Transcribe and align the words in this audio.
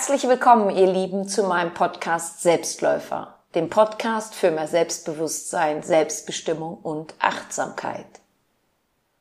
Herzlich 0.00 0.26
willkommen, 0.26 0.70
ihr 0.70 0.90
Lieben, 0.90 1.28
zu 1.28 1.42
meinem 1.42 1.74
Podcast 1.74 2.40
Selbstläufer, 2.40 3.34
dem 3.54 3.68
Podcast 3.68 4.34
für 4.34 4.50
mehr 4.50 4.66
Selbstbewusstsein, 4.66 5.82
Selbstbestimmung 5.82 6.78
und 6.78 7.12
Achtsamkeit. 7.18 8.06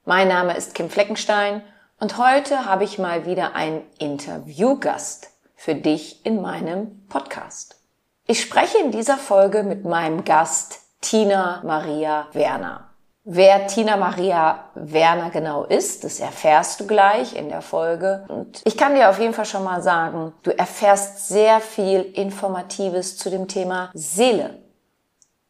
Mein 0.05 0.29
Name 0.29 0.55
ist 0.55 0.75
Kim 0.75 0.89
Fleckenstein 0.89 1.63
und 1.99 2.17
heute 2.17 2.63
habe 2.63 2.85
ich 2.85 2.97
mal 2.97 3.25
wieder 3.25 3.55
einen 3.55 3.81
Interviewgast 3.97 5.31
für 5.53 5.75
dich 5.75 6.25
in 6.25 6.41
meinem 6.41 7.05
Podcast. 7.09 7.81
Ich 8.25 8.39
spreche 8.39 8.77
in 8.77 8.91
dieser 8.91 9.17
Folge 9.17 9.63
mit 9.63 9.83
meinem 9.83 10.23
Gast 10.23 10.79
Tina 11.01 11.61
Maria 11.65 12.29
Werner. 12.31 12.88
Wer 13.31 13.67
Tina 13.67 13.95
Maria 13.95 14.71
Werner 14.73 15.29
genau 15.29 15.63
ist, 15.63 16.03
das 16.03 16.19
erfährst 16.19 16.79
du 16.79 16.87
gleich 16.87 17.35
in 17.35 17.47
der 17.49 17.61
Folge. 17.61 18.25
Und 18.27 18.63
ich 18.65 18.75
kann 18.75 18.95
dir 18.95 19.07
auf 19.07 19.19
jeden 19.19 19.35
Fall 19.35 19.45
schon 19.45 19.63
mal 19.63 19.83
sagen, 19.83 20.33
du 20.41 20.57
erfährst 20.57 21.27
sehr 21.27 21.59
viel 21.59 22.01
Informatives 22.01 23.19
zu 23.19 23.29
dem 23.29 23.47
Thema 23.47 23.91
Seele. 23.93 24.55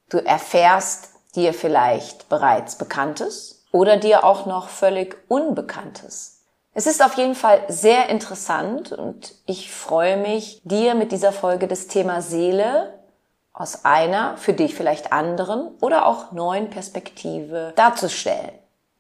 Du 0.09 0.17
erfährst 0.17 1.11
dir 1.37 1.53
vielleicht 1.53 2.27
bereits 2.27 2.75
Bekanntes 2.75 3.63
oder 3.71 3.95
dir 3.95 4.25
auch 4.25 4.45
noch 4.45 4.67
völlig 4.67 5.15
Unbekanntes. 5.29 6.41
Es 6.73 6.85
ist 6.85 7.01
auf 7.01 7.13
jeden 7.13 7.35
Fall 7.35 7.61
sehr 7.69 8.09
interessant 8.09 8.91
und 8.91 9.35
ich 9.45 9.71
freue 9.71 10.17
mich, 10.17 10.59
dir 10.65 10.95
mit 10.95 11.13
dieser 11.13 11.31
Folge 11.31 11.69
das 11.69 11.87
Thema 11.87 12.21
Seele 12.21 12.98
aus 13.59 13.83
einer, 13.83 14.37
für 14.37 14.53
dich 14.53 14.73
vielleicht 14.73 15.11
anderen 15.11 15.67
oder 15.81 16.07
auch 16.07 16.31
neuen 16.31 16.69
Perspektive 16.69 17.73
darzustellen. 17.75 18.51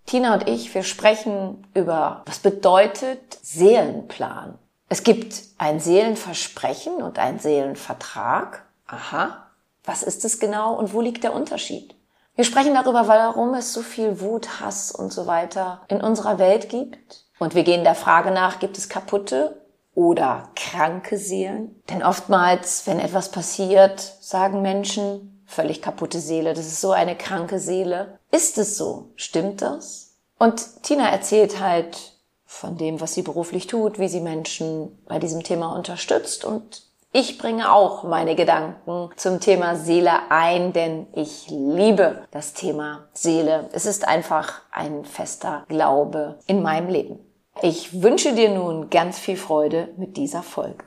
Tina 0.05 0.33
und 0.33 0.49
ich, 0.49 0.75
wir 0.75 0.83
sprechen 0.83 1.65
über, 1.73 2.23
was 2.25 2.39
bedeutet 2.39 3.39
Seelenplan. 3.41 4.59
Es 4.89 5.03
gibt 5.03 5.43
ein 5.57 5.79
Seelenversprechen 5.79 7.01
und 7.01 7.19
ein 7.19 7.39
Seelenvertrag. 7.39 8.65
Aha, 8.85 9.45
was 9.85 10.03
ist 10.03 10.25
es 10.25 10.39
genau 10.39 10.73
und 10.73 10.93
wo 10.93 10.99
liegt 10.99 11.23
der 11.23 11.33
Unterschied? 11.33 11.95
Wir 12.35 12.43
sprechen 12.43 12.73
darüber, 12.73 13.07
warum 13.07 13.53
es 13.53 13.71
so 13.71 13.81
viel 13.81 14.19
Wut, 14.19 14.59
Hass 14.59 14.91
und 14.91 15.13
so 15.13 15.25
weiter 15.25 15.81
in 15.87 16.01
unserer 16.01 16.37
Welt 16.37 16.67
gibt. 16.67 17.23
Und 17.37 17.55
wir 17.55 17.63
gehen 17.63 17.85
der 17.85 17.95
Frage 17.95 18.31
nach, 18.31 18.59
gibt 18.59 18.77
es 18.77 18.89
kaputte 18.89 19.61
oder 19.99 20.47
kranke 20.55 21.17
Seelen. 21.17 21.81
Denn 21.89 22.03
oftmals, 22.03 22.87
wenn 22.87 23.01
etwas 23.01 23.31
passiert, 23.31 23.99
sagen 24.21 24.61
Menschen, 24.61 25.43
völlig 25.45 25.81
kaputte 25.81 26.21
Seele, 26.21 26.53
das 26.53 26.67
ist 26.67 26.79
so 26.79 26.91
eine 26.91 27.17
kranke 27.17 27.59
Seele. 27.59 28.17
Ist 28.31 28.57
es 28.57 28.77
so? 28.77 29.11
Stimmt 29.17 29.61
das? 29.61 30.15
Und 30.37 30.83
Tina 30.83 31.09
erzählt 31.09 31.59
halt 31.59 32.13
von 32.45 32.77
dem, 32.77 33.01
was 33.01 33.13
sie 33.13 33.23
beruflich 33.23 33.67
tut, 33.67 33.99
wie 33.99 34.07
sie 34.07 34.21
Menschen 34.21 34.97
bei 35.05 35.19
diesem 35.19 35.43
Thema 35.43 35.75
unterstützt 35.75 36.45
und 36.45 36.83
ich 37.11 37.39
bringe 37.39 37.73
auch 37.73 38.03
meine 38.03 38.35
Gedanken 38.35 39.09
zum 39.15 39.39
Thema 39.39 39.75
Seele 39.75 40.29
ein, 40.29 40.73
denn 40.73 41.07
ich 41.13 41.49
liebe 41.49 42.27
das 42.29 42.53
Thema 42.53 43.07
Seele. 43.13 43.67
Es 43.73 43.87
ist 43.87 44.07
einfach 44.07 44.61
ein 44.71 45.03
fester 45.05 45.65
Glaube 45.69 46.37
in 46.45 46.61
meinem 46.61 46.87
Leben. 46.87 47.19
Ich 47.61 48.01
wünsche 48.01 48.33
dir 48.33 48.49
nun 48.49 48.89
ganz 48.89 49.19
viel 49.19 49.35
Freude 49.35 49.93
mit 49.97 50.15
dieser 50.15 50.43
Folge. 50.43 50.85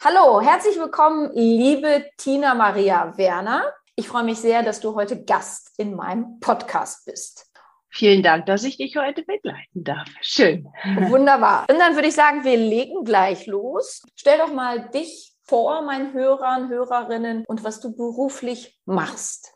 Hallo, 0.00 0.40
herzlich 0.40 0.76
willkommen, 0.76 1.30
liebe 1.34 2.04
Tina 2.16 2.54
Maria 2.54 3.16
Werner. 3.16 3.72
Ich 3.94 4.08
freue 4.08 4.24
mich 4.24 4.38
sehr, 4.38 4.64
dass 4.64 4.80
du 4.80 4.96
heute 4.96 5.22
Gast 5.22 5.78
in 5.78 5.94
meinem 5.94 6.40
Podcast 6.40 7.06
bist. 7.06 7.46
Vielen 7.90 8.24
Dank, 8.24 8.46
dass 8.46 8.64
ich 8.64 8.76
dich 8.76 8.96
heute 8.96 9.22
begleiten 9.22 9.84
darf. 9.84 10.08
Schön. 10.20 10.66
Wunderbar. 11.08 11.66
Und 11.70 11.78
dann 11.78 11.94
würde 11.94 12.08
ich 12.08 12.14
sagen, 12.14 12.42
wir 12.42 12.56
legen 12.56 13.04
gleich 13.04 13.46
los. 13.46 14.02
Stell 14.16 14.38
doch 14.38 14.52
mal 14.52 14.88
dich 14.90 15.32
vor, 15.44 15.82
meinen 15.82 16.12
Hörern, 16.12 16.70
Hörerinnen 16.70 17.44
und 17.46 17.62
was 17.62 17.80
du 17.80 17.94
beruflich 17.94 18.80
machst. 18.84 19.52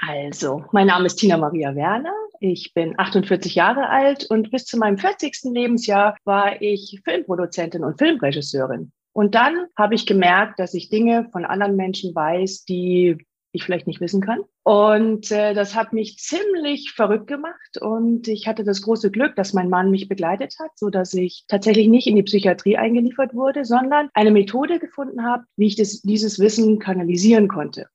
Also, 0.00 0.64
mein 0.70 0.86
Name 0.86 1.06
ist 1.06 1.16
Tina 1.16 1.36
Maria 1.36 1.74
Werner. 1.74 2.14
Ich 2.40 2.74
bin 2.74 2.98
48 2.98 3.54
Jahre 3.54 3.88
alt 3.88 4.26
und 4.28 4.50
bis 4.50 4.64
zu 4.64 4.76
meinem 4.76 4.98
40. 4.98 5.52
Lebensjahr 5.52 6.16
war 6.24 6.60
ich 6.60 7.00
Filmproduzentin 7.04 7.84
und 7.84 7.98
Filmregisseurin. 7.98 8.92
Und 9.12 9.34
dann 9.34 9.66
habe 9.76 9.94
ich 9.94 10.06
gemerkt, 10.06 10.58
dass 10.58 10.74
ich 10.74 10.88
Dinge 10.88 11.28
von 11.30 11.44
anderen 11.44 11.76
Menschen 11.76 12.14
weiß, 12.14 12.64
die 12.64 13.18
ich 13.52 13.62
vielleicht 13.62 13.86
nicht 13.86 14.00
wissen 14.00 14.20
kann. 14.20 14.40
Und 14.64 15.30
äh, 15.30 15.54
das 15.54 15.76
hat 15.76 15.92
mich 15.92 16.18
ziemlich 16.18 16.90
verrückt 16.90 17.28
gemacht. 17.28 17.78
Und 17.80 18.26
ich 18.26 18.48
hatte 18.48 18.64
das 18.64 18.82
große 18.82 19.12
Glück, 19.12 19.36
dass 19.36 19.52
mein 19.52 19.70
Mann 19.70 19.92
mich 19.92 20.08
begleitet 20.08 20.56
hat, 20.60 20.72
so 20.74 20.90
dass 20.90 21.14
ich 21.14 21.44
tatsächlich 21.46 21.86
nicht 21.86 22.08
in 22.08 22.16
die 22.16 22.24
Psychiatrie 22.24 22.76
eingeliefert 22.76 23.32
wurde, 23.32 23.64
sondern 23.64 24.08
eine 24.12 24.32
Methode 24.32 24.80
gefunden 24.80 25.24
habe, 25.24 25.44
wie 25.56 25.68
ich 25.68 25.76
das, 25.76 26.02
dieses 26.02 26.40
Wissen 26.40 26.80
kanalisieren 26.80 27.46
konnte. 27.46 27.86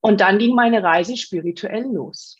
Und 0.00 0.20
dann 0.20 0.38
ging 0.38 0.54
meine 0.54 0.84
Reise 0.84 1.16
spirituell 1.16 1.92
los 1.92 2.36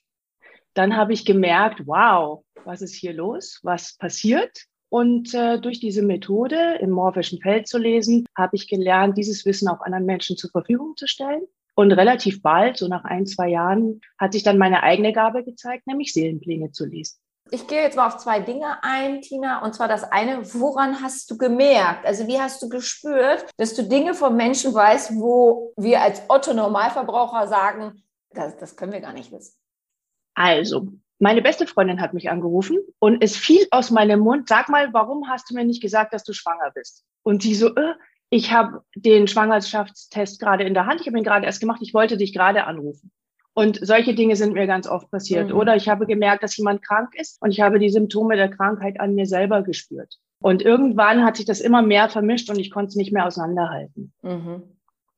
dann 0.75 0.97
habe 0.97 1.13
ich 1.13 1.25
gemerkt, 1.25 1.87
wow, 1.87 2.45
was 2.65 2.83
ist 2.83 2.95
hier 2.95 3.13
los? 3.13 3.61
Was 3.63 3.97
passiert? 3.97 4.67
Und 4.89 5.35
äh, 5.35 5.59
durch 5.61 5.79
diese 5.79 6.03
Methode 6.03 6.79
im 6.81 6.91
morphischen 6.91 7.41
Feld 7.41 7.69
zu 7.69 7.79
lesen, 7.79 8.27
habe 8.37 8.57
ich 8.57 8.69
gelernt, 8.69 9.17
dieses 9.17 9.47
Wissen 9.47 9.69
auch 9.69 9.81
anderen 9.83 10.05
Menschen 10.05 10.37
zur 10.37 10.51
Verfügung 10.51 10.97
zu 10.97 11.07
stellen. 11.07 11.43
Und 11.77 11.93
relativ 11.93 12.43
bald, 12.43 12.77
so 12.77 12.89
nach 12.89 13.05
ein, 13.05 13.25
zwei 13.27 13.49
Jahren, 13.49 14.01
hat 14.19 14.33
sich 14.33 14.43
dann 14.43 14.59
meine 14.59 14.83
eigene 14.83 15.13
Gabe 15.13 15.45
gezeigt, 15.45 15.87
nämlich 15.87 16.13
Seelenpläne 16.13 16.73
zu 16.73 16.85
lesen. 16.85 17.19
Ich 17.53 17.67
gehe 17.67 17.83
jetzt 17.83 17.97
mal 17.97 18.07
auf 18.07 18.19
zwei 18.19 18.41
Dinge 18.41 18.83
ein, 18.83 19.23
Tina. 19.23 19.63
Und 19.65 19.75
zwar 19.75 19.89
das 19.89 20.05
eine, 20.05 20.43
woran 20.55 21.03
hast 21.03 21.31
du 21.31 21.39
gemerkt? 21.39 22.05
Also 22.07 22.27
wie 22.27 22.41
hast 22.41 22.61
du 22.63 22.69
gespürt, 22.69 23.47
dass 23.57 23.75
du 23.75 23.85
Dinge 23.85 24.15
von 24.15 24.37
Menschen 24.37 24.75
weißt, 24.75 25.17
wo 25.17 25.73
wir 25.77 26.01
als 26.03 26.23
Otto 26.29 26.53
Normalverbraucher 26.53 27.49
sagen, 27.49 28.03
das, 28.33 28.57
das 28.59 28.77
können 28.77 28.93
wir 28.93 29.01
gar 29.01 29.13
nicht 29.13 29.33
wissen. 29.33 29.60
Also, 30.41 30.89
meine 31.19 31.43
beste 31.43 31.67
Freundin 31.67 32.01
hat 32.01 32.15
mich 32.15 32.31
angerufen 32.31 32.79
und 32.99 33.23
es 33.23 33.37
fiel 33.37 33.67
aus 33.73 33.91
meinem 33.91 34.21
Mund, 34.21 34.49
sag 34.49 34.71
mal, 34.71 34.91
warum 34.95 35.29
hast 35.29 35.51
du 35.51 35.55
mir 35.55 35.67
nicht 35.67 35.83
gesagt, 35.83 36.15
dass 36.15 36.25
du 36.25 36.33
schwanger 36.33 36.71
bist? 36.75 37.05
Und 37.23 37.43
sie 37.43 37.55
so, 37.55 37.75
äh, 37.75 37.93
ich 38.31 38.51
habe 38.51 38.83
den 38.95 39.29
Schwangerschaftstest 39.29 40.41
gerade 40.41 40.65
in 40.65 40.73
der 40.73 40.87
Hand, 40.87 41.03
ich 41.03 41.07
habe 41.07 41.19
ihn 41.19 41.25
gerade 41.25 41.45
erst 41.45 41.61
gemacht, 41.61 41.81
ich 41.83 41.93
wollte 41.93 42.17
dich 42.17 42.33
gerade 42.33 42.65
anrufen. 42.65 43.11
Und 43.53 43.87
solche 43.87 44.15
Dinge 44.15 44.35
sind 44.35 44.55
mir 44.55 44.67
ganz 44.67 44.87
oft 44.87 45.11
passiert. 45.11 45.51
Mhm. 45.51 45.57
Oder 45.57 45.77
ich 45.77 45.91
habe 45.91 46.07
gemerkt, 46.07 46.43
dass 46.43 46.57
jemand 46.57 46.81
krank 46.81 47.11
ist 47.17 47.37
und 47.43 47.51
ich 47.51 47.61
habe 47.61 47.79
die 47.79 47.91
Symptome 47.91 48.37
der 48.37 48.49
Krankheit 48.49 48.99
an 48.99 49.15
mir 49.15 49.27
selber 49.27 49.63
gespürt. 49.63 50.17
Und 50.41 50.63
irgendwann 50.63 51.23
hat 51.23 51.37
sich 51.37 51.45
das 51.45 51.61
immer 51.61 51.83
mehr 51.83 52.09
vermischt 52.09 52.49
und 52.49 52.59
ich 52.59 52.71
konnte 52.71 52.89
es 52.89 52.97
nicht 52.97 53.13
mehr 53.13 53.27
auseinanderhalten. 53.27 54.15
Mhm. 54.23 54.63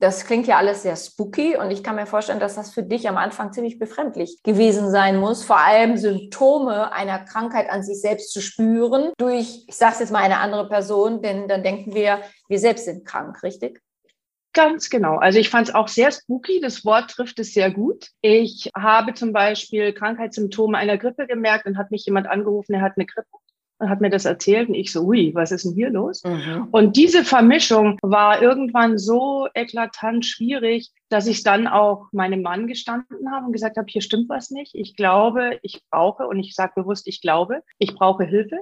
Das 0.02 0.26
klingt 0.26 0.48
ja 0.48 0.56
alles 0.56 0.82
sehr 0.82 0.96
spooky 0.96 1.56
und 1.56 1.70
ich 1.70 1.84
kann 1.84 1.94
mir 1.94 2.06
vorstellen, 2.06 2.40
dass 2.40 2.56
das 2.56 2.74
für 2.74 2.82
dich 2.82 3.08
am 3.08 3.16
Anfang 3.16 3.52
ziemlich 3.52 3.78
befremdlich 3.78 4.42
gewesen 4.42 4.90
sein 4.90 5.16
muss, 5.16 5.44
vor 5.44 5.58
allem 5.58 5.96
Symptome 5.96 6.92
einer 6.92 7.20
Krankheit 7.20 7.70
an 7.70 7.84
sich 7.84 8.00
selbst 8.00 8.32
zu 8.32 8.42
spüren 8.42 9.12
durch, 9.16 9.64
ich 9.68 9.76
sage 9.76 9.92
es 9.92 10.00
jetzt 10.00 10.10
mal, 10.10 10.24
eine 10.24 10.38
andere 10.38 10.68
Person, 10.68 11.22
denn 11.22 11.46
dann 11.46 11.62
denken 11.62 11.94
wir, 11.94 12.20
wir 12.48 12.58
selbst 12.58 12.86
sind 12.86 13.04
krank, 13.04 13.44
richtig? 13.44 13.80
Ganz 14.52 14.90
genau. 14.90 15.18
Also 15.18 15.38
ich 15.38 15.50
fand 15.50 15.68
es 15.68 15.74
auch 15.74 15.86
sehr 15.86 16.10
spooky. 16.10 16.60
Das 16.60 16.84
Wort 16.84 17.12
trifft 17.12 17.38
es 17.38 17.54
sehr 17.54 17.70
gut. 17.70 18.08
Ich 18.22 18.72
habe 18.76 19.14
zum 19.14 19.32
Beispiel 19.32 19.92
Krankheitssymptome 19.92 20.76
einer 20.76 20.98
Grippe 20.98 21.28
gemerkt 21.28 21.66
und 21.66 21.78
hat 21.78 21.92
mich 21.92 22.04
jemand 22.06 22.26
angerufen, 22.26 22.74
er 22.74 22.82
hat 22.82 22.94
eine 22.96 23.06
Grippe 23.06 23.28
und 23.82 23.90
hat 23.90 24.00
mir 24.00 24.10
das 24.10 24.24
erzählt 24.24 24.68
und 24.68 24.76
ich 24.76 24.92
so, 24.92 25.02
ui, 25.02 25.34
was 25.34 25.50
ist 25.50 25.64
denn 25.64 25.74
hier 25.74 25.90
los? 25.90 26.22
Mhm. 26.22 26.68
Und 26.70 26.96
diese 26.96 27.24
Vermischung 27.24 27.98
war 28.00 28.40
irgendwann 28.40 28.96
so 28.96 29.48
eklatant 29.54 30.24
schwierig, 30.24 30.92
dass 31.08 31.26
ich 31.26 31.42
dann 31.42 31.66
auch 31.66 32.06
meinem 32.12 32.42
Mann 32.42 32.68
gestanden 32.68 33.32
habe 33.32 33.46
und 33.46 33.52
gesagt 33.52 33.76
habe, 33.76 33.88
hier 33.90 34.00
stimmt 34.00 34.28
was 34.28 34.52
nicht. 34.52 34.72
Ich 34.76 34.94
glaube, 34.94 35.58
ich 35.62 35.80
brauche, 35.90 36.28
und 36.28 36.38
ich 36.38 36.54
sage 36.54 36.74
bewusst, 36.76 37.08
ich 37.08 37.20
glaube, 37.20 37.62
ich 37.78 37.96
brauche 37.96 38.22
Hilfe. 38.22 38.60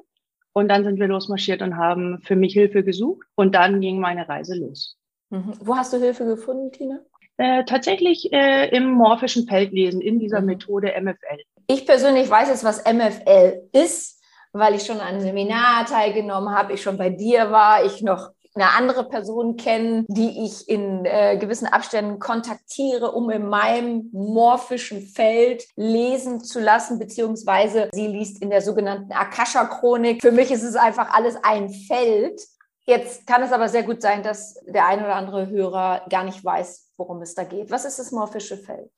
Und 0.52 0.68
dann 0.68 0.84
sind 0.84 0.98
wir 0.98 1.06
losmarschiert 1.06 1.60
und 1.60 1.76
haben 1.76 2.20
für 2.22 2.34
mich 2.34 2.54
Hilfe 2.54 2.82
gesucht. 2.82 3.26
Und 3.34 3.54
dann 3.54 3.82
ging 3.82 4.00
meine 4.00 4.26
Reise 4.26 4.56
los. 4.56 4.96
Mhm. 5.28 5.52
Wo 5.60 5.76
hast 5.76 5.92
du 5.92 5.98
Hilfe 5.98 6.24
gefunden, 6.24 6.72
Tina? 6.72 7.00
Äh, 7.36 7.64
tatsächlich 7.64 8.32
äh, 8.32 8.74
im 8.74 8.90
morphischen 8.90 9.46
Feldlesen, 9.46 10.00
in 10.00 10.18
dieser 10.18 10.40
mhm. 10.40 10.46
Methode 10.46 10.94
MFL. 10.98 11.42
Ich 11.66 11.86
persönlich 11.86 12.28
weiß 12.30 12.48
jetzt, 12.48 12.64
was 12.64 12.82
MFL 12.84 13.68
ist 13.72 14.19
weil 14.52 14.74
ich 14.74 14.84
schon 14.84 15.00
an 15.00 15.08
einem 15.08 15.20
Seminar 15.20 15.86
teilgenommen 15.86 16.54
habe, 16.54 16.72
ich 16.72 16.82
schon 16.82 16.96
bei 16.96 17.10
dir 17.10 17.50
war, 17.50 17.84
ich 17.84 18.02
noch 18.02 18.30
eine 18.54 18.70
andere 18.72 19.08
Person 19.08 19.56
kenne, 19.56 20.04
die 20.08 20.44
ich 20.44 20.68
in 20.68 21.04
äh, 21.04 21.36
gewissen 21.38 21.66
Abständen 21.66 22.18
kontaktiere, 22.18 23.12
um 23.12 23.30
in 23.30 23.48
meinem 23.48 24.10
morphischen 24.12 25.02
Feld 25.02 25.64
lesen 25.76 26.42
zu 26.42 26.60
lassen, 26.60 26.98
beziehungsweise 26.98 27.88
sie 27.92 28.08
liest 28.08 28.42
in 28.42 28.50
der 28.50 28.60
sogenannten 28.60 29.12
Akasha-Chronik. 29.12 30.20
Für 30.20 30.32
mich 30.32 30.50
ist 30.50 30.64
es 30.64 30.74
einfach 30.74 31.14
alles 31.14 31.36
ein 31.42 31.70
Feld. 31.70 32.40
Jetzt 32.86 33.26
kann 33.26 33.42
es 33.42 33.52
aber 33.52 33.68
sehr 33.68 33.84
gut 33.84 34.02
sein, 34.02 34.24
dass 34.24 34.54
der 34.66 34.86
ein 34.86 34.98
oder 34.98 35.14
andere 35.14 35.48
Hörer 35.48 36.02
gar 36.10 36.24
nicht 36.24 36.44
weiß, 36.44 36.92
worum 36.96 37.22
es 37.22 37.34
da 37.34 37.44
geht. 37.44 37.70
Was 37.70 37.84
ist 37.84 38.00
das 38.00 38.10
morphische 38.10 38.56
Feld? 38.56 38.90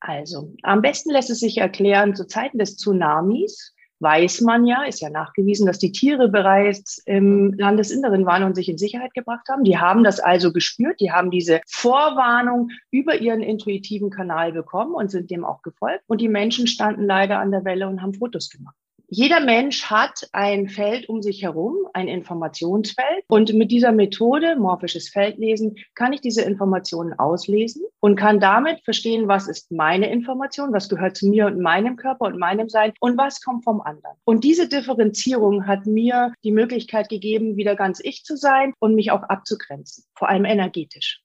Also, 0.00 0.52
am 0.62 0.80
besten 0.82 1.10
lässt 1.10 1.30
es 1.30 1.40
sich 1.40 1.58
erklären, 1.58 2.14
zu 2.14 2.28
Zeiten 2.28 2.58
des 2.58 2.76
Tsunamis 2.76 3.74
weiß 4.00 4.42
man 4.42 4.66
ja, 4.66 4.84
ist 4.84 5.00
ja 5.00 5.10
nachgewiesen, 5.10 5.66
dass 5.66 5.78
die 5.78 5.92
Tiere 5.92 6.28
bereits 6.28 6.98
im 7.06 7.52
Landesinneren 7.54 8.26
waren 8.26 8.44
und 8.44 8.54
sich 8.54 8.68
in 8.68 8.78
Sicherheit 8.78 9.14
gebracht 9.14 9.48
haben. 9.48 9.64
Die 9.64 9.78
haben 9.78 10.04
das 10.04 10.20
also 10.20 10.52
gespürt, 10.52 11.00
die 11.00 11.12
haben 11.12 11.30
diese 11.30 11.60
Vorwarnung 11.66 12.70
über 12.90 13.20
ihren 13.20 13.42
intuitiven 13.42 14.10
Kanal 14.10 14.52
bekommen 14.52 14.94
und 14.94 15.10
sind 15.10 15.30
dem 15.30 15.44
auch 15.44 15.62
gefolgt. 15.62 16.04
Und 16.06 16.20
die 16.20 16.28
Menschen 16.28 16.66
standen 16.66 17.04
leider 17.04 17.38
an 17.38 17.50
der 17.50 17.64
Welle 17.64 17.88
und 17.88 18.02
haben 18.02 18.14
Fotos 18.14 18.50
gemacht. 18.50 18.76
Jeder 19.10 19.40
Mensch 19.40 19.84
hat 19.84 20.28
ein 20.32 20.68
Feld 20.68 21.08
um 21.08 21.22
sich 21.22 21.42
herum, 21.42 21.74
ein 21.94 22.08
Informationsfeld. 22.08 23.24
Und 23.28 23.54
mit 23.54 23.70
dieser 23.70 23.90
Methode, 23.90 24.56
morphisches 24.56 25.08
Feldlesen, 25.08 25.76
kann 25.94 26.12
ich 26.12 26.20
diese 26.20 26.42
Informationen 26.42 27.18
auslesen 27.18 27.84
und 28.00 28.16
kann 28.16 28.38
damit 28.38 28.84
verstehen, 28.84 29.26
was 29.26 29.48
ist 29.48 29.72
meine 29.72 30.12
Information, 30.12 30.74
was 30.74 30.90
gehört 30.90 31.16
zu 31.16 31.26
mir 31.26 31.46
und 31.46 31.58
meinem 31.58 31.96
Körper 31.96 32.26
und 32.26 32.38
meinem 32.38 32.68
Sein 32.68 32.92
und 33.00 33.16
was 33.16 33.40
kommt 33.40 33.64
vom 33.64 33.80
anderen. 33.80 34.16
Und 34.24 34.44
diese 34.44 34.68
Differenzierung 34.68 35.66
hat 35.66 35.86
mir 35.86 36.34
die 36.44 36.52
Möglichkeit 36.52 37.08
gegeben, 37.08 37.56
wieder 37.56 37.76
ganz 37.76 38.00
ich 38.02 38.24
zu 38.24 38.36
sein 38.36 38.74
und 38.78 38.94
mich 38.94 39.10
auch 39.10 39.22
abzugrenzen, 39.22 40.04
vor 40.14 40.28
allem 40.28 40.44
energetisch. 40.44 41.22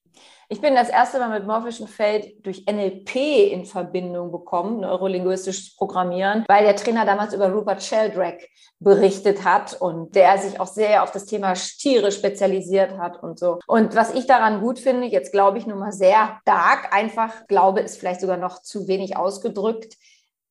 Ich 0.48 0.60
bin 0.60 0.74
das 0.74 0.88
erste 0.88 1.18
Mal 1.18 1.30
mit 1.30 1.46
morphischem 1.46 1.88
Feld 1.88 2.46
durch 2.46 2.64
NLP 2.70 3.16
in 3.50 3.64
Verbindung 3.64 4.30
bekommen, 4.30 4.80
neurolinguistisches 4.80 5.74
Programmieren, 5.76 6.44
weil 6.48 6.64
der 6.64 6.76
Trainer 6.76 7.06
damals 7.06 7.32
über 7.34 7.50
Rupert 7.50 7.82
Sheldrake 7.82 8.46
berichtet 8.78 9.44
hat 9.44 9.80
und 9.80 10.14
der 10.14 10.38
sich 10.38 10.60
auch 10.60 10.66
sehr 10.66 11.02
auf 11.02 11.10
das 11.10 11.24
Thema 11.24 11.54
Tiere 11.54 12.12
spezialisiert 12.12 12.98
hat 12.98 13.22
und 13.22 13.38
so. 13.38 13.58
Und 13.66 13.96
was 13.96 14.14
ich 14.14 14.26
daran 14.26 14.60
gut 14.60 14.78
finde, 14.78 15.06
jetzt 15.06 15.32
glaube 15.32 15.58
ich 15.58 15.66
nur 15.66 15.78
mal 15.78 15.92
sehr 15.92 16.38
stark, 16.42 16.94
einfach 16.94 17.46
glaube 17.46 17.80
ist 17.80 17.98
vielleicht 17.98 18.20
sogar 18.20 18.36
noch 18.36 18.60
zu 18.60 18.86
wenig 18.86 19.16
ausgedrückt. 19.16 19.94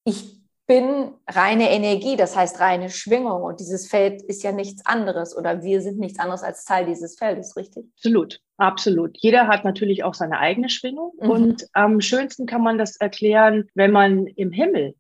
Ich 0.06 0.43
bin 0.66 1.12
reine 1.28 1.72
Energie, 1.72 2.16
das 2.16 2.36
heißt 2.36 2.60
reine 2.60 2.90
Schwingung. 2.90 3.44
Und 3.44 3.60
dieses 3.60 3.88
Feld 3.88 4.22
ist 4.22 4.44
ja 4.44 4.52
nichts 4.52 4.86
anderes 4.86 5.36
oder 5.36 5.62
wir 5.62 5.82
sind 5.82 6.00
nichts 6.00 6.20
anderes 6.20 6.44
als 6.44 6.64
Teil 6.66 6.86
dieses 6.86 7.18
Feldes, 7.18 7.56
richtig? 7.58 7.86
Absolut, 7.98 8.40
absolut. 8.58 9.18
Jeder 9.20 9.48
hat 9.48 9.66
natürlich 9.66 10.04
auch 10.04 10.14
seine 10.14 10.40
eigene 10.40 10.70
Schwingung. 10.70 11.12
Mhm. 11.20 11.30
Und 11.30 11.68
am 11.74 12.00
schönsten 12.00 12.46
kann 12.46 12.62
man 12.62 12.78
das 12.78 12.96
erklären, 12.96 13.66
wenn 13.76 13.92
man 13.92 14.28
im 14.28 14.52
Himmel 14.52 14.96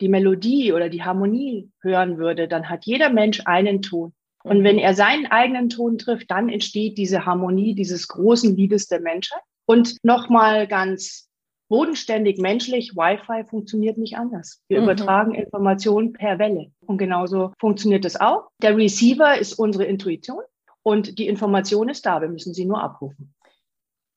die 0.00 0.08
Melodie 0.08 0.72
oder 0.72 0.88
die 0.88 1.02
Harmonie 1.02 1.70
hören 1.82 2.18
würde, 2.18 2.46
dann 2.46 2.68
hat 2.68 2.84
jeder 2.84 3.10
Mensch 3.10 3.42
einen 3.44 3.82
Ton. 3.82 4.12
Und 4.44 4.60
mhm. 4.60 4.64
wenn 4.64 4.78
er 4.78 4.94
seinen 4.94 5.26
eigenen 5.26 5.68
Ton 5.68 5.98
trifft, 5.98 6.30
dann 6.30 6.48
entsteht 6.48 6.96
diese 6.96 7.26
Harmonie 7.26 7.74
dieses 7.74 8.06
großen 8.08 8.56
Liedes 8.56 8.86
der 8.86 9.00
Menschheit. 9.00 9.42
Und 9.66 9.96
nochmal 10.02 10.66
ganz 10.66 11.27
bodenständig 11.68 12.38
menschlich. 12.38 12.96
Wi-Fi 12.96 13.44
funktioniert 13.44 13.98
nicht 13.98 14.16
anders. 14.16 14.62
Wir 14.68 14.78
mhm. 14.78 14.84
übertragen 14.84 15.34
Informationen 15.34 16.12
per 16.12 16.38
Welle. 16.38 16.72
Und 16.86 16.98
genauso 16.98 17.52
funktioniert 17.58 18.04
es 18.04 18.20
auch. 18.20 18.48
Der 18.62 18.76
Receiver 18.76 19.38
ist 19.38 19.54
unsere 19.54 19.84
Intuition 19.84 20.42
und 20.82 21.18
die 21.18 21.28
Information 21.28 21.88
ist 21.88 22.06
da. 22.06 22.20
Wir 22.20 22.28
müssen 22.28 22.54
sie 22.54 22.64
nur 22.64 22.82
abrufen. 22.82 23.34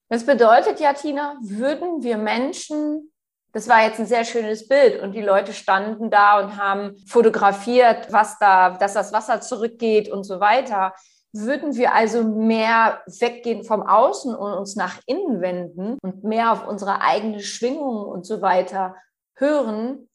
Das 0.10 0.26
bedeutet 0.26 0.80
ja, 0.80 0.94
Tina, 0.94 1.38
würden 1.42 2.04
wir 2.04 2.18
Menschen, 2.18 3.12
das 3.54 3.70
war 3.70 3.84
jetzt 3.84 4.00
ein 4.00 4.06
sehr 4.06 4.26
schönes 4.26 4.68
Bild 4.68 5.02
und 5.02 5.14
die 5.14 5.22
Leute 5.22 5.54
standen 5.54 6.10
da 6.10 6.40
und 6.42 6.58
haben 6.58 6.98
fotografiert, 7.08 8.12
was 8.12 8.38
da, 8.40 8.72
dass 8.72 8.94
das 8.94 9.14
Wasser 9.14 9.40
zurückgeht 9.40 10.10
und 10.10 10.26
so 10.26 10.40
weiter. 10.40 10.94
Würden 11.34 11.76
wir 11.76 11.94
also 11.94 12.24
mehr 12.24 13.02
weggehen 13.06 13.64
vom 13.64 13.84
Außen 13.84 14.36
und 14.36 14.54
uns 14.54 14.76
nach 14.76 15.00
innen 15.06 15.42
wenden 15.42 15.98
und 16.02 16.24
mehr 16.24 16.52
auf 16.52 16.68
unsere 16.68 17.02
eigene 17.02 17.40
Schwingung 17.40 18.06
und 18.06 18.26
so 18.26 18.42
weiter 18.42 18.96
hören, 19.36 20.10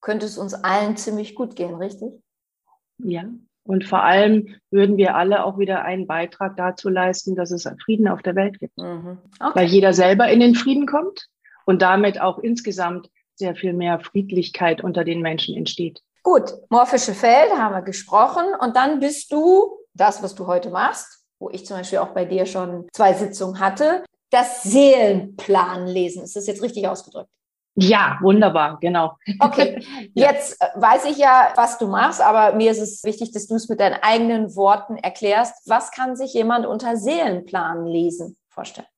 könnte 0.00 0.26
es 0.26 0.36
uns 0.38 0.54
allen 0.54 0.96
ziemlich 0.96 1.34
gut 1.34 1.56
gehen, 1.56 1.74
richtig? 1.74 2.12
Ja. 2.98 3.24
Und 3.64 3.84
vor 3.84 4.02
allem 4.02 4.56
würden 4.70 4.96
wir 4.96 5.14
alle 5.14 5.44
auch 5.44 5.58
wieder 5.58 5.84
einen 5.84 6.06
Beitrag 6.06 6.56
dazu 6.56 6.88
leisten, 6.88 7.36
dass 7.36 7.50
es 7.50 7.68
Frieden 7.84 8.08
auf 8.08 8.22
der 8.22 8.34
Welt 8.34 8.58
gibt. 8.58 8.76
Mhm. 8.78 9.18
Okay. 9.40 9.52
Weil 9.54 9.66
jeder 9.66 9.92
selber 9.92 10.28
in 10.28 10.40
den 10.40 10.54
Frieden 10.54 10.86
kommt 10.86 11.28
und 11.66 11.82
damit 11.82 12.20
auch 12.20 12.38
insgesamt 12.38 13.10
sehr 13.34 13.54
viel 13.54 13.74
mehr 13.74 14.00
Friedlichkeit 14.00 14.82
unter 14.82 15.04
den 15.04 15.20
Menschen 15.20 15.54
entsteht. 15.54 16.02
Gut, 16.22 16.54
morphische 16.70 17.12
Feld 17.12 17.52
haben 17.52 17.74
wir 17.74 17.82
gesprochen 17.82 18.44
und 18.60 18.74
dann 18.74 19.00
bist 19.00 19.32
du 19.32 19.77
das, 20.00 20.22
was 20.22 20.34
du 20.34 20.46
heute 20.46 20.70
machst, 20.70 21.24
wo 21.38 21.50
ich 21.50 21.66
zum 21.66 21.76
Beispiel 21.76 21.98
auch 21.98 22.14
bei 22.14 22.24
dir 22.24 22.46
schon 22.46 22.88
zwei 22.92 23.12
Sitzungen 23.12 23.60
hatte, 23.60 24.04
das 24.30 24.62
Seelenplan 24.62 25.86
lesen. 25.86 26.22
Ist 26.22 26.36
das 26.36 26.46
jetzt 26.46 26.62
richtig 26.62 26.88
ausgedrückt? 26.88 27.30
Ja, 27.80 28.18
wunderbar, 28.22 28.78
genau. 28.80 29.16
Okay, 29.38 29.84
jetzt 30.14 30.60
äh, 30.60 30.66
weiß 30.74 31.04
ich 31.04 31.16
ja, 31.16 31.52
was 31.54 31.78
du 31.78 31.86
machst, 31.86 32.20
aber 32.20 32.56
mir 32.56 32.72
ist 32.72 32.80
es 32.80 33.04
wichtig, 33.04 33.30
dass 33.30 33.46
du 33.46 33.54
es 33.54 33.68
mit 33.68 33.78
deinen 33.78 33.98
eigenen 34.02 34.56
Worten 34.56 34.96
erklärst. 34.96 35.68
Was 35.68 35.92
kann 35.92 36.16
sich 36.16 36.34
jemand 36.34 36.66
unter 36.66 36.96
Seelenplan 36.96 37.86
lesen 37.86 38.36
vorstellen? 38.48 38.88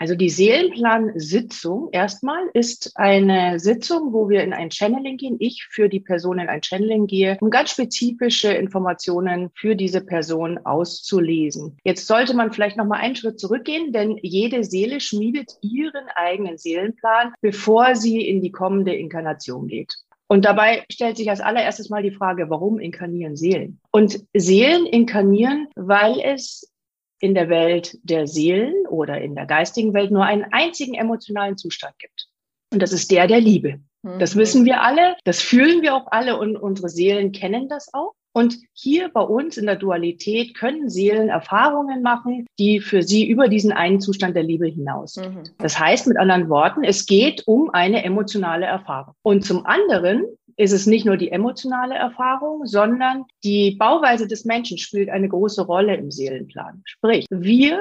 Also 0.00 0.14
die 0.14 0.30
Seelenplan-Sitzung 0.30 1.90
erstmal 1.92 2.48
ist 2.54 2.92
eine 2.94 3.58
Sitzung, 3.60 4.14
wo 4.14 4.30
wir 4.30 4.42
in 4.42 4.54
ein 4.54 4.70
Channeling 4.70 5.18
gehen. 5.18 5.36
Ich 5.40 5.66
für 5.68 5.90
die 5.90 6.00
Person 6.00 6.38
in 6.38 6.48
ein 6.48 6.62
Channeling 6.62 7.06
gehe, 7.06 7.36
um 7.42 7.50
ganz 7.50 7.72
spezifische 7.72 8.50
Informationen 8.50 9.50
für 9.54 9.76
diese 9.76 10.00
Person 10.00 10.56
auszulesen. 10.64 11.76
Jetzt 11.84 12.06
sollte 12.06 12.34
man 12.34 12.50
vielleicht 12.50 12.78
noch 12.78 12.86
mal 12.86 12.98
einen 12.98 13.14
Schritt 13.14 13.38
zurückgehen, 13.38 13.92
denn 13.92 14.18
jede 14.22 14.64
Seele 14.64 15.00
schmiedet 15.00 15.52
ihren 15.60 16.06
eigenen 16.14 16.56
Seelenplan, 16.56 17.34
bevor 17.42 17.94
sie 17.94 18.26
in 18.26 18.40
die 18.40 18.52
kommende 18.52 18.94
Inkarnation 18.94 19.68
geht. 19.68 19.96
Und 20.28 20.44
dabei 20.44 20.84
stellt 20.88 21.16
sich 21.16 21.28
als 21.28 21.40
allererstes 21.40 21.90
mal 21.90 22.04
die 22.04 22.12
Frage, 22.12 22.48
warum 22.48 22.78
inkarnieren 22.78 23.36
Seelen? 23.36 23.80
Und 23.90 24.24
Seelen 24.32 24.86
inkarnieren, 24.86 25.66
weil 25.74 26.20
es 26.20 26.69
in 27.20 27.34
der 27.34 27.48
Welt 27.48 27.98
der 28.02 28.26
Seelen 28.26 28.86
oder 28.88 29.20
in 29.20 29.34
der 29.34 29.46
geistigen 29.46 29.94
Welt 29.94 30.10
nur 30.10 30.24
einen 30.24 30.46
einzigen 30.50 30.94
emotionalen 30.94 31.56
Zustand 31.56 31.98
gibt. 31.98 32.28
Und 32.72 32.82
das 32.82 32.92
ist 32.92 33.10
der 33.10 33.26
der 33.26 33.40
Liebe. 33.40 33.80
Das 34.02 34.34
mhm. 34.34 34.40
wissen 34.40 34.64
wir 34.64 34.82
alle, 34.82 35.16
das 35.24 35.42
fühlen 35.42 35.82
wir 35.82 35.94
auch 35.94 36.06
alle 36.10 36.38
und 36.38 36.56
unsere 36.56 36.88
Seelen 36.88 37.32
kennen 37.32 37.68
das 37.68 37.92
auch. 37.92 38.14
Und 38.32 38.58
hier 38.72 39.08
bei 39.08 39.22
uns 39.22 39.56
in 39.56 39.66
der 39.66 39.74
Dualität 39.74 40.54
können 40.54 40.88
Seelen 40.88 41.28
Erfahrungen 41.28 42.00
machen, 42.00 42.46
die 42.60 42.80
für 42.80 43.02
sie 43.02 43.28
über 43.28 43.48
diesen 43.48 43.72
einen 43.72 44.00
Zustand 44.00 44.36
der 44.36 44.44
Liebe 44.44 44.68
hinaus. 44.68 45.16
Mhm. 45.16 45.42
Das 45.58 45.78
heißt 45.78 46.06
mit 46.06 46.16
anderen 46.16 46.48
Worten, 46.48 46.84
es 46.84 47.06
geht 47.06 47.46
um 47.46 47.70
eine 47.70 48.04
emotionale 48.04 48.66
Erfahrung. 48.66 49.14
Und 49.22 49.44
zum 49.44 49.66
anderen 49.66 50.24
ist 50.56 50.72
es 50.72 50.86
nicht 50.86 51.04
nur 51.04 51.16
die 51.16 51.30
emotionale 51.30 51.94
Erfahrung, 51.94 52.66
sondern 52.66 53.24
die 53.44 53.72
Bauweise 53.72 54.26
des 54.26 54.44
Menschen 54.44 54.78
spielt 54.78 55.08
eine 55.08 55.28
große 55.28 55.62
Rolle 55.62 55.96
im 55.96 56.10
Seelenplan. 56.10 56.82
Sprich, 56.84 57.26
wir 57.30 57.80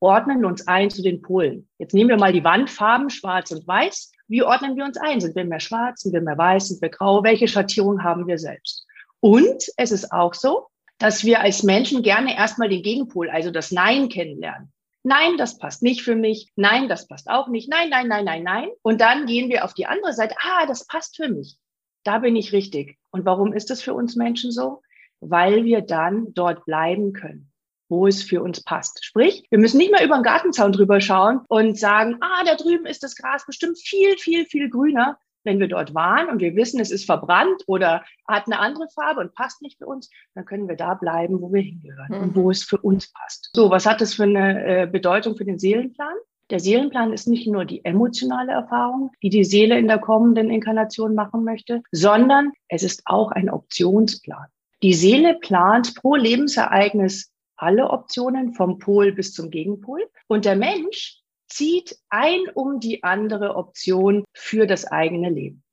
ordnen 0.00 0.44
uns 0.44 0.66
ein 0.66 0.90
zu 0.90 1.02
den 1.02 1.22
Polen. 1.22 1.68
Jetzt 1.78 1.94
nehmen 1.94 2.10
wir 2.10 2.18
mal 2.18 2.32
die 2.32 2.44
Wandfarben 2.44 3.10
schwarz 3.10 3.50
und 3.50 3.66
weiß. 3.66 4.12
Wie 4.28 4.42
ordnen 4.42 4.76
wir 4.76 4.84
uns 4.84 4.96
ein? 4.96 5.20
Sind 5.20 5.36
wir 5.36 5.44
mehr 5.44 5.60
schwarz, 5.60 6.02
sind 6.02 6.12
wir 6.12 6.20
mehr 6.20 6.38
weiß, 6.38 6.68
sind 6.68 6.82
wir 6.82 6.90
grau? 6.90 7.22
Welche 7.22 7.48
Schattierung 7.48 8.02
haben 8.02 8.26
wir 8.26 8.38
selbst? 8.38 8.86
Und 9.20 9.62
es 9.76 9.92
ist 9.92 10.12
auch 10.12 10.34
so, 10.34 10.66
dass 10.98 11.24
wir 11.24 11.40
als 11.40 11.62
Menschen 11.62 12.02
gerne 12.02 12.36
erstmal 12.36 12.68
den 12.68 12.82
Gegenpol, 12.82 13.30
also 13.30 13.50
das 13.50 13.70
Nein 13.70 14.08
kennenlernen. 14.08 14.72
Nein, 15.02 15.36
das 15.38 15.58
passt 15.58 15.82
nicht 15.82 16.02
für 16.02 16.16
mich. 16.16 16.50
Nein, 16.56 16.88
das 16.88 17.06
passt 17.06 17.30
auch 17.30 17.48
nicht. 17.48 17.68
Nein, 17.68 17.90
nein, 17.90 18.08
nein, 18.08 18.24
nein, 18.24 18.42
nein. 18.42 18.68
Und 18.82 19.00
dann 19.00 19.26
gehen 19.26 19.48
wir 19.48 19.64
auf 19.64 19.72
die 19.72 19.86
andere 19.86 20.12
Seite. 20.12 20.34
Ah, 20.42 20.66
das 20.66 20.86
passt 20.86 21.16
für 21.16 21.28
mich 21.28 21.58
da 22.06 22.18
bin 22.18 22.36
ich 22.36 22.52
richtig. 22.52 22.98
Und 23.10 23.24
warum 23.24 23.52
ist 23.52 23.70
das 23.70 23.82
für 23.82 23.94
uns 23.94 24.16
Menschen 24.16 24.52
so? 24.52 24.82
Weil 25.20 25.64
wir 25.64 25.80
dann 25.80 26.34
dort 26.34 26.64
bleiben 26.64 27.12
können 27.12 27.50
wo 27.88 28.06
es 28.06 28.22
für 28.22 28.42
uns 28.42 28.62
passt. 28.62 29.04
Sprich, 29.04 29.46
wir 29.50 29.58
müssen 29.58 29.78
nicht 29.78 29.92
mehr 29.92 30.04
über 30.04 30.16
den 30.16 30.22
Gartenzaun 30.22 30.72
drüber 30.72 31.00
schauen 31.00 31.40
und 31.48 31.78
sagen, 31.78 32.16
ah, 32.20 32.44
da 32.44 32.54
drüben 32.56 32.86
ist 32.86 33.02
das 33.02 33.16
Gras 33.16 33.46
bestimmt 33.46 33.78
viel, 33.78 34.16
viel, 34.18 34.46
viel 34.46 34.68
grüner. 34.70 35.18
Wenn 35.44 35.60
wir 35.60 35.68
dort 35.68 35.94
waren 35.94 36.28
und 36.28 36.40
wir 36.40 36.56
wissen, 36.56 36.80
es 36.80 36.90
ist 36.90 37.06
verbrannt 37.06 37.62
oder 37.68 38.04
hat 38.26 38.46
eine 38.46 38.58
andere 38.58 38.88
Farbe 38.92 39.20
und 39.20 39.32
passt 39.32 39.62
nicht 39.62 39.78
für 39.78 39.86
uns, 39.86 40.10
dann 40.34 40.44
können 40.44 40.68
wir 40.68 40.74
da 40.74 40.94
bleiben, 40.94 41.40
wo 41.40 41.52
wir 41.52 41.62
hingehören 41.62 42.08
mhm. 42.08 42.20
und 42.20 42.34
wo 42.34 42.50
es 42.50 42.64
für 42.64 42.78
uns 42.78 43.12
passt. 43.12 43.50
So, 43.54 43.70
was 43.70 43.86
hat 43.86 44.00
das 44.00 44.14
für 44.14 44.24
eine 44.24 44.82
äh, 44.82 44.86
Bedeutung 44.88 45.36
für 45.36 45.44
den 45.44 45.60
Seelenplan? 45.60 46.16
Der 46.50 46.60
Seelenplan 46.60 47.12
ist 47.12 47.26
nicht 47.26 47.48
nur 47.48 47.64
die 47.64 47.84
emotionale 47.84 48.52
Erfahrung, 48.52 49.10
die 49.22 49.30
die 49.30 49.44
Seele 49.44 49.78
in 49.78 49.88
der 49.88 49.98
kommenden 49.98 50.48
Inkarnation 50.50 51.14
machen 51.14 51.42
möchte, 51.42 51.82
sondern 51.90 52.52
es 52.68 52.84
ist 52.84 53.02
auch 53.04 53.32
ein 53.32 53.50
Optionsplan. 53.50 54.46
Die 54.82 54.94
Seele 54.94 55.34
plant 55.34 55.94
pro 55.96 56.14
Lebensereignis 56.14 57.32
alle 57.56 57.90
Optionen 57.90 58.52
vom 58.52 58.78
Pol 58.78 59.12
bis 59.12 59.32
zum 59.32 59.50
Gegenpol 59.50 60.06
und 60.28 60.44
der 60.44 60.56
Mensch 60.56 61.20
zieht 61.48 61.98
ein 62.10 62.42
um 62.54 62.80
die 62.80 63.02
andere 63.02 63.56
Option 63.56 64.24
für 64.32 64.66
das 64.66 64.84
eigene 64.84 65.30
Leben. 65.30 65.64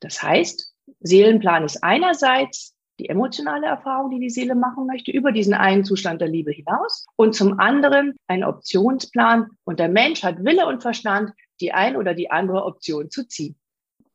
Das 0.00 0.22
heißt, 0.22 0.74
Seelenplan 1.00 1.64
ist 1.64 1.82
einerseits 1.84 2.74
die 3.00 3.08
emotionale 3.08 3.66
Erfahrung, 3.66 4.10
die 4.10 4.20
die 4.20 4.30
Seele 4.30 4.54
machen 4.54 4.86
möchte, 4.86 5.10
über 5.10 5.32
diesen 5.32 5.54
einen 5.54 5.84
Zustand 5.84 6.20
der 6.20 6.28
Liebe 6.28 6.52
hinaus. 6.52 7.06
Und 7.16 7.34
zum 7.34 7.58
anderen 7.58 8.14
ein 8.26 8.44
Optionsplan. 8.44 9.48
Und 9.64 9.80
der 9.80 9.88
Mensch 9.88 10.22
hat 10.22 10.44
Wille 10.44 10.66
und 10.66 10.82
Verstand, 10.82 11.32
die 11.60 11.72
ein 11.72 11.96
oder 11.96 12.14
die 12.14 12.30
andere 12.30 12.64
Option 12.64 13.10
zu 13.10 13.26
ziehen. 13.26 13.56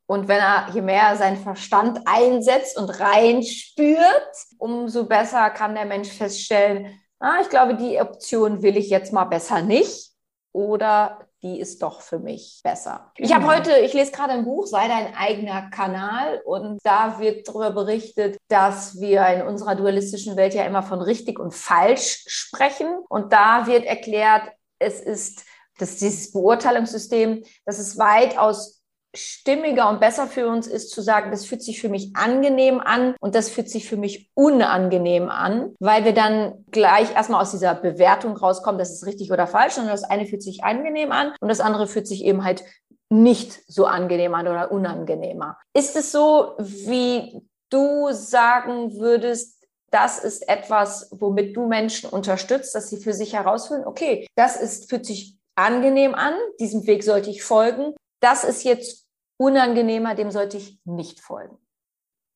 Und 0.07 0.27
wenn 0.27 0.37
er, 0.37 0.67
je 0.73 0.81
mehr 0.81 1.01
er 1.01 1.15
seinen 1.15 1.37
Verstand 1.37 1.99
einsetzt 2.05 2.77
und 2.77 2.89
reinspürt, 2.99 4.35
umso 4.59 5.05
besser 5.05 5.49
kann 5.49 5.73
der 5.73 5.85
Mensch 5.85 6.09
feststellen, 6.09 6.99
ah, 7.19 7.39
ich 7.41 7.49
glaube, 7.49 7.75
die 7.75 7.99
Option 7.99 8.61
will 8.61 8.77
ich 8.77 8.91
jetzt 8.91 9.13
mal 9.13 9.25
besser 9.25 9.63
nicht. 9.63 10.11
Oder 10.51 11.25
die 11.45 11.59
ist 11.59 11.81
doch 11.83 12.01
für 12.01 12.17
mich 12.19 12.59
besser. 12.63 13.11
Ich 13.17 13.31
habe 13.31 13.45
genau. 13.45 13.55
heute, 13.55 13.77
ich 13.77 13.93
lese 13.93 14.11
gerade 14.11 14.33
ein 14.33 14.45
Buch, 14.45 14.65
sei 14.65 14.87
dein 14.87 15.13
eigener 15.15 15.69
Kanal 15.69 16.41
und 16.43 16.79
da 16.83 17.19
wird 17.19 17.47
darüber 17.47 17.71
berichtet, 17.71 18.37
dass 18.47 18.99
wir 18.99 19.25
in 19.27 19.43
unserer 19.43 19.75
dualistischen 19.75 20.35
Welt 20.35 20.55
ja 20.55 20.65
immer 20.65 20.81
von 20.81 21.01
richtig 21.01 21.39
und 21.39 21.53
falsch 21.53 22.23
sprechen 22.27 22.97
und 23.09 23.31
da 23.31 23.67
wird 23.67 23.85
erklärt, 23.85 24.49
es 24.79 24.99
ist 24.99 25.45
dass 25.77 25.97
dieses 25.97 26.31
Beurteilungssystem, 26.31 27.43
dass 27.65 27.79
es 27.79 27.97
weitaus 27.97 28.81
stimmiger 29.15 29.89
und 29.89 30.00
besser 30.00 30.27
für 30.27 30.48
uns 30.48 30.67
ist 30.67 30.91
zu 30.91 31.01
sagen, 31.01 31.31
das 31.31 31.45
fühlt 31.45 31.63
sich 31.63 31.81
für 31.81 31.89
mich 31.89 32.15
angenehm 32.15 32.79
an 32.79 33.15
und 33.19 33.36
das 33.36 33.50
fühlt 33.50 33.69
sich 33.69 33.88
für 33.88 33.98
mich 33.98 34.29
unangenehm 34.34 35.29
an, 35.29 35.74
weil 35.79 36.05
wir 36.05 36.13
dann 36.13 36.65
gleich 36.72 37.13
erstmal 37.13 37.41
aus 37.41 37.51
dieser 37.51 37.75
Bewertung 37.75 38.38
rauskommen, 38.38 38.79
das 38.79 38.91
ist 38.91 39.05
richtig 39.05 39.31
oder 39.31 39.48
falsch, 39.48 39.74
sondern 39.74 39.93
das 39.93 40.03
eine 40.03 40.25
fühlt 40.25 40.43
sich 40.43 40.63
angenehm 40.63 41.12
an 41.12 41.34
und 41.39 41.50
das 41.50 41.60
andere 41.60 41.88
fühlt 41.88 42.07
sich 42.07 42.24
eben 42.24 42.43
halt 42.43 42.63
nicht 43.10 43.62
so 43.67 43.86
angenehm 43.86 44.34
an 44.34 44.48
oder 44.48 44.72
unangenehmer. 44.72 45.57
Ist 45.74 45.95
es 45.95 46.12
so, 46.12 46.53
wie 46.57 47.41
du 47.69 48.12
sagen 48.12 48.98
würdest, 49.00 49.63
das 49.91 50.19
ist 50.19 50.50
etwas, 50.50 51.10
womit 51.12 51.55
du 51.55 51.67
Menschen 51.67 52.10
unterstützt, 52.10 52.75
dass 52.75 52.89
sie 52.89 52.98
für 52.98 53.13
sich 53.13 53.34
herausfinden, 53.34 53.88
okay, 53.88 54.27
das 54.36 54.60
ist, 54.60 54.89
fühlt 54.89 55.05
sich 55.05 55.38
angenehm 55.55 56.15
an, 56.15 56.34
diesem 56.60 56.86
Weg 56.86 57.03
sollte 57.03 57.29
ich 57.29 57.43
folgen. 57.43 57.95
Das 58.19 58.43
ist 58.43 58.63
jetzt 58.63 59.04
unangenehmer, 59.37 60.15
dem 60.15 60.31
sollte 60.31 60.57
ich 60.57 60.79
nicht 60.85 61.19
folgen. 61.19 61.57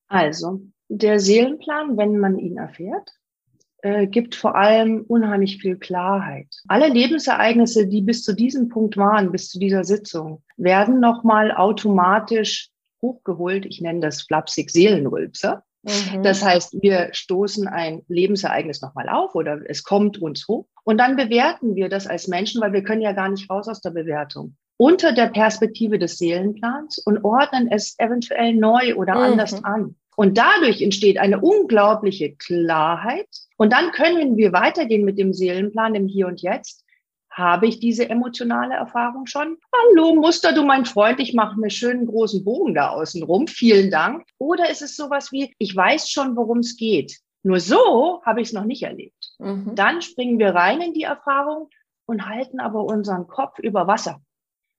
Also, 0.08 0.60
der 0.88 1.20
Seelenplan, 1.20 1.96
wenn 1.96 2.18
man 2.18 2.38
ihn 2.38 2.56
erfährt, 2.56 3.10
äh, 3.82 4.06
gibt 4.06 4.34
vor 4.34 4.56
allem 4.56 5.04
unheimlich 5.06 5.58
viel 5.58 5.78
Klarheit. 5.78 6.48
Alle 6.68 6.88
Lebensereignisse, 6.88 7.86
die 7.86 8.02
bis 8.02 8.22
zu 8.22 8.34
diesem 8.34 8.68
Punkt 8.68 8.96
waren, 8.96 9.32
bis 9.32 9.48
zu 9.48 9.58
dieser 9.58 9.84
Sitzung, 9.84 10.42
werden 10.56 11.00
nochmal 11.00 11.52
automatisch 11.52 12.70
hochgeholt. 13.00 13.64
Ich 13.64 13.80
nenne 13.80 14.00
das 14.00 14.22
flapsig 14.22 14.70
Seelenrülpser. 14.70 15.64
Mhm. 15.82 16.22
Das 16.22 16.44
heißt, 16.44 16.82
wir 16.82 17.08
stoßen 17.12 17.68
ein 17.68 18.02
Lebensereignis 18.08 18.82
nochmal 18.82 19.08
auf 19.08 19.34
oder 19.34 19.60
es 19.66 19.82
kommt 19.82 20.20
uns 20.20 20.46
hoch 20.46 20.66
und 20.84 20.98
dann 20.98 21.16
bewerten 21.16 21.74
wir 21.74 21.88
das 21.88 22.06
als 22.06 22.28
Menschen, 22.28 22.60
weil 22.60 22.74
wir 22.74 22.82
können 22.82 23.00
ja 23.00 23.12
gar 23.12 23.30
nicht 23.30 23.48
raus 23.48 23.66
aus 23.66 23.80
der 23.80 23.90
Bewertung 23.90 24.56
unter 24.80 25.12
der 25.12 25.26
Perspektive 25.26 25.98
des 25.98 26.16
Seelenplans 26.16 26.96
und 26.96 27.22
ordnen 27.22 27.70
es 27.70 27.98
eventuell 27.98 28.54
neu 28.54 28.94
oder 28.94 29.14
mhm. 29.14 29.20
anders 29.20 29.62
an. 29.62 29.94
Und 30.16 30.38
dadurch 30.38 30.80
entsteht 30.80 31.18
eine 31.18 31.38
unglaubliche 31.38 32.34
Klarheit. 32.34 33.28
Und 33.58 33.74
dann 33.74 33.90
können 33.90 34.38
wir 34.38 34.54
weitergehen 34.54 35.04
mit 35.04 35.18
dem 35.18 35.34
Seelenplan 35.34 35.94
im 35.96 36.06
Hier 36.06 36.28
und 36.28 36.40
Jetzt. 36.40 36.82
Habe 37.30 37.66
ich 37.66 37.78
diese 37.78 38.08
emotionale 38.08 38.74
Erfahrung 38.74 39.26
schon? 39.26 39.58
Hallo, 39.70 40.14
Muster, 40.14 40.54
du 40.54 40.62
mein 40.62 40.86
Freund, 40.86 41.20
ich 41.20 41.34
mache 41.34 41.60
mir 41.60 41.68
schönen 41.68 42.06
großen 42.06 42.42
Bogen 42.42 42.74
da 42.74 42.88
außen 42.88 43.22
rum. 43.22 43.48
Vielen 43.48 43.90
Dank. 43.90 44.24
Oder 44.38 44.70
ist 44.70 44.80
es 44.80 44.96
sowas 44.96 45.30
wie, 45.30 45.54
ich 45.58 45.76
weiß 45.76 46.08
schon, 46.08 46.36
worum 46.36 46.60
es 46.60 46.78
geht. 46.78 47.18
Nur 47.42 47.60
so 47.60 48.22
habe 48.24 48.40
ich 48.40 48.48
es 48.48 48.54
noch 48.54 48.64
nicht 48.64 48.84
erlebt. 48.84 49.34
Mhm. 49.38 49.74
Dann 49.74 50.00
springen 50.00 50.38
wir 50.38 50.54
rein 50.54 50.80
in 50.80 50.94
die 50.94 51.02
Erfahrung 51.02 51.68
und 52.06 52.26
halten 52.26 52.60
aber 52.60 52.84
unseren 52.84 53.26
Kopf 53.26 53.58
über 53.58 53.86
Wasser. 53.86 54.22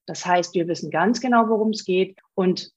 Das 0.05 0.25
heißt, 0.25 0.53
wir 0.55 0.67
wissen 0.67 0.91
ganz 0.91 1.22
genau, 1.22 1.48
worum 1.48 1.70
es 1.70 1.86
geht. 1.86 2.17
Und 2.34 2.72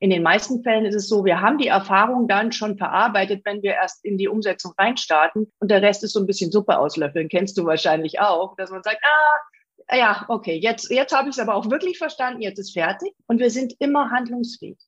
in 0.00 0.10
den 0.10 0.22
meisten 0.22 0.62
Fällen 0.62 0.84
ist 0.84 0.94
es 0.94 1.08
so, 1.08 1.24
wir 1.24 1.40
haben 1.40 1.58
die 1.58 1.66
Erfahrung 1.66 2.28
dann 2.28 2.52
schon 2.52 2.76
verarbeitet, 2.76 3.42
wenn 3.44 3.62
wir 3.62 3.72
erst 3.72 4.04
in 4.04 4.16
die 4.16 4.28
Umsetzung 4.28 4.72
reinstarten. 4.78 5.50
Und 5.58 5.70
der 5.70 5.82
Rest 5.82 6.04
ist 6.04 6.12
so 6.12 6.20
ein 6.20 6.26
bisschen 6.26 6.52
Suppe 6.52 6.78
auslöffeln. 6.78 7.28
Kennst 7.28 7.58
du 7.58 7.64
wahrscheinlich 7.64 8.20
auch, 8.20 8.54
dass 8.56 8.70
man 8.70 8.82
sagt, 8.82 9.00
ah, 9.02 9.96
ja, 9.96 10.24
okay, 10.28 10.56
jetzt, 10.56 10.90
jetzt 10.90 11.16
habe 11.16 11.28
ich 11.28 11.36
es 11.36 11.40
aber 11.40 11.54
auch 11.54 11.70
wirklich 11.70 11.98
verstanden, 11.98 12.42
jetzt 12.42 12.58
ist 12.58 12.72
fertig. 12.72 13.12
Und 13.26 13.40
wir 13.40 13.50
sind 13.50 13.74
immer 13.80 14.10
handlungsfähig. 14.10 14.78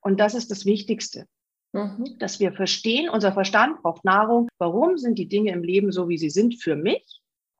Und 0.00 0.18
das 0.18 0.34
ist 0.34 0.50
das 0.50 0.64
Wichtigste. 0.64 1.26
Mhm. 1.72 2.16
Dass 2.18 2.40
wir 2.40 2.52
verstehen, 2.52 3.10
unser 3.10 3.32
Verstand 3.32 3.82
braucht 3.82 4.04
Nahrung. 4.04 4.48
Warum 4.58 4.96
sind 4.96 5.18
die 5.18 5.28
Dinge 5.28 5.52
im 5.52 5.62
Leben 5.62 5.92
so, 5.92 6.08
wie 6.08 6.16
sie 6.16 6.30
sind 6.30 6.62
für 6.62 6.76
mich? 6.76 7.17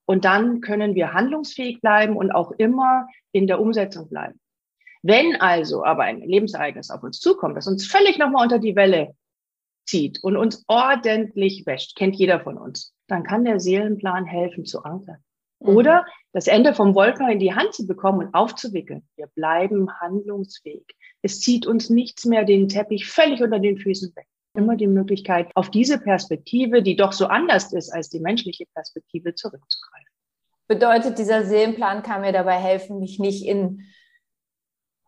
Und 0.09 0.25
dann 0.25 0.63
können 0.63 0.95
wir 0.95 1.13
handlungsfähig 1.13 1.83
bleiben 1.83 2.17
und 2.17 2.31
auch 2.31 2.53
immer 2.53 3.09
in 3.31 3.47
der 3.47 3.61
Umsetzung 3.61 4.09
bleiben. 4.09 4.41
Wenn 5.03 5.37
also 5.37 5.85
aber 5.85 6.05
ein 6.05 6.23
Lebensereignis 6.23 6.91
auf 6.91 7.03
uns 7.03 7.21
zukommt, 7.21 7.59
das 7.59 7.67
uns 7.67 7.87
völlig 7.87 8.17
nochmal 8.17 8.45
unter 8.45 8.59
die 8.59 8.75
Welle 8.75 9.15
zieht 9.85 10.25
und 10.25 10.39
uns 10.39 10.65
ordentlich 10.67 11.67
wäscht, 11.67 11.95
kennt 11.95 12.17
jeder 12.17 12.41
von 12.41 12.57
uns, 12.57 12.95
dann 13.07 13.23
kann 13.23 13.45
der 13.45 13.61
Seelenplan 13.61 14.25
helfen 14.25 14.65
zu 14.65 14.83
ankern. 14.83 15.19
Mhm. 15.61 15.77
Oder 15.77 16.07
das 16.33 16.47
Ende 16.47 16.73
vom 16.73 16.95
Wolken 16.95 17.29
in 17.29 17.39
die 17.39 17.55
Hand 17.55 17.75
zu 17.75 17.87
bekommen 17.87 18.29
und 18.29 18.35
aufzuwickeln. 18.35 19.07
Wir 19.17 19.27
bleiben 19.27 19.93
handlungsfähig. 20.01 20.87
Es 21.21 21.41
zieht 21.41 21.67
uns 21.67 21.91
nichts 21.91 22.25
mehr 22.25 22.45
den 22.45 22.69
Teppich 22.71 23.07
völlig 23.07 23.43
unter 23.43 23.59
den 23.59 23.77
Füßen 23.77 24.17
weg 24.17 24.27
immer 24.59 24.77
die 24.77 24.89
Möglichkeit, 24.89 25.51
auf 25.55 25.71
diese 25.71 25.99
Perspektive, 25.99 26.83
die 26.83 26.97
doch 26.97 27.13
so 27.13 27.27
anders 27.27 27.73
ist 27.73 27.91
als 27.91 28.11
die 28.11 28.21
menschliche 28.21 28.65
Perspektive, 28.75 29.35
zurückzugreifen. 29.35 30.09
Bedeutet, 30.67 31.19
dieser 31.19 31.45
Seelenplan 31.45 32.03
kann 32.03 32.21
mir 32.21 32.33
dabei 32.33 32.57
helfen, 32.57 32.99
mich 32.99 33.19
nicht 33.19 33.47
in 33.47 33.85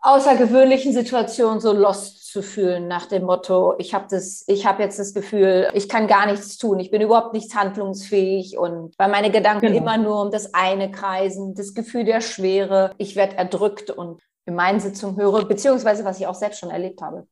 außergewöhnlichen 0.01 0.95
Situationen 0.95 1.61
so 1.61 1.73
lost 1.73 2.27
zu 2.27 2.43
fühlen 2.43 2.89
nach 2.89 3.07
dem 3.07 3.25
Motto, 3.25 3.75
ich 3.79 3.93
habe 3.93 4.07
das, 4.09 4.45
ich 4.47 4.65
habe 4.65 4.83
jetzt 4.83 4.99
das 4.99 5.13
Gefühl, 5.13 5.69
ich 5.75 5.89
kann 5.89 6.07
gar 6.07 6.27
nichts 6.27 6.57
tun, 6.57 6.79
ich 6.79 6.91
bin 6.91 7.03
überhaupt 7.03 7.35
nicht 7.35 7.55
handlungsfähig 7.55 8.57
und 8.57 8.95
weil 8.99 9.11
meine 9.11 9.31
Gedanken 9.31 9.67
genau. 9.67 9.79
immer 9.79 9.99
nur 9.99 10.23
um 10.23 10.31
das 10.31 10.55
eine 10.55 10.91
kreisen, 10.91 11.55
das 11.55 11.75
Gefühl 11.75 12.05
der 12.05 12.23
Schwere, 12.23 12.93
ich 12.97 13.17
werde 13.17 13.37
erdrückt 13.37 13.91
und 13.91 14.23
in 14.47 14.55
meinen 14.55 14.81
Sitzungen 14.81 15.17
höre, 15.17 15.45
beziehungsweise 15.45 16.05
was 16.05 16.19
ich 16.19 16.27
auch 16.27 16.35
selbst 16.35 16.61
schon 16.61 16.71
erlebt 16.71 17.03
habe. 17.03 17.27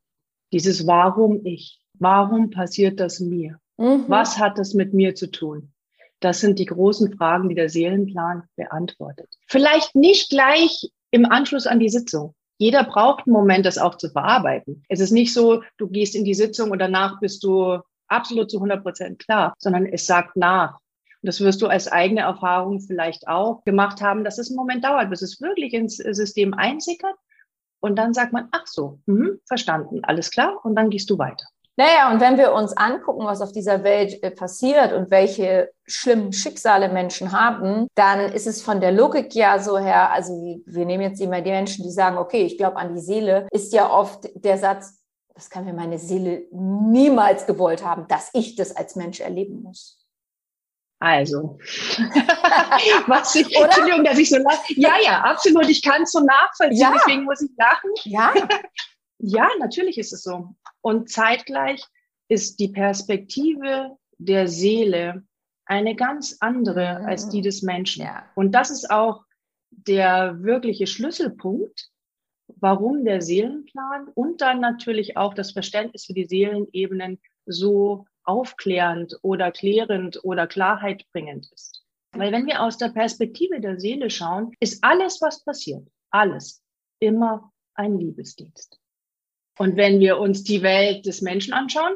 Dieses 0.53 0.87
Warum 0.87 1.45
ich. 1.45 1.81
Warum 1.99 2.51
passiert 2.51 3.01
das 3.01 3.21
mir? 3.21 3.59
Mhm. 3.77 4.05
Was 4.09 4.39
hat 4.39 4.59
das 4.59 4.75
mit 4.75 4.95
mir 4.95 5.15
zu 5.15 5.31
tun? 5.31 5.73
Das 6.21 6.41
sind 6.41 6.59
die 6.59 6.67
großen 6.67 7.17
Fragen, 7.17 7.49
die 7.49 7.55
der 7.55 7.69
Seelenplan 7.69 8.43
beantwortet. 8.57 9.29
Vielleicht 9.47 9.95
nicht 9.95 10.31
gleich 10.31 10.91
im 11.11 11.25
Anschluss 11.27 11.67
an 11.67 11.79
die 11.79 11.89
Sitzung. 11.89 12.35
Jeder 12.59 12.83
braucht 12.83 13.27
einen 13.27 13.35
Moment, 13.35 13.65
das 13.65 13.79
auch 13.79 13.97
zu 13.97 14.11
verarbeiten. 14.11 14.83
Es 14.89 14.99
ist 14.99 15.13
nicht 15.13 15.33
so, 15.33 15.63
du 15.77 15.89
gehst 15.89 16.17
in 16.17 16.25
die 16.25 16.35
Sitzung 16.35 16.73
und 16.73 16.81
danach 16.81 17.21
bist 17.21 17.45
du 17.45 17.79
absolut 18.09 18.51
zu 18.51 18.57
100 18.57 18.83
Prozent 18.83 19.19
klar, 19.21 19.55
sondern 19.59 19.87
es 19.87 20.07
sagt 20.07 20.37
nach. 20.37 20.75
Und 21.23 21.27
das 21.27 21.41
wirst 21.41 21.63
du 21.63 21.69
als 21.69 21.91
eigene 21.91 22.23
Erfahrung 22.23 22.81
vielleicht 22.81 23.29
auch 23.29 23.63
gemacht 23.65 24.01
haben, 24.01 24.25
dass 24.25 24.39
es 24.39 24.51
einen 24.51 24.57
Moment 24.57 24.85
dauert, 24.85 25.11
bis 25.11 25.23
es 25.23 25.41
wirklich 25.41 25.73
ins 25.73 25.97
System 25.97 26.53
einsickert. 26.55 27.15
Und 27.81 27.97
dann 27.97 28.13
sagt 28.13 28.33
man, 28.33 28.49
ach 28.51 28.67
so, 28.67 28.99
mh, 29.07 29.37
verstanden, 29.47 30.01
alles 30.03 30.31
klar. 30.33 30.59
Und 30.65 30.75
dann 30.75 30.91
gehst 30.91 31.11
du 31.11 31.19
weiter. 31.19 31.47
Naja, 31.79 32.11
und 32.11 32.21
wenn 32.21 32.37
wir 32.37 32.55
uns 32.55 32.77
angucken, 32.77 33.25
was 33.25 33.41
auf 33.41 33.53
dieser 33.53 33.85
Welt 33.85 34.21
äh, 34.25 34.33
passiert 34.33 34.93
und 34.93 35.13
welche 35.13 35.71
schlimmen 35.87 36.33
Schicksale 36.33 36.89
Menschen 36.89 37.31
haben, 37.31 37.87
dann 37.95 38.33
ist 38.33 38.49
es 38.49 38.61
von 38.61 38.81
der 38.81 38.91
Logik 38.91 39.33
ja 39.37 39.61
so 39.61 39.79
her, 39.79 40.11
also 40.11 40.33
wir 40.67 40.85
nehmen 40.85 41.05
jetzt 41.05 41.21
immer 41.21 41.41
die 41.41 41.53
Menschen, 41.53 41.85
die 41.85 41.93
sagen, 41.93 42.19
okay, 42.19 42.43
ich 42.43 42.59
glaube 42.59 42.79
an 42.79 42.97
die 42.97 43.01
Seele, 43.01 43.47
ist 43.53 43.73
ja 43.73 43.89
oft 43.89 44.29
der 44.35 44.59
Satz, 44.59 44.99
das 45.33 45.51
kann 45.51 45.67
mir 45.67 45.73
meine 45.73 46.01
Seele 46.01 46.49
niemals 46.51 47.47
gewollt 47.47 47.85
haben, 47.85 48.09
dass 48.09 48.31
ich 48.33 48.57
das 48.57 48.75
als 48.75 48.97
Mensch 48.97 49.21
erleben 49.21 49.63
muss. 49.63 50.05
Also, 50.99 51.59
was 53.07 53.37
ich, 53.37 53.57
Oder? 53.57 53.67
Entschuldigung, 53.67 54.03
dass 54.03 54.19
ich 54.19 54.31
so 54.31 54.39
lache. 54.39 54.75
Ja, 54.75 54.95
ja, 55.01 55.21
absolut. 55.21 55.69
Ich 55.69 55.81
kann 55.81 56.03
es 56.03 56.11
so 56.11 56.19
nachvollziehen, 56.19 56.81
ja. 56.81 56.93
deswegen 56.93 57.23
muss 57.23 57.41
ich 57.41 57.51
lachen. 57.57 57.91
Ja. 58.03 58.35
ja, 59.21 59.49
natürlich 59.61 59.97
ist 59.97 60.13
es 60.13 60.25
so. 60.25 60.57
Und 60.81 61.11
zeitgleich 61.11 61.85
ist 62.29 62.61
die 62.61 62.69
Perspektive 62.69 63.97
der 64.19 64.49
Seele 64.49 65.25
eine 65.65 65.95
ganz 65.95 66.37
andere 66.41 67.01
mhm. 67.01 67.07
als 67.07 67.29
die 67.29 67.43
des 67.43 67.63
Menschen. 67.63 68.05
Ja. 68.05 68.25
Und 68.35 68.53
das 68.53 68.71
ist 68.71 68.91
auch 68.91 69.25
der 69.71 70.43
wirkliche 70.43 70.87
Schlüsselpunkt, 70.87 71.91
warum 72.57 73.05
der 73.05 73.21
Seelenplan 73.21 74.09
und 74.15 74.41
dann 74.41 74.61
natürlich 74.61 75.17
auch 75.17 75.35
das 75.35 75.53
Verständnis 75.53 76.07
für 76.07 76.15
die 76.15 76.25
Seelenebenen 76.25 77.21
so 77.45 78.07
aufklärend 78.25 79.19
oder 79.23 79.53
klärend 79.53 80.21
oder 80.23 80.47
Klarheit 80.47 81.05
bringend 81.13 81.51
ist. 81.53 81.85
Weil 82.13 82.33
wenn 82.33 82.47
wir 82.47 82.63
aus 82.63 82.79
der 82.79 82.89
Perspektive 82.89 83.61
der 83.61 83.79
Seele 83.79 84.11
schauen, 84.11 84.53
ist 84.61 84.83
alles, 84.83 85.21
was 85.21 85.45
passiert, 85.45 85.87
alles 86.11 86.63
immer 87.01 87.53
ein 87.75 87.99
Liebesdienst. 87.99 88.81
Und 89.59 89.77
wenn 89.77 90.01
wir 90.01 90.19
uns 90.19 90.45
die 90.45 90.63
Welt 90.63 91.05
des 91.05 91.21
Menschen 91.21 91.53
anschauen, 91.53 91.95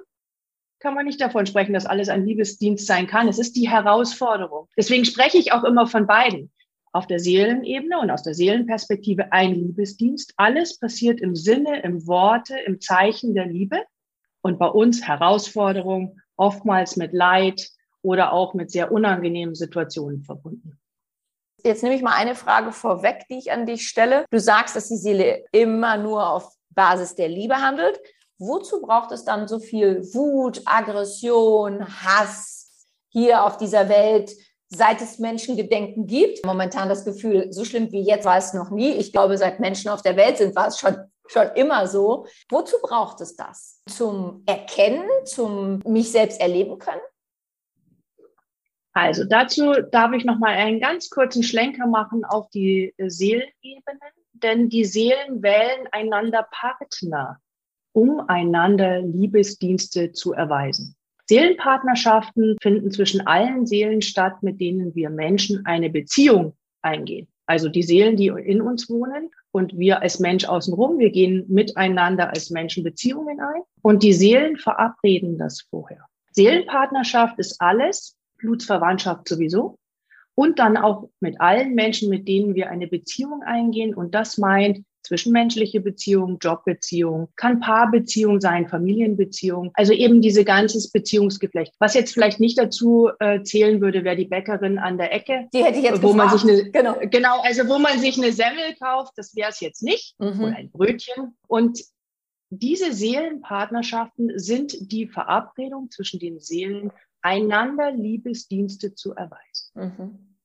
kann 0.81 0.95
man 0.95 1.07
nicht 1.07 1.21
davon 1.21 1.47
sprechen, 1.47 1.73
dass 1.73 1.87
alles 1.87 2.09
ein 2.09 2.26
Liebesdienst 2.26 2.87
sein 2.87 3.07
kann. 3.07 3.28
Es 3.28 3.38
ist 3.38 3.54
die 3.54 3.71
Herausforderung. 3.71 4.69
Deswegen 4.76 5.04
spreche 5.04 5.38
ich 5.38 5.52
auch 5.52 5.62
immer 5.62 5.87
von 5.87 6.07
beiden. 6.07 6.50
auf 6.92 7.07
der 7.07 7.21
Seelenebene 7.21 7.99
und 7.99 8.11
aus 8.11 8.23
der 8.23 8.35
Seelenperspektive 8.35 9.33
ein 9.33 9.54
Liebesdienst. 9.54 10.35
Alles 10.37 10.78
passiert 10.78 11.21
im 11.21 11.35
Sinne, 11.35 11.83
im 11.83 12.07
Worte, 12.07 12.59
im 12.66 12.81
Zeichen 12.81 13.35
der 13.35 13.47
Liebe. 13.47 13.83
Und 14.42 14.59
bei 14.59 14.66
uns 14.66 15.07
Herausforderung, 15.07 16.21
oftmals 16.37 16.97
mit 16.97 17.12
Leid 17.12 17.71
oder 18.02 18.33
auch 18.33 18.54
mit 18.54 18.71
sehr 18.71 18.92
unangenehmen 18.92 19.54
Situationen 19.54 20.23
verbunden. 20.23 20.78
Jetzt 21.64 21.83
nehme 21.83 21.95
ich 21.95 22.02
mal 22.02 22.16
eine 22.16 22.35
Frage 22.35 22.73
vorweg, 22.73 23.25
die 23.31 23.38
ich 23.38 23.52
an 23.52 23.66
dich 23.66 23.87
stelle. 23.88 24.25
Du 24.31 24.40
sagst, 24.40 24.75
dass 24.75 24.88
die 24.88 24.97
Seele 24.97 25.45
immer 25.52 25.97
nur 25.97 26.28
auf 26.28 26.52
Basis 26.75 27.14
der 27.14 27.29
Liebe 27.29 27.57
handelt. 27.57 28.00
Wozu 28.38 28.81
braucht 28.81 29.12
es 29.12 29.25
dann 29.25 29.47
so 29.47 29.61
viel 29.61 30.02
Wut, 30.14 30.62
Aggression, 30.64 31.87
Hass 31.87 32.87
hier 33.11 33.45
auf 33.45 33.57
dieser 33.57 33.88
Welt, 33.88 34.33
seit 34.69 35.00
es 35.00 35.19
Menschengedenken 35.19 36.07
gibt? 36.07 36.45
Momentan 36.45 36.88
das 36.88 37.05
Gefühl, 37.05 37.52
so 37.52 37.64
schlimm 37.64 37.93
wie 37.93 38.02
jetzt 38.02 38.25
war 38.25 38.38
es 38.38 38.52
noch 38.52 38.71
nie. 38.71 38.91
Ich 38.93 39.12
glaube, 39.12 39.38
seit 39.38 39.61
Menschen 39.61 39.91
auf 39.91 40.02
der 40.02 40.17
Welt 40.17 40.38
sind, 40.38 40.57
war 40.57 40.67
es 40.67 40.79
schon, 40.79 40.97
schon 41.26 41.49
immer 41.55 41.87
so. 41.87 42.26
Wozu 42.50 42.76
braucht 42.83 43.21
es 43.21 43.37
das? 43.37 43.81
Zum 43.88 44.43
Erkennen, 44.47 45.07
zum 45.25 45.81
mich 45.87 46.11
selbst 46.11 46.41
erleben 46.41 46.79
können? 46.79 47.00
Also 48.95 49.25
dazu 49.25 49.73
darf 49.91 50.12
ich 50.12 50.25
noch 50.25 50.38
mal 50.38 50.50
einen 50.50 50.81
ganz 50.81 51.09
kurzen 51.09 51.43
Schlenker 51.43 51.87
machen 51.87 52.25
auf 52.25 52.50
die 52.50 52.95
Seelenebenen, 52.99 54.00
denn 54.43 54.69
die 54.69 54.85
Seelen 54.85 55.43
wählen 55.43 55.87
einander 55.93 56.47
Partner, 56.51 57.39
um 57.93 58.21
einander 58.29 59.01
Liebesdienste 59.01 60.13
zu 60.13 60.33
erweisen. 60.33 60.97
Seelenpartnerschaften 61.27 62.57
finden 62.61 62.91
zwischen 62.91 63.27
allen 63.27 63.67
Seelen 63.67 64.03
statt, 64.03 64.43
mit 64.43 64.61
denen 64.61 64.95
wir 64.95 65.09
Menschen 65.09 65.65
eine 65.67 65.89
Beziehung 65.89 66.55
eingehen. 66.83 67.29
Also 67.47 67.69
die 67.69 67.83
Seelen, 67.83 68.17
die 68.17 68.29
in 68.29 68.61
uns 68.61 68.89
wohnen 68.89 69.31
und 69.51 69.77
wir 69.77 70.03
als 70.03 70.21
Mensch 70.21 70.45
außenrum, 70.45 70.99
wir 70.99 71.11
gehen 71.11 71.45
miteinander 71.49 72.31
als 72.31 72.51
Menschen 72.51 72.85
Beziehungen 72.85 73.41
ein 73.41 73.63
und 73.83 74.03
die 74.03 74.13
Seelen 74.13 74.57
verabreden 74.57 75.39
das 75.39 75.63
vorher. 75.63 76.07
Seelenpartnerschaft 76.33 77.39
ist 77.39 77.61
alles, 77.61 78.17
Blutsverwandtschaft 78.39 79.29
sowieso. 79.29 79.77
Und 80.35 80.59
dann 80.59 80.77
auch 80.77 81.11
mit 81.21 81.41
allen 81.41 81.75
Menschen, 81.75 82.09
mit 82.09 82.27
denen 82.27 82.55
wir 82.55 82.71
eine 82.71 82.87
Beziehung 82.87 83.43
eingehen. 83.43 83.95
Und 83.95 84.15
das 84.15 84.39
meint 84.39 84.85
zwischenmenschliche 85.03 85.81
Beziehung, 85.81 86.39
Jobbeziehung, 86.41 87.29
kann 87.37 87.61
Paarbeziehung 87.61 88.41
sein, 88.41 88.69
Familienbeziehung. 88.69 89.73
Also 89.75 89.93
eben 89.93 90.23
diese 90.23 90.45
ganzes 90.45 90.91
Beziehungsgeflecht. 90.91 91.75
Was 91.79 91.95
jetzt 91.95 92.12
vielleicht 92.12 92.41
nicht 92.41 92.59
dazu 92.59 93.11
äh, 93.19 93.43
zählen 93.43 93.81
würde, 93.81 94.05
wäre 94.05 94.17
die 94.17 94.27
Bäckerin 94.27 94.79
an 94.79 94.99
der 94.99 95.12
Ecke. 95.12 95.49
Die 95.53 95.65
hätte 95.65 95.79
ich 95.79 95.85
jetzt 95.85 96.03
wo 96.03 96.12
gefragt. 96.12 96.31
man 96.31 96.39
sich 96.39 96.51
eine, 96.51 96.71
genau. 96.71 96.97
genau, 97.11 97.41
also 97.43 97.69
wo 97.69 97.79
man 97.79 97.99
sich 97.99 98.17
eine 98.17 98.33
Semmel 98.33 98.75
kauft, 98.81 99.12
das 99.17 99.35
wäre 99.35 99.51
es 99.51 99.61
jetzt 99.61 99.83
nicht. 99.83 100.15
Mhm. 100.19 100.41
Oder 100.41 100.57
ein 100.57 100.71
Brötchen. 100.71 101.37
Und 101.49 101.81
diese 102.51 102.93
Seelenpartnerschaften 102.93 104.39
sind 104.39 104.93
die 104.93 105.07
Verabredung 105.07 105.91
zwischen 105.91 106.21
den 106.21 106.39
Seelen 106.39 106.93
einander 107.23 107.93
Liebesdienste 107.93 108.95
zu 108.95 109.14
erweisen. 109.14 109.71
Mhm. 109.75 110.37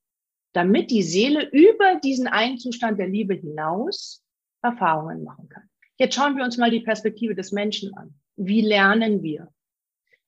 Damit 0.53 0.91
die 0.91 1.03
Seele 1.03 1.49
über 1.51 1.99
diesen 2.03 2.27
einen 2.27 2.57
Zustand 2.57 2.99
der 2.99 3.07
Liebe 3.07 3.35
hinaus 3.35 4.23
Erfahrungen 4.61 5.23
machen 5.23 5.49
kann. 5.49 5.69
Jetzt 5.97 6.15
schauen 6.15 6.37
wir 6.37 6.43
uns 6.43 6.57
mal 6.57 6.71
die 6.71 6.79
Perspektive 6.79 7.35
des 7.35 7.51
Menschen 7.51 7.95
an. 7.95 8.13
Wie 8.35 8.61
lernen 8.61 9.23
wir? 9.23 9.51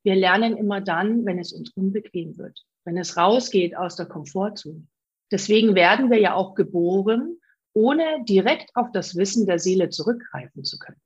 Wir 0.03 0.15
lernen 0.15 0.57
immer 0.57 0.81
dann, 0.81 1.25
wenn 1.25 1.39
es 1.39 1.53
uns 1.53 1.71
unbequem 1.71 2.37
wird, 2.37 2.65
wenn 2.85 2.97
es 2.97 3.17
rausgeht 3.17 3.75
aus 3.75 3.95
der 3.95 4.07
Komfortzone. 4.07 4.87
Deswegen 5.31 5.75
werden 5.75 6.09
wir 6.09 6.19
ja 6.19 6.33
auch 6.33 6.55
geboren, 6.55 7.37
ohne 7.73 8.23
direkt 8.23 8.75
auf 8.75 8.91
das 8.91 9.15
Wissen 9.15 9.45
der 9.45 9.59
Seele 9.59 9.89
zurückgreifen 9.89 10.63
zu 10.63 10.79
können 10.79 10.99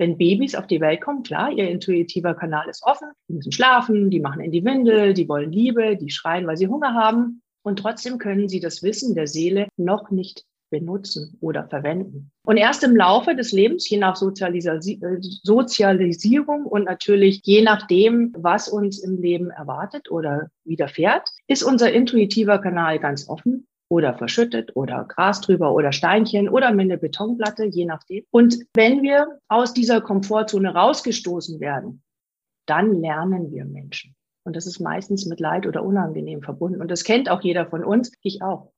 wenn 0.00 0.16
Babys 0.16 0.54
auf 0.54 0.66
die 0.66 0.80
Welt 0.80 1.02
kommen, 1.02 1.22
klar, 1.22 1.52
ihr 1.52 1.68
intuitiver 1.68 2.32
Kanal 2.34 2.70
ist 2.70 2.82
offen, 2.84 3.08
die 3.28 3.34
müssen 3.34 3.52
schlafen, 3.52 4.08
die 4.08 4.18
machen 4.18 4.40
in 4.40 4.50
die 4.50 4.64
Windel, 4.64 5.12
die 5.12 5.28
wollen 5.28 5.52
Liebe, 5.52 5.98
die 5.98 6.08
schreien, 6.08 6.46
weil 6.46 6.56
sie 6.56 6.68
Hunger 6.68 6.94
haben. 6.94 7.42
Und 7.62 7.80
trotzdem 7.80 8.16
können 8.16 8.48
sie 8.48 8.60
das 8.60 8.82
Wissen 8.82 9.14
der 9.14 9.26
Seele 9.26 9.68
noch 9.76 10.10
nicht 10.10 10.46
benutzen 10.70 11.36
oder 11.40 11.68
verwenden. 11.68 12.30
Und 12.46 12.56
erst 12.56 12.82
im 12.82 12.96
Laufe 12.96 13.34
des 13.34 13.52
Lebens, 13.52 13.90
je 13.90 13.98
nach 13.98 14.16
Sozialisi 14.16 14.98
Sozialisierung 15.42 16.64
und 16.64 16.84
natürlich 16.84 17.42
je 17.44 17.60
nachdem, 17.60 18.32
was 18.38 18.68
uns 18.68 19.00
im 19.00 19.20
Leben 19.20 19.50
erwartet 19.50 20.10
oder 20.10 20.48
widerfährt, 20.64 21.28
ist 21.46 21.62
unser 21.62 21.92
intuitiver 21.92 22.58
Kanal 22.58 23.00
ganz 23.00 23.28
offen 23.28 23.66
oder 23.90 24.14
verschüttet 24.14 24.76
oder 24.76 25.04
Gras 25.04 25.40
drüber 25.40 25.74
oder 25.74 25.92
Steinchen 25.92 26.48
oder 26.48 26.70
mit 26.70 26.84
einer 26.84 26.96
Betonplatte, 26.96 27.64
je 27.64 27.84
nachdem. 27.84 28.24
Und 28.30 28.58
wenn 28.74 29.02
wir 29.02 29.40
aus 29.48 29.74
dieser 29.74 30.00
Komfortzone 30.00 30.72
rausgestoßen 30.72 31.60
werden, 31.60 32.02
dann 32.66 32.94
lernen 32.94 33.50
wir 33.50 33.64
Menschen. 33.64 34.14
Und 34.44 34.56
das 34.56 34.66
ist 34.66 34.80
meistens 34.80 35.26
mit 35.26 35.40
Leid 35.40 35.66
oder 35.66 35.84
unangenehm 35.84 36.40
verbunden. 36.40 36.80
Und 36.80 36.90
das 36.90 37.04
kennt 37.04 37.28
auch 37.28 37.42
jeder 37.42 37.66
von 37.66 37.84
uns, 37.84 38.12
ich 38.22 38.42
auch. 38.42 38.72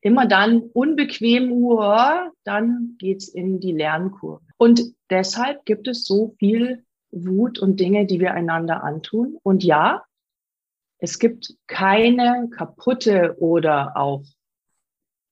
Immer 0.00 0.26
dann 0.26 0.60
unbequem, 0.60 1.52
uh, 1.52 2.30
dann 2.44 2.96
geht's 2.98 3.28
in 3.28 3.60
die 3.60 3.72
Lernkurve. 3.72 4.44
Und 4.58 4.82
deshalb 5.10 5.64
gibt 5.64 5.88
es 5.88 6.04
so 6.04 6.34
viel 6.38 6.84
Wut 7.12 7.58
und 7.58 7.78
Dinge, 7.78 8.04
die 8.04 8.20
wir 8.20 8.34
einander 8.34 8.82
antun. 8.82 9.38
Und 9.42 9.64
ja, 9.64 10.04
es 10.98 11.18
gibt 11.18 11.54
keine 11.66 12.48
kaputte 12.50 13.36
oder 13.38 13.96
auch 13.96 14.24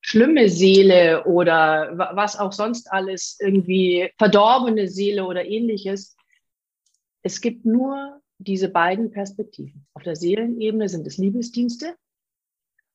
schlimme 0.04 0.50
Seele 0.50 1.24
oder 1.24 2.12
was 2.14 2.38
auch 2.38 2.52
sonst 2.52 2.92
alles, 2.92 3.38
irgendwie 3.40 4.10
verdorbene 4.18 4.86
Seele 4.86 5.24
oder 5.24 5.46
ähnliches. 5.46 6.14
Es 7.22 7.40
gibt 7.40 7.64
nur 7.64 8.20
diese 8.36 8.68
beiden 8.68 9.10
Perspektiven. 9.10 9.86
Auf 9.94 10.02
der 10.02 10.14
Seelenebene 10.14 10.90
sind 10.90 11.06
es 11.06 11.16
Liebesdienste 11.16 11.94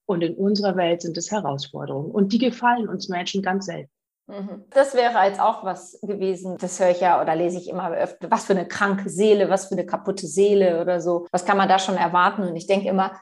und 0.05 0.21
in 0.21 0.35
unserer 0.35 0.75
Welt 0.75 1.01
sind 1.01 1.17
es 1.17 1.31
Herausforderungen. 1.31 2.11
Und 2.11 2.31
die 2.31 2.37
gefallen 2.37 2.87
uns 2.87 3.09
Menschen 3.09 3.41
ganz 3.41 3.65
selten. 3.65 3.91
Mhm. 4.27 4.65
Das 4.69 4.93
wäre 4.93 5.25
jetzt 5.25 5.39
auch 5.39 5.65
was 5.65 5.99
gewesen, 6.03 6.57
das 6.59 6.79
höre 6.79 6.91
ich 6.91 7.01
ja 7.01 7.19
oder 7.19 7.35
lese 7.35 7.57
ich 7.57 7.69
immer 7.69 7.89
öfter. 7.89 8.29
Was 8.29 8.45
für 8.45 8.53
eine 8.53 8.67
kranke 8.67 9.09
Seele, 9.09 9.49
was 9.49 9.65
für 9.65 9.73
eine 9.73 9.87
kaputte 9.87 10.27
Seele 10.27 10.79
oder 10.79 11.01
so. 11.01 11.25
Was 11.31 11.43
kann 11.43 11.57
man 11.57 11.69
da 11.69 11.79
schon 11.79 11.97
erwarten? 11.97 12.43
Und 12.43 12.55
ich 12.55 12.67
denke 12.67 12.87
immer, 12.87 13.19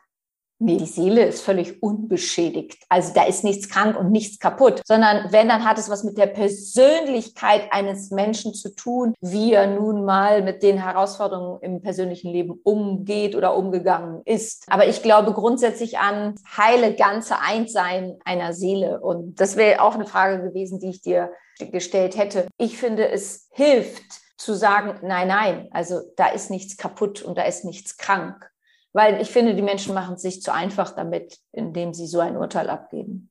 Nee, 0.60 0.78
die 0.78 0.86
Seele 0.86 1.24
ist 1.24 1.42
völlig 1.42 1.84
unbeschädigt. 1.84 2.84
Also 2.90 3.14
da 3.14 3.26
ist 3.26 3.44
nichts 3.44 3.70
krank 3.70 3.96
und 3.96 4.12
nichts 4.12 4.40
kaputt, 4.40 4.82
sondern 4.88 5.32
wenn, 5.32 5.50
dann 5.50 5.64
hat 5.64 5.78
es 5.78 5.88
was 5.88 6.04
mit 6.04 6.18
der 6.18 6.26
Persönlichkeit 6.26 7.72
eines 7.72 8.10
Menschen 8.10 8.56
zu 8.56 8.74
tun, 8.74 9.14
wie 9.22 9.54
er 9.54 9.68
nun 9.68 10.04
mal 10.04 10.42
mit 10.42 10.64
den 10.64 10.82
Herausforderungen 10.84 11.62
im 11.62 11.82
persönlichen 11.82 12.32
Leben 12.32 12.60
umgeht 12.64 13.36
oder 13.36 13.56
umgegangen 13.56 14.22
ist. 14.26 14.66
Aber 14.68 14.88
ich 14.88 15.04
glaube 15.04 15.34
grundsätzlich 15.34 16.00
an 16.00 16.34
heile 16.58 16.96
ganze 16.96 17.40
Einssein 17.40 18.18
einer 18.26 18.54
Seele. 18.54 19.00
Und 19.00 19.40
das 19.40 19.58
wäre 19.58 19.82
auch 19.84 19.94
eine 19.94 20.08
Frage 20.08 20.42
gewesen, 20.42 20.80
die 20.80 20.90
ich 20.90 21.02
dir 21.02 21.32
gestellt 21.72 22.18
hätte. 22.18 22.48
Ich 22.58 22.80
finde, 22.80 23.08
es 23.08 23.48
hilft 23.52 24.04
zu 24.38 24.56
sagen, 24.56 25.00
nein, 25.04 25.28
nein, 25.28 25.68
also 25.72 26.02
da 26.16 26.28
ist 26.30 26.50
nichts 26.50 26.78
kaputt 26.78 27.22
und 27.22 27.38
da 27.38 27.44
ist 27.44 27.64
nichts 27.64 27.98
krank 27.98 28.50
weil 28.94 29.22
ich 29.22 29.30
finde, 29.30 29.56
die 29.56 29.62
Menschen 29.62 29.94
machen 29.94 30.16
es 30.16 30.22
sich 30.22 30.42
zu 30.42 30.54
einfach 30.54 30.96
damit, 30.96 31.40
indem 31.52 31.94
sie 31.94 32.08
so 32.08 32.20
ein 32.20 32.38
Urteil 32.38 32.70
abgeben. 32.70 33.30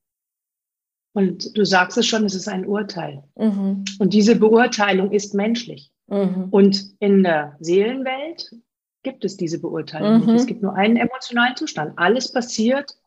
Und 1.13 1.57
du 1.57 1.65
sagst 1.65 1.97
es 1.97 2.07
schon, 2.07 2.27
es 2.27 2.35
ist 2.35 2.47
ein 2.47 2.67
Urteil. 2.67 3.25
Mhm. 3.37 3.85
Und 3.99 4.13
diese 4.13 4.37
Beurteilung 4.37 5.13
ist 5.13 5.35
menschlich. 5.35 5.91
Mhm. 6.09 6.49
Und 6.51 6.85
in 6.99 7.23
der 7.23 7.57
Seelenwelt 7.59 8.55
gibt 9.03 9.25
es 9.25 9.37
diese 9.37 9.61
Beurteilung 9.61 10.21
mhm. 10.21 10.27
nicht. 10.27 10.41
Es 10.41 10.47
gibt 10.47 10.63
nur 10.63 10.75
einen 10.75 10.97
emotionalen 10.97 11.57
Zustand. 11.57 11.95
Alles 11.97 12.33
passiert 12.33 12.99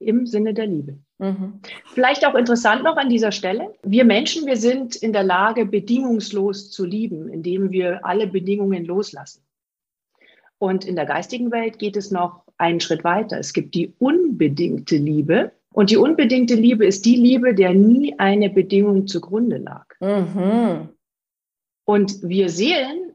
im 0.00 0.26
Sinne 0.26 0.54
der 0.54 0.66
Liebe. 0.66 0.98
Mhm. 1.18 1.60
Vielleicht 1.86 2.26
auch 2.26 2.34
interessant 2.34 2.82
noch 2.82 2.96
an 2.96 3.08
dieser 3.08 3.30
Stelle. 3.30 3.72
Wir 3.84 4.04
Menschen, 4.04 4.46
wir 4.46 4.56
sind 4.56 4.96
in 4.96 5.12
der 5.12 5.22
Lage, 5.22 5.64
bedingungslos 5.64 6.70
zu 6.70 6.84
lieben, 6.84 7.28
indem 7.28 7.70
wir 7.70 8.04
alle 8.04 8.26
Bedingungen 8.26 8.84
loslassen. 8.84 9.42
Und 10.62 10.84
in 10.84 10.94
der 10.94 11.06
geistigen 11.06 11.50
Welt 11.50 11.80
geht 11.80 11.96
es 11.96 12.12
noch 12.12 12.44
einen 12.56 12.78
Schritt 12.78 13.02
weiter. 13.02 13.36
Es 13.36 13.52
gibt 13.52 13.74
die 13.74 13.94
unbedingte 13.98 14.94
Liebe. 14.94 15.50
Und 15.72 15.90
die 15.90 15.96
unbedingte 15.96 16.54
Liebe 16.54 16.86
ist 16.86 17.04
die 17.04 17.16
Liebe, 17.16 17.52
der 17.52 17.74
nie 17.74 18.16
eine 18.20 18.48
Bedingung 18.48 19.08
zugrunde 19.08 19.56
lag. 19.56 19.86
Mhm. 19.98 20.90
Und 21.84 22.22
wir 22.22 22.48
Seelen, 22.48 23.12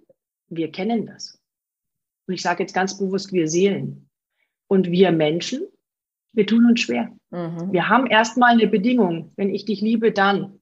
wir 0.49 0.73
kennen 0.73 1.05
das. 1.05 1.39
Und 2.27 2.33
ich 2.33 2.41
sage 2.41 2.63
jetzt 2.63 2.73
ganz 2.73 2.97
bewusst, 2.97 3.31
wir 3.31 3.47
Seelen. 3.47 4.09
Und 4.67 4.91
wir 4.91 5.13
Menschen, 5.13 5.61
wir 6.33 6.45
tun 6.45 6.65
uns 6.65 6.81
schwer. 6.81 7.15
Mhm. 7.29 7.71
Wir 7.71 7.87
haben 7.87 8.07
erstmal 8.07 8.51
eine 8.51 8.67
Bedingung. 8.67 9.31
Wenn 9.37 9.55
ich 9.55 9.63
dich 9.63 9.79
liebe, 9.79 10.11
dann. 10.11 10.59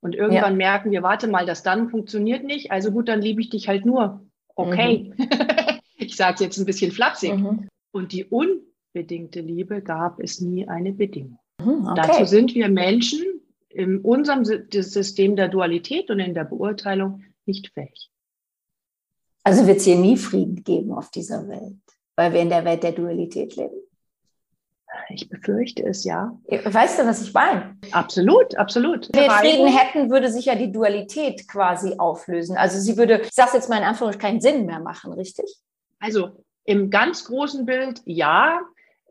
Und 0.00 0.16
irgendwann 0.16 0.54
ja. 0.54 0.70
merken 0.70 0.90
wir, 0.90 1.04
warte 1.04 1.28
mal, 1.28 1.46
das 1.46 1.62
dann 1.62 1.88
funktioniert 1.88 2.42
nicht. 2.42 2.72
Also 2.72 2.90
gut, 2.90 3.06
dann 3.06 3.22
liebe 3.22 3.40
ich 3.40 3.50
dich 3.50 3.68
halt 3.68 3.86
nur. 3.86 4.26
Okay. 4.56 5.12
Mhm. 5.16 5.28
Ich 5.96 6.16
sage 6.16 6.44
jetzt 6.44 6.58
ein 6.58 6.66
bisschen 6.66 6.92
flapsig. 6.92 7.34
Mhm. 7.34 7.68
Und 7.90 8.12
die 8.12 8.24
unbedingte 8.24 9.40
Liebe 9.40 9.82
gab 9.82 10.20
es 10.20 10.40
nie 10.40 10.68
eine 10.68 10.92
Bedingung. 10.92 11.38
Mhm, 11.60 11.86
okay. 11.86 12.02
Dazu 12.06 12.24
sind 12.26 12.54
wir 12.54 12.68
Menschen 12.68 13.24
in 13.68 14.00
unserem 14.00 14.44
System 14.44 15.36
der 15.36 15.48
Dualität 15.48 16.10
und 16.10 16.20
in 16.20 16.34
der 16.34 16.44
Beurteilung 16.44 17.22
nicht 17.46 17.72
fähig. 17.72 18.10
Also 19.44 19.66
wird 19.66 19.78
es 19.78 19.84
hier 19.84 19.96
nie 19.96 20.16
Frieden 20.16 20.64
geben 20.64 20.92
auf 20.92 21.10
dieser 21.10 21.46
Welt, 21.48 21.76
weil 22.16 22.32
wir 22.32 22.40
in 22.40 22.48
der 22.48 22.64
Welt 22.64 22.82
der 22.82 22.92
Dualität 22.92 23.54
leben? 23.56 23.76
Ich 25.08 25.28
befürchte 25.28 25.84
es, 25.84 26.04
ja. 26.04 26.36
Weißt 26.48 26.98
du, 26.98 27.06
was 27.06 27.22
ich 27.22 27.32
meine? 27.32 27.76
Absolut, 27.92 28.56
absolut. 28.56 29.08
Wenn 29.14 29.24
wir 29.24 29.30
Frieden 29.30 29.68
hätten, 29.68 30.10
würde 30.10 30.30
sich 30.30 30.46
ja 30.46 30.54
die 30.54 30.72
Dualität 30.72 31.46
quasi 31.46 31.94
auflösen. 31.98 32.56
Also 32.56 32.80
sie 32.80 32.96
würde, 32.96 33.20
ich 33.22 33.32
sage 33.32 33.52
jetzt 33.54 33.68
mal 33.68 33.78
in 33.78 33.84
Anführungszeichen, 33.84 34.20
keinen 34.20 34.40
Sinn 34.40 34.66
mehr 34.66 34.80
machen, 34.80 35.12
richtig? 35.12 35.44
Also 36.00 36.44
im 36.64 36.90
ganz 36.90 37.24
großen 37.24 37.66
Bild 37.66 38.02
ja. 38.04 38.60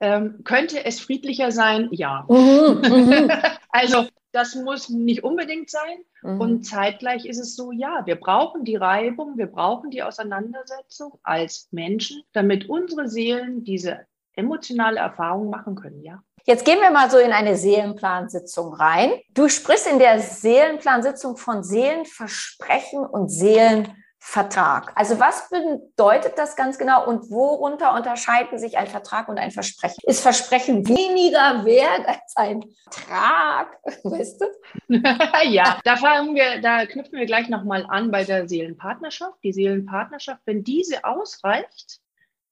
Ähm, 0.02 0.42
könnte 0.44 0.84
es 0.84 1.00
friedlicher 1.00 1.52
sein? 1.52 1.88
Ja. 1.92 2.26
Mhm, 2.28 2.82
mhm. 2.82 3.32
also 3.70 4.08
das 4.34 4.54
muss 4.54 4.90
nicht 4.90 5.24
unbedingt 5.24 5.70
sein. 5.70 6.00
Mhm. 6.22 6.42
Und 6.42 6.64
zeitgleich 6.64 7.26
ist 7.26 7.40
es 7.40 7.56
so, 7.56 7.72
ja, 7.72 8.06
wir 8.06 8.18
brauchen 8.18 8.66
die 8.66 8.76
Reibung, 8.76 9.38
wir 9.38 9.48
brauchen 9.48 9.92
die 9.92 10.04
Auseinandersetzung 10.04 11.18
als 11.24 11.70
Menschen, 11.72 12.24
damit 12.34 12.70
unsere 12.70 13.08
Seelen 13.08 13.64
diese 13.64 14.02
emotionale 14.34 15.00
Erfahrung 15.00 15.50
machen 15.50 15.76
können, 15.76 16.04
ja. 16.04 16.22
Jetzt 16.44 16.66
gehen 16.66 16.80
wir 16.80 16.92
mal 16.92 17.10
so 17.10 17.18
in 17.18 17.32
eine 17.32 17.56
Seelenplansitzung 17.56 18.74
rein. 18.74 19.14
Du 19.34 19.50
sprichst 19.50 19.88
in 19.88 19.98
der 19.98 20.20
Seelenplansitzung 20.20 21.38
von 21.38 21.64
Seelenversprechen 21.64 23.04
und 23.04 23.30
Seelen 23.30 23.96
Vertrag. 24.28 24.92
Also 24.96 25.20
was 25.20 25.50
bedeutet 25.50 26.34
das 26.38 26.56
ganz 26.56 26.80
genau 26.80 27.08
und 27.08 27.30
worunter 27.30 27.94
unterscheiden 27.94 28.58
sich 28.58 28.76
ein 28.76 28.88
Vertrag 28.88 29.30
und 29.30 29.38
ein 29.38 29.52
Versprechen? 29.52 30.02
Ist 30.04 30.22
Versprechen 30.22 30.86
weniger 30.88 31.64
wert 31.64 32.08
als 32.08 32.36
ein 32.36 32.66
Vertrag? 32.90 33.78
Weißt 34.04 34.42
du? 34.42 34.46
ja, 35.50 35.80
da 35.84 35.96
fangen 35.96 36.34
wir, 36.34 36.60
da 36.60 36.88
knüpfen 36.88 37.20
wir 37.20 37.28
gleich 37.28 37.50
nochmal 37.50 37.86
an 37.88 38.10
bei 38.10 38.24
der 38.24 38.50
Seelenpartnerschaft. 38.50 39.38
Die 39.44 39.54
Seelenpartnerschaft, 39.54 40.42
wenn 40.46 40.64
diese 40.64 41.06
ausreicht, 41.06 42.00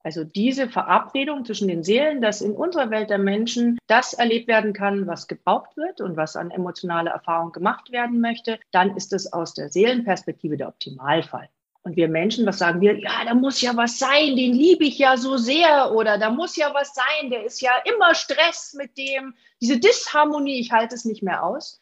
also 0.04 0.24
diese 0.24 0.70
Verabredung 0.70 1.44
zwischen 1.44 1.68
den 1.68 1.84
Seelen, 1.84 2.22
dass 2.22 2.42
in 2.42 2.54
unserer 2.54 2.92
Welt 2.92 3.10
der 3.10 3.18
Menschen 3.18 3.80
das 3.88 4.14
erlebt 4.14 4.48
werden 4.48 4.74
kann, 4.74 5.08
was 5.08 5.28
gebraucht 5.28 5.76
wird 5.76 6.02
und 6.02 6.18
was 6.18 6.36
an 6.36 6.52
emotionale 6.52 7.10
Erfahrung 7.10 7.52
gemacht 7.52 7.92
werden 7.92 8.22
möchte, 8.22 8.60
dann 8.72 8.96
ist 8.96 9.12
es 9.12 9.34
aus 9.34 9.56
der 9.56 9.70
Seelenperspektive 9.70 10.56
der 10.56 10.68
Optimalfall. 10.68 11.50
Und 11.84 11.98
wir 11.98 12.08
Menschen, 12.08 12.46
was 12.46 12.60
sagen 12.60 12.80
wir? 12.80 12.98
Ja, 12.98 13.26
da 13.26 13.34
muss 13.34 13.62
ja 13.62 13.76
was 13.76 14.00
sein, 14.00 14.38
den 14.38 14.54
liebe 14.54 14.86
ich 14.86 14.98
ja 14.98 15.18
so 15.18 15.36
sehr. 15.36 15.92
Oder 15.94 16.18
da 16.18 16.30
muss 16.30 16.56
ja 16.56 16.74
was 16.74 16.94
sein, 16.94 17.30
der 17.30 17.44
ist 17.44 17.62
ja 17.62 17.72
immer 17.84 18.16
Stress 18.16 18.74
mit 18.74 18.98
dem, 18.98 19.36
diese 19.62 19.80
Disharmonie, 19.80 20.60
ich 20.60 20.72
halte 20.72 20.96
es 20.96 21.04
nicht 21.04 21.24
mehr 21.24 21.44
aus. 21.44 21.80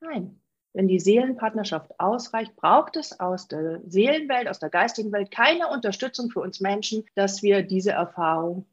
Nein, 0.00 0.40
wenn 0.72 0.88
die 0.88 0.98
Seelenpartnerschaft 0.98 2.00
ausreicht, 2.00 2.56
braucht 2.56 2.96
es 2.96 3.20
aus 3.20 3.46
der 3.46 3.82
Seelenwelt, 3.86 4.48
aus 4.48 4.58
der 4.58 4.70
geistigen 4.70 5.12
Welt 5.12 5.30
keine 5.30 5.68
Unterstützung 5.68 6.30
für 6.30 6.40
uns 6.40 6.60
Menschen, 6.60 7.04
dass 7.14 7.42
wir 7.42 7.62
diese 7.62 7.92
Erfahrung 7.92 8.64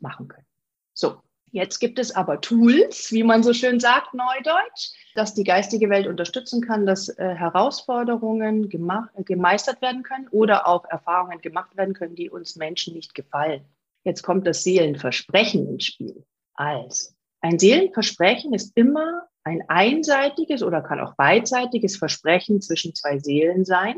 machen 0.00 0.28
können. 0.28 0.46
So, 0.94 1.20
Jetzt 1.54 1.78
gibt 1.78 2.00
es 2.00 2.10
aber 2.10 2.40
Tools, 2.40 3.12
wie 3.12 3.22
man 3.22 3.44
so 3.44 3.52
schön 3.52 3.78
sagt, 3.78 4.12
Neudeutsch, 4.12 4.90
dass 5.14 5.34
die 5.34 5.44
geistige 5.44 5.88
Welt 5.88 6.08
unterstützen 6.08 6.60
kann, 6.60 6.84
dass 6.84 7.08
äh, 7.10 7.28
Herausforderungen 7.28 8.68
gemeistert 8.68 9.80
werden 9.80 10.02
können 10.02 10.26
oder 10.32 10.66
auch 10.66 10.84
Erfahrungen 10.86 11.40
gemacht 11.40 11.76
werden 11.76 11.94
können, 11.94 12.16
die 12.16 12.28
uns 12.28 12.56
Menschen 12.56 12.94
nicht 12.94 13.14
gefallen. 13.14 13.64
Jetzt 14.02 14.22
kommt 14.22 14.48
das 14.48 14.64
Seelenversprechen 14.64 15.68
ins 15.68 15.84
Spiel. 15.84 16.24
Also, 16.54 17.12
ein 17.40 17.60
Seelenversprechen 17.60 18.52
ist 18.52 18.72
immer 18.76 19.28
ein 19.44 19.62
einseitiges 19.68 20.64
oder 20.64 20.82
kann 20.82 20.98
auch 20.98 21.14
beidseitiges 21.14 21.96
Versprechen 21.96 22.62
zwischen 22.62 22.96
zwei 22.96 23.20
Seelen 23.20 23.64
sein, 23.64 23.94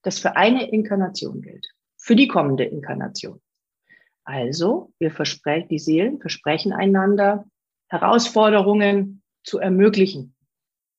das 0.00 0.18
für 0.18 0.36
eine 0.36 0.70
Inkarnation 0.70 1.42
gilt, 1.42 1.66
für 1.98 2.16
die 2.16 2.28
kommende 2.28 2.64
Inkarnation. 2.64 3.42
Also, 4.26 4.92
wir 4.98 5.12
versprechen, 5.12 5.68
die 5.68 5.78
Seelen 5.78 6.20
versprechen 6.20 6.72
einander, 6.72 7.46
Herausforderungen 7.88 9.22
zu 9.44 9.58
ermöglichen, 9.58 10.34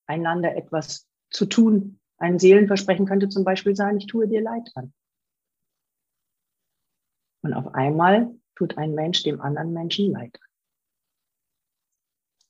einander 0.07 0.55
etwas 0.55 1.05
zu 1.29 1.45
tun. 1.45 1.99
Ein 2.17 2.39
Seelenversprechen 2.39 3.05
könnte 3.05 3.27
zum 3.27 3.43
Beispiel 3.43 3.75
sein, 3.75 3.97
ich 3.97 4.07
tue 4.07 4.29
dir 4.29 4.41
Leid 4.41 4.71
an. 4.75 4.93
Und 7.43 7.53
auf 7.53 7.75
einmal 7.75 8.33
tut 8.55 8.77
ein 8.77 8.95
Mensch 8.95 9.23
dem 9.23 9.41
anderen 9.41 9.73
Menschen 9.73 10.11
Leid 10.11 10.39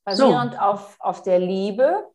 Basierend 0.06 0.54
so. 0.54 0.60
auf, 0.60 0.96
auf 1.00 1.24
der 1.24 1.40
Liebe. 1.40 2.08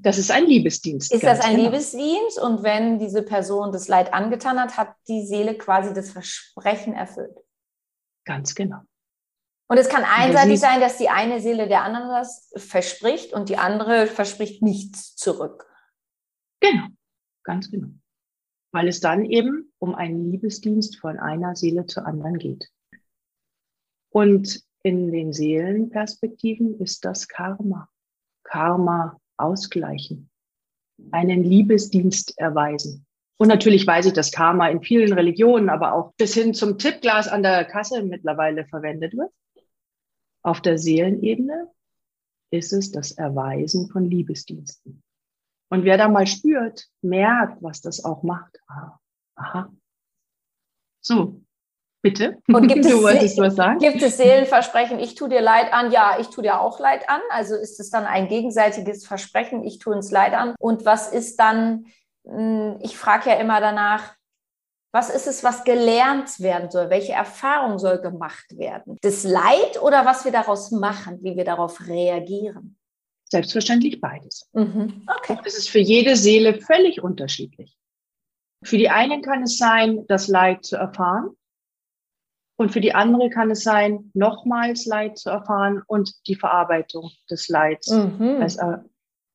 Das 0.00 0.18
ist 0.18 0.30
ein 0.30 0.46
Liebesdienst. 0.46 1.12
Ist 1.12 1.24
das 1.24 1.40
ein 1.40 1.56
genau. 1.56 1.64
Liebesdienst? 1.64 2.40
Und 2.40 2.62
wenn 2.62 2.98
diese 2.98 3.22
Person 3.22 3.72
das 3.72 3.88
Leid 3.88 4.14
angetan 4.14 4.58
hat, 4.58 4.76
hat 4.76 4.94
die 5.08 5.26
Seele 5.26 5.58
quasi 5.58 5.92
das 5.92 6.10
Versprechen 6.10 6.94
erfüllt. 6.94 7.36
Ganz 8.26 8.54
genau. 8.54 8.82
Und 9.68 9.78
es 9.78 9.88
kann 9.88 10.04
einseitig 10.04 10.60
sein, 10.60 10.80
dass 10.80 10.98
die 10.98 11.08
eine 11.08 11.40
Seele 11.40 11.66
der 11.66 11.82
anderen 11.82 12.08
was 12.08 12.52
verspricht 12.56 13.32
und 13.32 13.48
die 13.48 13.56
andere 13.56 14.06
verspricht 14.06 14.62
nichts 14.62 15.16
zurück. 15.16 15.66
Genau, 16.60 16.86
ganz 17.42 17.70
genau. 17.70 17.88
Weil 18.72 18.88
es 18.88 19.00
dann 19.00 19.24
eben 19.24 19.72
um 19.78 19.94
einen 19.94 20.30
Liebesdienst 20.30 20.98
von 20.98 21.18
einer 21.18 21.56
Seele 21.56 21.86
zur 21.86 22.06
anderen 22.06 22.38
geht. 22.38 22.70
Und 24.10 24.62
in 24.82 25.10
den 25.10 25.32
Seelenperspektiven 25.32 26.78
ist 26.78 27.04
das 27.04 27.26
Karma. 27.26 27.88
Karma 28.44 29.20
ausgleichen. 29.36 30.30
Einen 31.10 31.42
Liebesdienst 31.42 32.38
erweisen. 32.38 33.06
Und 33.38 33.48
natürlich 33.48 33.86
weiß 33.86 34.06
ich, 34.06 34.12
dass 34.14 34.32
Karma 34.32 34.68
in 34.68 34.82
vielen 34.82 35.12
Religionen, 35.12 35.68
aber 35.68 35.92
auch 35.92 36.14
bis 36.14 36.34
hin 36.34 36.54
zum 36.54 36.78
Tippglas 36.78 37.28
an 37.28 37.42
der 37.42 37.64
Kasse 37.64 38.02
mittlerweile 38.02 38.66
verwendet 38.66 39.14
wird. 39.16 39.30
Auf 40.42 40.60
der 40.60 40.78
Seelenebene 40.78 41.68
ist 42.50 42.72
es 42.72 42.92
das 42.92 43.12
Erweisen 43.12 43.88
von 43.88 44.04
Liebesdiensten. 44.04 45.02
Und 45.68 45.84
wer 45.84 45.98
da 45.98 46.08
mal 46.08 46.26
spürt, 46.26 46.86
merkt, 47.02 47.62
was 47.62 47.80
das 47.80 48.04
auch 48.04 48.22
macht. 48.22 48.58
Ah, 48.68 48.98
aha. 49.34 49.70
So, 51.00 51.40
bitte. 52.02 52.38
Und 52.48 52.68
gibt 52.72 52.84
du 52.84 53.02
wolltest 53.02 53.38
was 53.38 53.56
sagen? 53.56 53.80
Gibt 53.80 54.00
es 54.00 54.16
Seelenversprechen, 54.16 54.98
ich 55.00 55.16
tue 55.16 55.28
dir 55.28 55.40
Leid 55.42 55.72
an? 55.72 55.90
Ja, 55.90 56.18
ich 56.20 56.28
tue 56.28 56.42
dir 56.42 56.60
auch 56.60 56.78
Leid 56.78 57.08
an. 57.10 57.20
Also 57.30 57.56
ist 57.56 57.80
es 57.80 57.90
dann 57.90 58.04
ein 58.04 58.28
gegenseitiges 58.28 59.04
Versprechen, 59.06 59.64
ich 59.64 59.78
tue 59.78 59.94
uns 59.94 60.10
Leid 60.10 60.34
an. 60.34 60.54
Und 60.58 60.84
was 60.86 61.12
ist 61.12 61.36
dann 61.38 61.86
ich 62.80 62.96
frage 62.98 63.30
ja 63.30 63.36
immer 63.36 63.60
danach, 63.60 64.14
was 64.92 65.10
ist 65.10 65.26
es, 65.26 65.44
was 65.44 65.64
gelernt 65.64 66.40
werden 66.40 66.70
soll? 66.70 66.88
Welche 66.90 67.12
Erfahrung 67.12 67.78
soll 67.78 68.00
gemacht 68.00 68.56
werden? 68.56 68.96
Das 69.02 69.24
Leid 69.24 69.80
oder 69.82 70.06
was 70.06 70.24
wir 70.24 70.32
daraus 70.32 70.70
machen, 70.70 71.18
wie 71.22 71.36
wir 71.36 71.44
darauf 71.44 71.86
reagieren? 71.86 72.78
Selbstverständlich 73.28 74.00
beides. 74.00 74.48
Mhm. 74.52 75.06
Okay. 75.18 75.38
Es 75.44 75.58
ist 75.58 75.68
für 75.68 75.80
jede 75.80 76.16
Seele 76.16 76.60
völlig 76.60 77.02
unterschiedlich. 77.02 77.76
Für 78.64 78.78
die 78.78 78.88
einen 78.88 79.20
kann 79.20 79.42
es 79.42 79.58
sein, 79.58 80.06
das 80.08 80.28
Leid 80.28 80.64
zu 80.64 80.76
erfahren. 80.76 81.36
Und 82.58 82.72
für 82.72 82.80
die 82.80 82.94
andere 82.94 83.28
kann 83.28 83.50
es 83.50 83.62
sein, 83.62 84.10
nochmals 84.14 84.86
Leid 84.86 85.18
zu 85.18 85.28
erfahren 85.28 85.82
und 85.86 86.10
die 86.26 86.36
Verarbeitung 86.36 87.10
des 87.30 87.48
Leids 87.48 87.90
mhm. 87.90 88.38
als, 88.40 88.58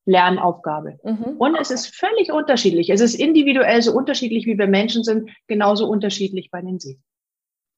Lernaufgabe. 0.04 0.98
Mhm. 1.04 1.36
Und 1.38 1.56
es 1.56 1.70
ist 1.70 1.94
völlig 1.94 2.32
unterschiedlich. 2.32 2.90
Es 2.90 3.00
ist 3.00 3.14
individuell 3.14 3.82
so 3.82 3.92
unterschiedlich, 3.92 4.46
wie 4.46 4.58
wir 4.58 4.66
Menschen 4.66 5.04
sind, 5.04 5.30
genauso 5.46 5.88
unterschiedlich 5.88 6.50
bei 6.50 6.60
den 6.60 6.80
Seelen. 6.80 7.02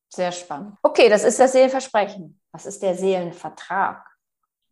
Sehr 0.08 0.32
spannend. 0.32 0.76
Okay, 0.82 1.08
das 1.08 1.24
ist 1.24 1.40
das 1.40 1.52
Seelenversprechen. 1.52 2.40
Was 2.52 2.66
ist 2.66 2.82
der 2.82 2.94
Seelenvertrag? 2.94 4.06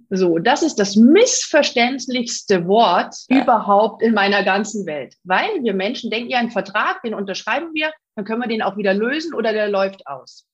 So, 0.08 0.38
das 0.38 0.62
ist 0.62 0.76
das 0.76 0.96
missverständlichste 0.96 2.66
Wort 2.66 3.14
ja. 3.28 3.42
überhaupt 3.42 4.02
in 4.02 4.14
meiner 4.14 4.44
ganzen 4.44 4.86
Welt. 4.86 5.16
Weil 5.24 5.62
wir 5.62 5.74
Menschen 5.74 6.10
denken 6.10 6.30
ja, 6.30 6.38
einen 6.38 6.50
Vertrag, 6.50 7.02
den 7.02 7.14
unterschreiben 7.14 7.70
wir, 7.72 7.92
dann 8.14 8.24
können 8.24 8.42
wir 8.42 8.48
den 8.48 8.62
auch 8.62 8.76
wieder 8.76 8.94
lösen 8.94 9.34
oder 9.34 9.52
der 9.52 9.68
läuft 9.68 10.06
aus. 10.06 10.46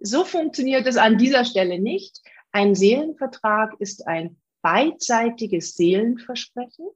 So 0.00 0.24
funktioniert 0.24 0.86
es 0.86 0.96
an 0.96 1.16
dieser 1.16 1.44
Stelle 1.44 1.78
nicht. 1.78 2.20
Ein 2.50 2.74
Seelenvertrag 2.74 3.72
ist 3.78 4.06
ein 4.06 4.41
beidseitiges 4.62 5.74
Seelenversprechen, 5.74 6.88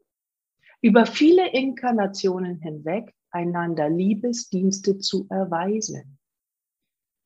über 0.80 1.06
viele 1.06 1.52
Inkarnationen 1.52 2.60
hinweg 2.60 3.12
einander 3.30 3.88
Liebesdienste 3.88 4.98
zu 4.98 5.26
erweisen. 5.30 6.18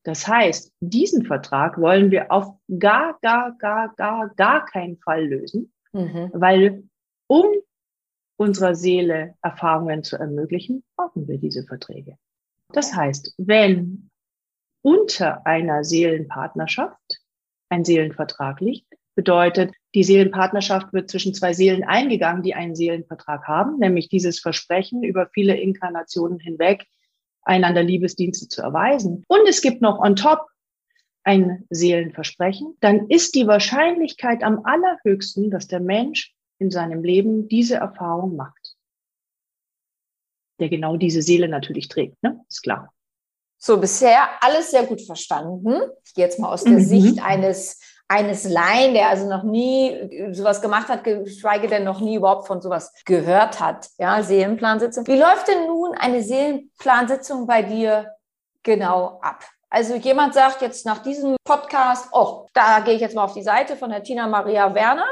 Das 0.03 0.26
heißt, 0.26 0.72
diesen 0.81 1.26
Vertrag 1.26 1.79
wollen 1.79 2.11
wir 2.11 2.33
auf 2.33 2.57
gar, 2.79 3.18
gar, 3.20 3.57
gar, 3.59 3.94
gar, 3.96 4.35
gar 4.35 4.64
keinen 4.64 4.96
Fall 4.98 5.26
lösen, 5.26 5.72
mhm. 5.92 6.31
weil 6.33 6.85
um 7.26 7.46
unserer 8.38 8.74
Seele 8.74 9.35
Erfahrungen 9.42 10.03
zu 10.03 10.16
ermöglichen, 10.16 10.83
brauchen 10.96 11.29
wir 11.29 11.38
diese 11.38 11.64
Verträge. 11.64 12.16
Das 12.72 12.94
heißt, 12.94 13.35
wenn 13.37 14.11
unter 14.83 15.46
einer 15.46 15.85
Seelenpartnerschaft 15.85 17.20
ein 17.68 17.85
Seelenvertrag 17.85 18.61
liegt, 18.61 18.89
Bedeutet, 19.20 19.74
die 19.94 20.02
Seelenpartnerschaft 20.02 20.94
wird 20.94 21.11
zwischen 21.11 21.35
zwei 21.35 21.52
Seelen 21.52 21.85
eingegangen, 21.85 22.42
die 22.42 22.54
einen 22.54 22.74
Seelenvertrag 22.74 23.46
haben, 23.46 23.78
nämlich 23.78 24.09
dieses 24.09 24.40
Versprechen 24.40 25.02
über 25.02 25.28
viele 25.35 25.61
Inkarnationen 25.61 26.38
hinweg, 26.38 26.87
einander 27.42 27.83
Liebesdienste 27.83 28.48
zu 28.48 28.62
erweisen. 28.62 29.22
Und 29.28 29.46
es 29.46 29.61
gibt 29.61 29.83
noch 29.83 29.98
on 29.98 30.16
top 30.16 30.46
ein 31.22 31.66
Seelenversprechen, 31.68 32.78
dann 32.80 33.11
ist 33.11 33.35
die 33.35 33.46
Wahrscheinlichkeit 33.46 34.42
am 34.42 34.64
allerhöchsten, 34.64 35.50
dass 35.50 35.66
der 35.66 35.80
Mensch 35.80 36.35
in 36.56 36.70
seinem 36.70 37.04
Leben 37.04 37.46
diese 37.46 37.74
Erfahrung 37.74 38.37
macht. 38.37 38.74
Der 40.61 40.70
genau 40.70 40.96
diese 40.96 41.20
Seele 41.20 41.48
natürlich 41.48 41.88
trägt, 41.88 42.22
ne? 42.22 42.40
Ist 42.48 42.62
klar. 42.62 42.90
So, 43.59 43.78
bisher 43.78 44.30
alles 44.40 44.70
sehr 44.70 44.87
gut 44.87 45.02
verstanden. 45.02 45.74
Ich 46.06 46.14
gehe 46.14 46.24
jetzt 46.24 46.38
mal 46.38 46.50
aus 46.50 46.64
der 46.64 46.78
mhm. 46.78 46.85
Sicht 46.85 47.22
eines, 47.22 47.78
eines 48.10 48.42
Laien, 48.42 48.92
der 48.92 49.08
also 49.08 49.28
noch 49.28 49.44
nie 49.44 50.32
sowas 50.32 50.60
gemacht 50.60 50.88
hat, 50.88 51.04
geschweige 51.04 51.68
denn 51.68 51.84
noch 51.84 52.00
nie 52.00 52.16
überhaupt 52.16 52.48
von 52.48 52.60
sowas 52.60 52.92
gehört 53.04 53.60
hat. 53.60 53.88
Ja, 53.98 54.20
Seelenplansitzung. 54.20 55.06
Wie 55.06 55.16
läuft 55.16 55.46
denn 55.46 55.68
nun 55.68 55.94
eine 55.94 56.20
Seelenplansitzung 56.20 57.46
bei 57.46 57.62
dir 57.62 58.12
genau 58.64 59.20
ab? 59.22 59.44
Also 59.68 59.94
jemand 59.94 60.34
sagt 60.34 60.60
jetzt 60.60 60.84
nach 60.84 60.98
diesem 60.98 61.36
Podcast, 61.44 62.08
oh, 62.10 62.48
da 62.52 62.80
gehe 62.80 62.94
ich 62.94 63.00
jetzt 63.00 63.14
mal 63.14 63.22
auf 63.22 63.34
die 63.34 63.44
Seite 63.44 63.76
von 63.76 63.90
der 63.90 64.02
Tina 64.02 64.26
Maria 64.26 64.74
Werner 64.74 65.06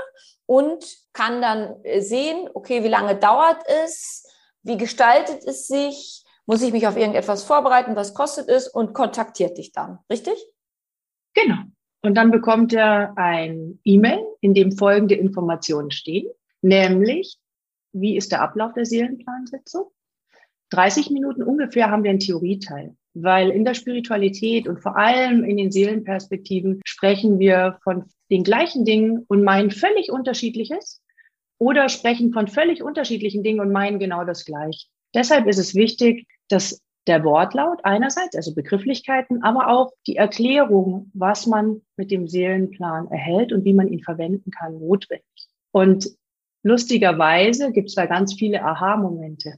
und 0.47 0.85
kann 1.13 1.41
dann 1.41 1.77
sehen, 2.01 2.51
okay, 2.53 2.83
wie 2.83 2.89
lange 2.89 3.15
dauert 3.15 3.63
es, 3.85 4.27
wie 4.65 4.77
gestaltet 4.77 5.45
es 5.45 5.69
sich, 5.69 6.25
muss 6.47 6.63
ich 6.63 6.73
mich 6.73 6.89
auf 6.89 6.97
irgendetwas 6.97 7.45
vorbereiten, 7.45 7.95
was 7.95 8.13
kostet 8.13 8.49
es 8.49 8.67
und 8.67 8.93
kontaktiert 8.93 9.57
dich 9.57 9.71
dann, 9.71 10.01
richtig? 10.11 10.45
Genau. 11.35 11.59
Und 12.03 12.15
dann 12.15 12.31
bekommt 12.31 12.73
er 12.73 13.17
ein 13.17 13.81
E-Mail, 13.85 14.21
in 14.41 14.55
dem 14.55 14.73
folgende 14.73 15.15
Informationen 15.15 15.91
stehen, 15.91 16.31
nämlich, 16.63 17.39
wie 17.93 18.17
ist 18.17 18.33
der 18.33 18.43
Ablauf 18.43 18.73
der 18.75 18.87
Seelenplansitzung? 18.87 19.91
30 20.71 21.11
Minuten 21.11 21.43
ungefähr 21.43 21.91
haben 21.91 22.05
wir 22.05 22.11
einen 22.11 22.21
Theorieteil 22.21 22.95
weil 23.23 23.51
in 23.51 23.65
der 23.65 23.75
Spiritualität 23.75 24.69
und 24.69 24.81
vor 24.81 24.97
allem 24.97 25.45
in 25.45 25.57
den 25.57 25.71
Seelenperspektiven 25.71 26.81
sprechen 26.85 27.39
wir 27.39 27.79
von 27.83 28.05
den 28.31 28.45
gleichen 28.45 28.85
Dingen 28.85 29.25
und 29.29 29.45
meinen 29.45 29.71
völlig 29.71 30.11
unterschiedliches 30.11 31.03
oder 31.59 31.89
sprechen 31.89 32.33
von 32.33 32.47
völlig 32.47 32.83
unterschiedlichen 32.83 33.43
Dingen 33.43 33.61
und 33.61 33.73
meinen 33.73 33.99
genau 33.99 34.25
das 34.25 34.45
gleiche. 34.45 34.87
Deshalb 35.15 35.47
ist 35.47 35.59
es 35.59 35.75
wichtig, 35.75 36.27
dass 36.49 36.83
der 37.09 37.25
Wortlaut 37.25 37.81
einerseits, 37.85 38.37
also 38.37 38.55
Begrifflichkeiten, 38.55 39.43
aber 39.43 39.69
auch 39.69 39.93
die 40.07 40.17
Erklärung, 40.17 41.11
was 41.15 41.47
man 41.47 41.83
mit 41.97 42.11
dem 42.11 42.29
Seelenplan 42.29 43.11
erhält 43.11 43.53
und 43.53 43.65
wie 43.65 43.75
man 43.75 43.89
ihn 43.89 44.03
verwenden 44.03 44.51
kann, 44.51 44.79
notwendig. 44.79 45.25
Und 45.73 46.11
lustigerweise 46.63 47.73
gibt 47.73 47.89
es 47.89 47.95
da 47.95 48.07
ganz 48.07 48.35
viele 48.35 48.63
Aha-Momente 48.63 49.55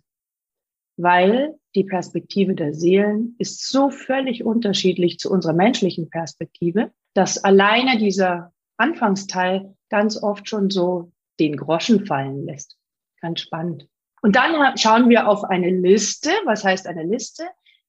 weil 1.02 1.58
die 1.74 1.84
Perspektive 1.84 2.54
der 2.54 2.74
Seelen 2.74 3.34
ist 3.38 3.68
so 3.68 3.90
völlig 3.90 4.44
unterschiedlich 4.44 5.18
zu 5.18 5.30
unserer 5.30 5.54
menschlichen 5.54 6.10
Perspektive, 6.10 6.92
dass 7.14 7.42
alleine 7.42 7.98
dieser 7.98 8.52
Anfangsteil 8.76 9.74
ganz 9.88 10.22
oft 10.22 10.48
schon 10.48 10.70
so 10.70 11.12
den 11.38 11.56
Groschen 11.56 12.06
fallen 12.06 12.44
lässt. 12.44 12.76
Ganz 13.20 13.40
spannend. 13.40 13.88
Und 14.22 14.36
dann 14.36 14.76
schauen 14.76 15.08
wir 15.08 15.28
auf 15.28 15.44
eine 15.44 15.70
Liste. 15.70 16.30
Was 16.44 16.64
heißt 16.64 16.86
eine 16.86 17.04
Liste? 17.04 17.44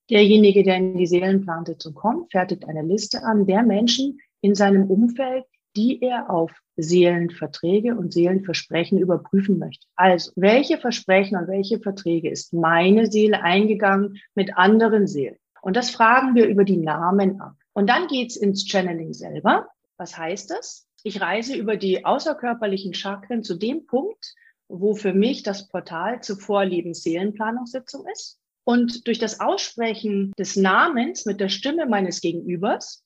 Derjenige, 0.10 0.64
der 0.64 0.78
in 0.78 0.98
die 0.98 1.08
Seelenplansitzung 1.08 1.94
kommt, 1.94 2.32
fertigt 2.32 2.66
eine 2.68 2.82
Liste 2.82 3.24
an 3.24 3.46
der 3.46 3.64
Menschen 3.64 4.20
in 4.42 4.56
seinem 4.56 4.90
Umfeld, 4.90 5.46
die 5.76 6.02
er 6.02 6.30
auf 6.30 6.52
Seelenverträge 6.76 7.96
und 7.96 8.14
Seelenversprechen 8.14 8.98
überprüfen 8.98 9.58
möchte. 9.58 9.86
Also, 9.96 10.32
welche 10.36 10.78
Versprechen 10.78 11.38
und 11.38 11.48
welche 11.48 11.80
Verträge 11.80 12.30
ist 12.30 12.54
meine 12.54 13.10
Seele 13.10 13.42
eingegangen 13.42 14.18
mit 14.36 14.58
anderen 14.58 15.08
Seelen? 15.08 15.38
Und 15.62 15.78
das 15.78 15.92
fragen 15.92 16.36
wir 16.36 16.48
über 16.48 16.64
die 16.64 16.78
Namen 16.78 17.40
ab. 17.40 17.54
Und 17.74 17.90
dann 17.90 18.08
geht's 18.08 18.36
ins 18.36 18.66
Channeling 18.66 19.14
selber. 19.14 19.68
Was 19.98 20.18
heißt 20.18 20.50
das? 20.50 20.88
Ich 21.04 21.22
reise 21.22 21.56
über 21.56 21.78
die 21.78 22.04
außerkörperlichen 22.04 22.94
Chakren 22.94 23.44
zu 23.44 23.56
dem 23.56 23.86
Punkt, 23.86 24.34
wo 24.72 24.96
für 24.96 25.14
mich 25.14 25.44
das 25.44 25.68
Portal 25.68 26.22
zur 26.22 26.40
Vorlebensseelenplanungssitzung 26.40 28.06
ist. 28.12 28.40
Und 28.64 29.08
durch 29.08 29.20
das 29.20 29.40
Aussprechen 29.40 30.32
des 30.38 30.56
Namens 30.56 31.26
mit 31.26 31.40
der 31.40 31.50
Stimme 31.50 31.86
meines 31.86 32.22
Gegenübers 32.22 33.04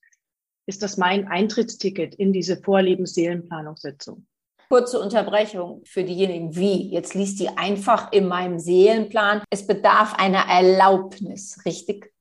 ist 0.68 0.84
das 0.84 0.98
mein 0.98 1.28
Eintrittsticket 1.28 2.16
in 2.16 2.34
diese 2.34 2.58
Vorlebensseelenplanungssitzung. 2.58 4.26
Kurze 4.70 5.00
Unterbrechung 5.00 5.82
für 5.86 6.04
diejenigen, 6.04 6.56
wie? 6.56 6.90
Jetzt 6.90 7.14
liest 7.14 7.40
die 7.40 7.50
einfach 7.50 8.12
in 8.12 8.28
meinem 8.28 8.60
Seelenplan. 8.60 9.44
Es 9.52 9.68
bedarf 9.68 10.16
einer 10.16 10.48
Erlaubnis, 10.50 11.60
richtig? 11.66 12.12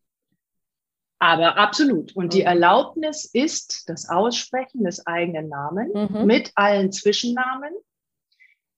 Aber 1.19 1.57
absolut. 1.57 2.15
Und 2.15 2.35
die 2.35 2.41
mhm. 2.41 2.49
Erlaubnis 2.49 3.25
ist 3.25 3.89
das 3.89 4.11
Aussprechen 4.11 4.85
des 4.85 5.07
eigenen 5.07 5.49
Namens 5.49 6.11
mhm. 6.11 6.27
mit 6.27 6.53
allen 6.55 6.93
Zwischennamen, 6.93 7.73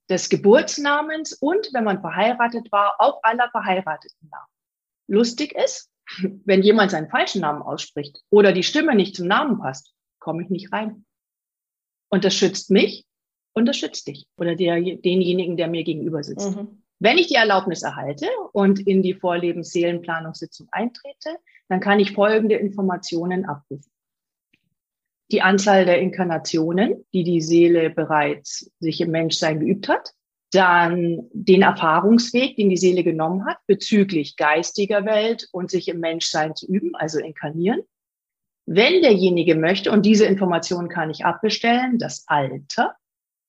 des 0.08 0.28
Geburtsnamens 0.28 1.32
und, 1.34 1.68
wenn 1.72 1.84
man 1.84 2.00
verheiratet 2.00 2.70
war, 2.70 2.94
auch 2.98 3.20
aller 3.22 3.50
verheirateten 3.50 4.28
Namen. 4.30 4.46
Lustig 5.08 5.52
ist, 5.52 5.90
wenn 6.44 6.62
jemand 6.62 6.90
seinen 6.90 7.10
falschen 7.10 7.40
Namen 7.40 7.62
ausspricht 7.62 8.22
oder 8.30 8.52
die 8.52 8.62
Stimme 8.62 8.94
nicht 8.94 9.16
zum 9.16 9.26
Namen 9.26 9.58
passt, 9.58 9.92
komme 10.18 10.42
ich 10.42 10.50
nicht 10.50 10.72
rein. 10.72 11.04
Und 12.08 12.24
das 12.24 12.34
schützt 12.34 12.70
mich 12.70 13.04
und 13.52 13.66
das 13.66 13.76
schützt 13.76 14.06
dich 14.06 14.26
oder 14.36 14.54
der, 14.54 14.80
denjenigen, 14.80 15.56
der 15.56 15.68
mir 15.68 15.82
gegenüber 15.82 16.22
sitzt. 16.22 16.56
Mhm. 16.56 16.82
Wenn 16.98 17.18
ich 17.18 17.26
die 17.26 17.34
Erlaubnis 17.34 17.82
erhalte 17.82 18.26
und 18.52 18.86
in 18.86 19.02
die 19.02 19.14
Vorlebensseelenplanungssitzung 19.14 20.68
eintrete, 20.70 21.36
dann 21.68 21.80
kann 21.80 22.00
ich 22.00 22.12
folgende 22.12 22.54
Informationen 22.54 23.44
abrufen. 23.44 23.90
Die 25.32 25.42
Anzahl 25.42 25.84
der 25.84 26.00
Inkarnationen, 26.00 27.04
die 27.12 27.24
die 27.24 27.40
Seele 27.40 27.90
bereits 27.90 28.70
sich 28.78 29.00
im 29.00 29.10
Menschsein 29.10 29.60
geübt 29.60 29.88
hat 29.88 30.12
dann 30.50 31.28
den 31.32 31.62
Erfahrungsweg, 31.62 32.56
den 32.56 32.70
die 32.70 32.76
Seele 32.76 33.04
genommen 33.04 33.44
hat, 33.46 33.58
bezüglich 33.66 34.36
geistiger 34.36 35.04
Welt 35.04 35.48
und 35.52 35.70
sich 35.70 35.88
im 35.88 36.00
Menschsein 36.00 36.54
zu 36.54 36.66
üben, 36.66 36.94
also 36.94 37.18
inkarnieren. 37.18 37.82
Wenn 38.64 39.02
derjenige 39.02 39.54
möchte, 39.54 39.92
und 39.92 40.06
diese 40.06 40.26
Information 40.26 40.88
kann 40.88 41.10
ich 41.10 41.24
abbestellen, 41.24 41.98
das 41.98 42.24
Alter, 42.26 42.96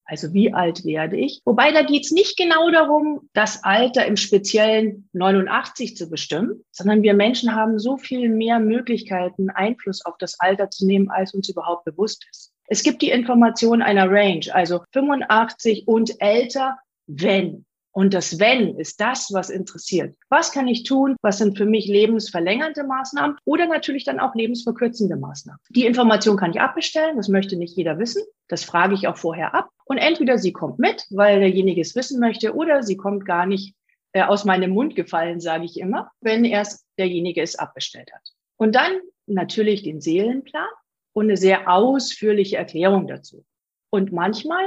also 0.08 0.34
wie 0.34 0.54
alt 0.54 0.86
werde 0.86 1.18
ich? 1.18 1.42
Wobei 1.46 1.72
da 1.72 1.84
geht 1.84 2.06
es 2.06 2.12
nicht 2.12 2.38
genau 2.38 2.72
darum, 2.72 3.30
das 3.34 3.64
Alter 3.64 4.06
im 4.06 4.16
speziellen 4.16 5.10
89 5.14 5.98
zu 5.98 6.10
bestimmen, 6.10 6.64
sondern 6.72 7.04
wir 7.04 7.14
Menschen 7.14 7.54
haben 7.54 7.78
so 7.78 7.98
viel 7.98 8.30
mehr 8.30 8.60
Möglichkeiten, 8.60 9.50
Einfluss 9.50 10.04
auf 10.06 10.18
das 10.18 10.40
Alter 10.40 10.70
zu 10.70 10.88
nehmen, 10.88 11.10
als 11.10 11.34
uns 11.34 11.50
überhaupt 11.50 11.84
bewusst 11.84 12.26
ist. 12.32 12.54
Es 12.70 12.84
gibt 12.84 13.02
die 13.02 13.12
Information 13.12 13.82
einer 13.82 14.10
Range, 14.10 14.46
also 14.52 14.84
85 14.94 15.88
und 15.88 16.20
älter 16.20 16.78
wenn. 17.08 17.67
Und 17.98 18.14
das 18.14 18.40
Wenn 18.40 18.78
ist 18.78 19.02
das, 19.02 19.34
was 19.34 19.50
interessiert. 19.50 20.16
Was 20.30 20.52
kann 20.52 20.68
ich 20.68 20.84
tun? 20.84 21.16
Was 21.24 21.40
sind 21.40 21.58
für 21.58 21.66
mich 21.66 21.88
lebensverlängernde 21.88 22.84
Maßnahmen 22.84 23.38
oder 23.44 23.66
natürlich 23.66 24.04
dann 24.04 24.20
auch 24.20 24.36
lebensverkürzende 24.36 25.16
Maßnahmen? 25.16 25.60
Die 25.72 25.88
Information 25.88 26.38
kann 26.38 26.52
ich 26.52 26.62
abbestellen. 26.62 27.18
Das 27.18 27.28
möchte 27.28 27.58
nicht 27.58 27.76
jeder 27.76 27.98
wissen. 27.98 28.22
Das 28.50 28.64
frage 28.64 28.94
ich 28.94 29.08
auch 29.08 29.18
vorher 29.18 29.56
ab. 29.56 29.72
Und 29.86 29.98
entweder 29.98 30.38
sie 30.38 30.54
kommt 30.54 30.78
mit, 30.78 31.08
weil 31.10 31.40
derjenige 31.40 31.82
es 31.82 31.96
wissen 31.96 32.20
möchte, 32.20 32.54
oder 32.54 32.84
sie 32.84 32.98
kommt 32.98 33.26
gar 33.26 33.48
nicht 33.48 33.74
äh, 34.12 34.22
aus 34.22 34.46
meinem 34.46 34.70
Mund 34.70 34.96
gefallen, 34.96 35.40
sage 35.40 35.66
ich 35.66 35.80
immer, 35.80 36.12
wenn 36.22 36.46
erst 36.46 36.86
derjenige 37.00 37.42
es 37.42 37.56
abbestellt 37.56 38.12
hat. 38.14 38.30
Und 38.58 38.76
dann 38.76 38.92
natürlich 39.26 39.82
den 39.82 40.02
Seelenplan 40.02 40.70
und 41.14 41.26
eine 41.26 41.38
sehr 41.38 41.68
ausführliche 41.68 42.58
Erklärung 42.58 43.08
dazu. 43.08 43.44
Und 43.90 44.12
manchmal 44.12 44.66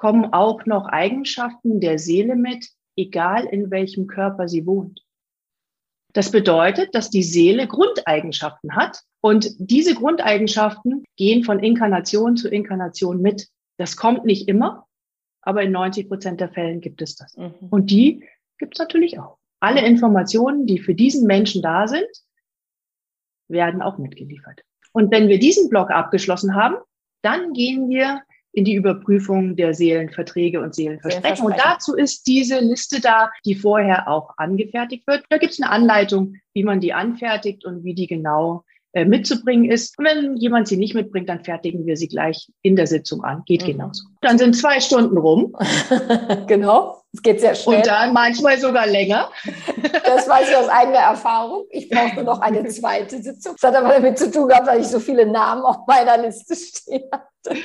kommen 0.00 0.32
auch 0.32 0.64
noch 0.64 0.86
Eigenschaften 0.86 1.78
der 1.78 1.98
Seele 1.98 2.34
mit, 2.34 2.70
egal 2.96 3.44
in 3.44 3.70
welchem 3.70 4.06
Körper 4.06 4.48
sie 4.48 4.64
wohnt. 4.64 5.04
Das 6.14 6.30
bedeutet, 6.30 6.94
dass 6.94 7.10
die 7.10 7.22
Seele 7.22 7.66
Grundeigenschaften 7.66 8.74
hat 8.76 9.02
und 9.20 9.50
diese 9.58 9.94
Grundeigenschaften 9.94 11.04
gehen 11.16 11.44
von 11.44 11.60
Inkarnation 11.60 12.38
zu 12.38 12.48
Inkarnation 12.48 13.20
mit. 13.20 13.48
Das 13.76 13.98
kommt 13.98 14.24
nicht 14.24 14.48
immer, 14.48 14.86
aber 15.42 15.64
in 15.64 15.72
90 15.72 16.08
Prozent 16.08 16.40
der 16.40 16.48
Fällen 16.48 16.80
gibt 16.80 17.02
es 17.02 17.16
das. 17.16 17.36
Mhm. 17.36 17.52
Und 17.68 17.90
die 17.90 18.24
gibt 18.56 18.76
es 18.76 18.78
natürlich 18.78 19.18
auch. 19.18 19.36
Alle 19.60 19.84
Informationen, 19.84 20.66
die 20.66 20.78
für 20.78 20.94
diesen 20.94 21.26
Menschen 21.26 21.60
da 21.60 21.86
sind, 21.86 22.08
werden 23.48 23.82
auch 23.82 23.98
mitgeliefert. 23.98 24.62
Und 24.92 25.10
wenn 25.10 25.28
wir 25.28 25.38
diesen 25.38 25.68
Block 25.68 25.90
abgeschlossen 25.90 26.54
haben, 26.54 26.76
dann 27.20 27.52
gehen 27.52 27.90
wir 27.90 28.22
in 28.52 28.64
die 28.64 28.74
Überprüfung 28.74 29.56
der 29.56 29.74
Seelenverträge 29.74 30.60
und 30.60 30.74
Seelenversprechen. 30.74 31.46
Und 31.46 31.56
dazu 31.58 31.94
ist 31.94 32.26
diese 32.26 32.58
Liste 32.58 33.00
da, 33.00 33.30
die 33.44 33.54
vorher 33.54 34.08
auch 34.08 34.30
angefertigt 34.36 35.06
wird. 35.06 35.24
Da 35.28 35.38
gibt 35.38 35.52
es 35.52 35.60
eine 35.60 35.70
Anleitung, 35.70 36.34
wie 36.52 36.64
man 36.64 36.80
die 36.80 36.92
anfertigt 36.92 37.64
und 37.64 37.84
wie 37.84 37.94
die 37.94 38.06
genau 38.06 38.64
äh, 38.92 39.04
mitzubringen 39.04 39.70
ist. 39.70 39.96
Und 39.98 40.04
wenn 40.04 40.36
jemand 40.36 40.66
sie 40.66 40.76
nicht 40.76 40.94
mitbringt, 40.94 41.28
dann 41.28 41.44
fertigen 41.44 41.86
wir 41.86 41.96
sie 41.96 42.08
gleich 42.08 42.48
in 42.62 42.74
der 42.74 42.88
Sitzung 42.88 43.22
an. 43.22 43.44
Geht 43.46 43.62
mhm. 43.62 43.72
genauso. 43.72 44.04
Dann 44.20 44.36
sind 44.36 44.56
zwei 44.56 44.80
Stunden 44.80 45.16
rum. 45.16 45.54
genau. 46.48 47.00
Es 47.12 47.22
geht 47.22 47.40
sehr 47.40 47.54
schnell. 47.54 47.78
Und 47.78 47.86
dann 47.86 48.12
manchmal 48.12 48.58
sogar 48.58 48.86
länger. 48.86 49.30
Das 50.04 50.28
weiß 50.28 50.50
ich 50.50 50.56
aus 50.56 50.68
eigener 50.68 50.98
Erfahrung. 50.98 51.66
Ich 51.70 51.88
brauchte 51.88 52.24
noch 52.24 52.40
eine 52.40 52.66
zweite 52.66 53.22
Sitzung. 53.22 53.54
Das 53.60 53.70
hat 53.70 53.76
aber 53.76 53.94
damit 53.94 54.18
zu 54.18 54.28
tun 54.30 54.48
gehabt, 54.48 54.66
weil 54.66 54.80
ich 54.80 54.88
so 54.88 54.98
viele 54.98 55.24
Namen 55.24 55.62
auf 55.62 55.86
meiner 55.86 56.18
Liste 56.18 56.56
stehen 56.56 57.04
hatte. 57.12 57.60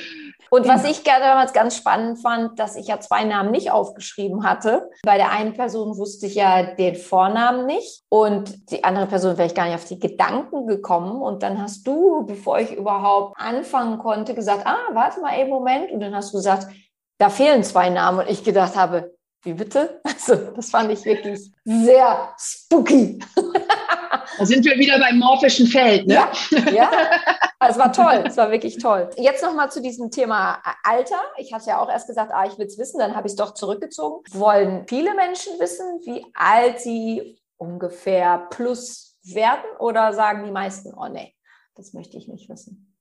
Und 0.50 0.68
was 0.68 0.84
ich 0.84 1.04
gerne 1.04 1.24
damals 1.24 1.52
ganz 1.52 1.76
spannend 1.76 2.20
fand, 2.20 2.58
dass 2.58 2.76
ich 2.76 2.86
ja 2.86 3.00
zwei 3.00 3.24
Namen 3.24 3.50
nicht 3.50 3.70
aufgeschrieben 3.70 4.44
hatte. 4.44 4.90
Bei 5.02 5.16
der 5.16 5.32
einen 5.32 5.54
Person 5.54 5.96
wusste 5.96 6.26
ich 6.26 6.34
ja 6.34 6.74
den 6.74 6.94
Vornamen 6.94 7.66
nicht 7.66 8.02
und 8.08 8.70
die 8.70 8.84
andere 8.84 9.06
Person 9.06 9.36
wäre 9.38 9.48
ich 9.48 9.54
gar 9.54 9.66
nicht 9.66 9.74
auf 9.74 9.84
die 9.84 9.98
Gedanken 9.98 10.66
gekommen. 10.66 11.20
Und 11.20 11.42
dann 11.42 11.60
hast 11.60 11.86
du, 11.86 12.24
bevor 12.26 12.58
ich 12.58 12.72
überhaupt 12.72 13.34
anfangen 13.38 13.98
konnte, 13.98 14.34
gesagt, 14.34 14.66
ah, 14.66 14.78
warte 14.92 15.20
mal 15.20 15.30
einen 15.30 15.50
Moment. 15.50 15.90
Und 15.90 16.00
dann 16.00 16.14
hast 16.14 16.32
du 16.32 16.38
gesagt, 16.38 16.68
da 17.18 17.30
fehlen 17.30 17.64
zwei 17.64 17.88
Namen. 17.88 18.20
Und 18.20 18.30
ich 18.30 18.44
gedacht 18.44 18.76
habe, 18.76 19.15
wie 19.42 19.54
bitte? 19.54 20.00
Also, 20.28 20.50
das 20.52 20.70
fand 20.70 20.90
ich 20.90 21.04
wirklich 21.04 21.52
sehr 21.64 22.34
spooky. 22.38 23.20
Da 24.38 24.44
sind 24.44 24.64
wir 24.64 24.76
wieder 24.76 24.98
beim 24.98 25.18
morphischen 25.18 25.68
Feld, 25.68 26.06
ne? 26.06 26.14
Ja, 26.14 26.32
ja. 26.72 26.90
Es 27.68 27.78
war 27.78 27.92
toll, 27.92 28.24
es 28.26 28.36
war 28.36 28.50
wirklich 28.50 28.76
toll. 28.76 29.08
Jetzt 29.16 29.42
nochmal 29.42 29.70
zu 29.70 29.80
diesem 29.80 30.10
Thema 30.10 30.62
Alter. 30.84 31.20
Ich 31.38 31.54
hatte 31.54 31.70
ja 31.70 31.80
auch 31.80 31.88
erst 31.88 32.06
gesagt, 32.06 32.30
ah, 32.32 32.44
ich 32.46 32.58
will 32.58 32.66
es 32.66 32.76
wissen, 32.76 32.98
dann 32.98 33.16
habe 33.16 33.26
ich 33.26 33.32
es 33.32 33.36
doch 33.36 33.54
zurückgezogen. 33.54 34.22
Wollen 34.32 34.86
viele 34.86 35.14
Menschen 35.14 35.58
wissen, 35.58 36.00
wie 36.04 36.24
alt 36.34 36.80
sie 36.80 37.40
ungefähr 37.56 38.46
plus 38.50 39.16
werden 39.22 39.64
oder 39.78 40.12
sagen 40.12 40.44
die 40.44 40.50
meisten, 40.50 40.92
oh 40.94 41.08
nee, 41.08 41.34
das 41.74 41.94
möchte 41.94 42.18
ich 42.18 42.28
nicht 42.28 42.48
wissen? 42.48 42.94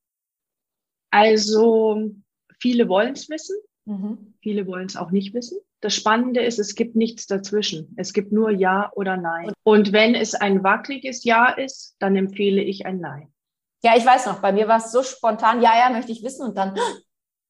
Also, 1.12 2.12
viele 2.60 2.88
wollen 2.88 3.14
es 3.14 3.30
wissen. 3.30 3.58
Mhm. 3.86 4.34
Viele 4.42 4.68
wollen 4.68 4.88
es 4.88 4.96
auch 4.96 5.12
nicht 5.12 5.34
wissen. 5.34 5.60
Das 5.86 5.94
Spannende 5.94 6.42
ist, 6.42 6.58
es 6.58 6.74
gibt 6.74 6.96
nichts 6.96 7.28
dazwischen. 7.28 7.94
Es 7.96 8.12
gibt 8.12 8.32
nur 8.32 8.50
Ja 8.50 8.92
oder 8.96 9.18
Nein. 9.18 9.52
Und 9.62 9.94
wenn 9.94 10.16
es 10.16 10.34
ein 10.34 10.64
wackeliges 10.64 11.24
Ja 11.24 11.50
ist, 11.50 11.96
dann 12.00 12.16
empfehle 12.16 12.60
ich 12.60 12.88
ein 12.88 13.00
Nein. 13.00 13.32
Ja, 13.84 13.96
ich 13.96 14.04
weiß 14.04 14.26
noch, 14.26 14.40
bei 14.42 14.52
mir 14.52 14.68
war 14.68 14.80
es 14.80 14.92
so 14.92 15.04
spontan, 15.04 15.62
ja, 15.62 15.78
ja, 15.78 15.92
möchte 15.92 16.12
ich 16.12 16.24
wissen. 16.24 16.44
Und 16.44 16.58
dann, 16.58 16.74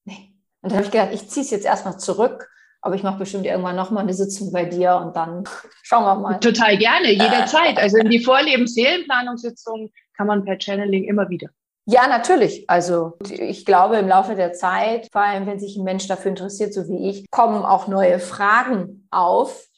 nee. 0.04 0.34
Und 0.60 0.70
dann 0.70 0.74
habe 0.74 0.84
ich 0.84 0.90
gedacht, 0.90 1.14
ich 1.14 1.26
ziehe 1.30 1.44
es 1.46 1.50
jetzt 1.50 1.64
erstmal 1.64 1.98
zurück. 1.98 2.50
Aber 2.82 2.94
ich 2.94 3.02
mache 3.02 3.20
bestimmt 3.20 3.46
irgendwann 3.46 3.74
nochmal 3.74 4.02
eine 4.02 4.12
Sitzung 4.12 4.52
bei 4.52 4.66
dir 4.66 4.96
und 4.96 5.16
dann 5.16 5.44
schauen 5.82 6.04
wir 6.04 6.16
mal. 6.16 6.38
Total 6.38 6.76
gerne, 6.76 7.10
jederzeit. 7.10 7.78
Also 7.78 7.96
in 7.96 8.10
die 8.10 8.22
Vorlebensseelenplanungssitzung 8.22 9.90
kann 10.14 10.26
man 10.26 10.44
per 10.44 10.60
Channeling 10.60 11.04
immer 11.04 11.30
wieder. 11.30 11.48
Ja, 11.88 12.08
natürlich. 12.08 12.68
Also 12.68 13.16
ich 13.30 13.64
glaube, 13.64 13.96
im 13.96 14.08
Laufe 14.08 14.34
der 14.34 14.52
Zeit, 14.52 15.08
vor 15.12 15.20
allem 15.20 15.46
wenn 15.46 15.60
sich 15.60 15.76
ein 15.76 15.84
Mensch 15.84 16.08
dafür 16.08 16.30
interessiert, 16.30 16.74
so 16.74 16.88
wie 16.88 17.08
ich, 17.08 17.30
kommen 17.30 17.64
auch 17.64 17.86
neue 17.86 18.18
Fragen 18.18 19.06
auf, 19.12 19.68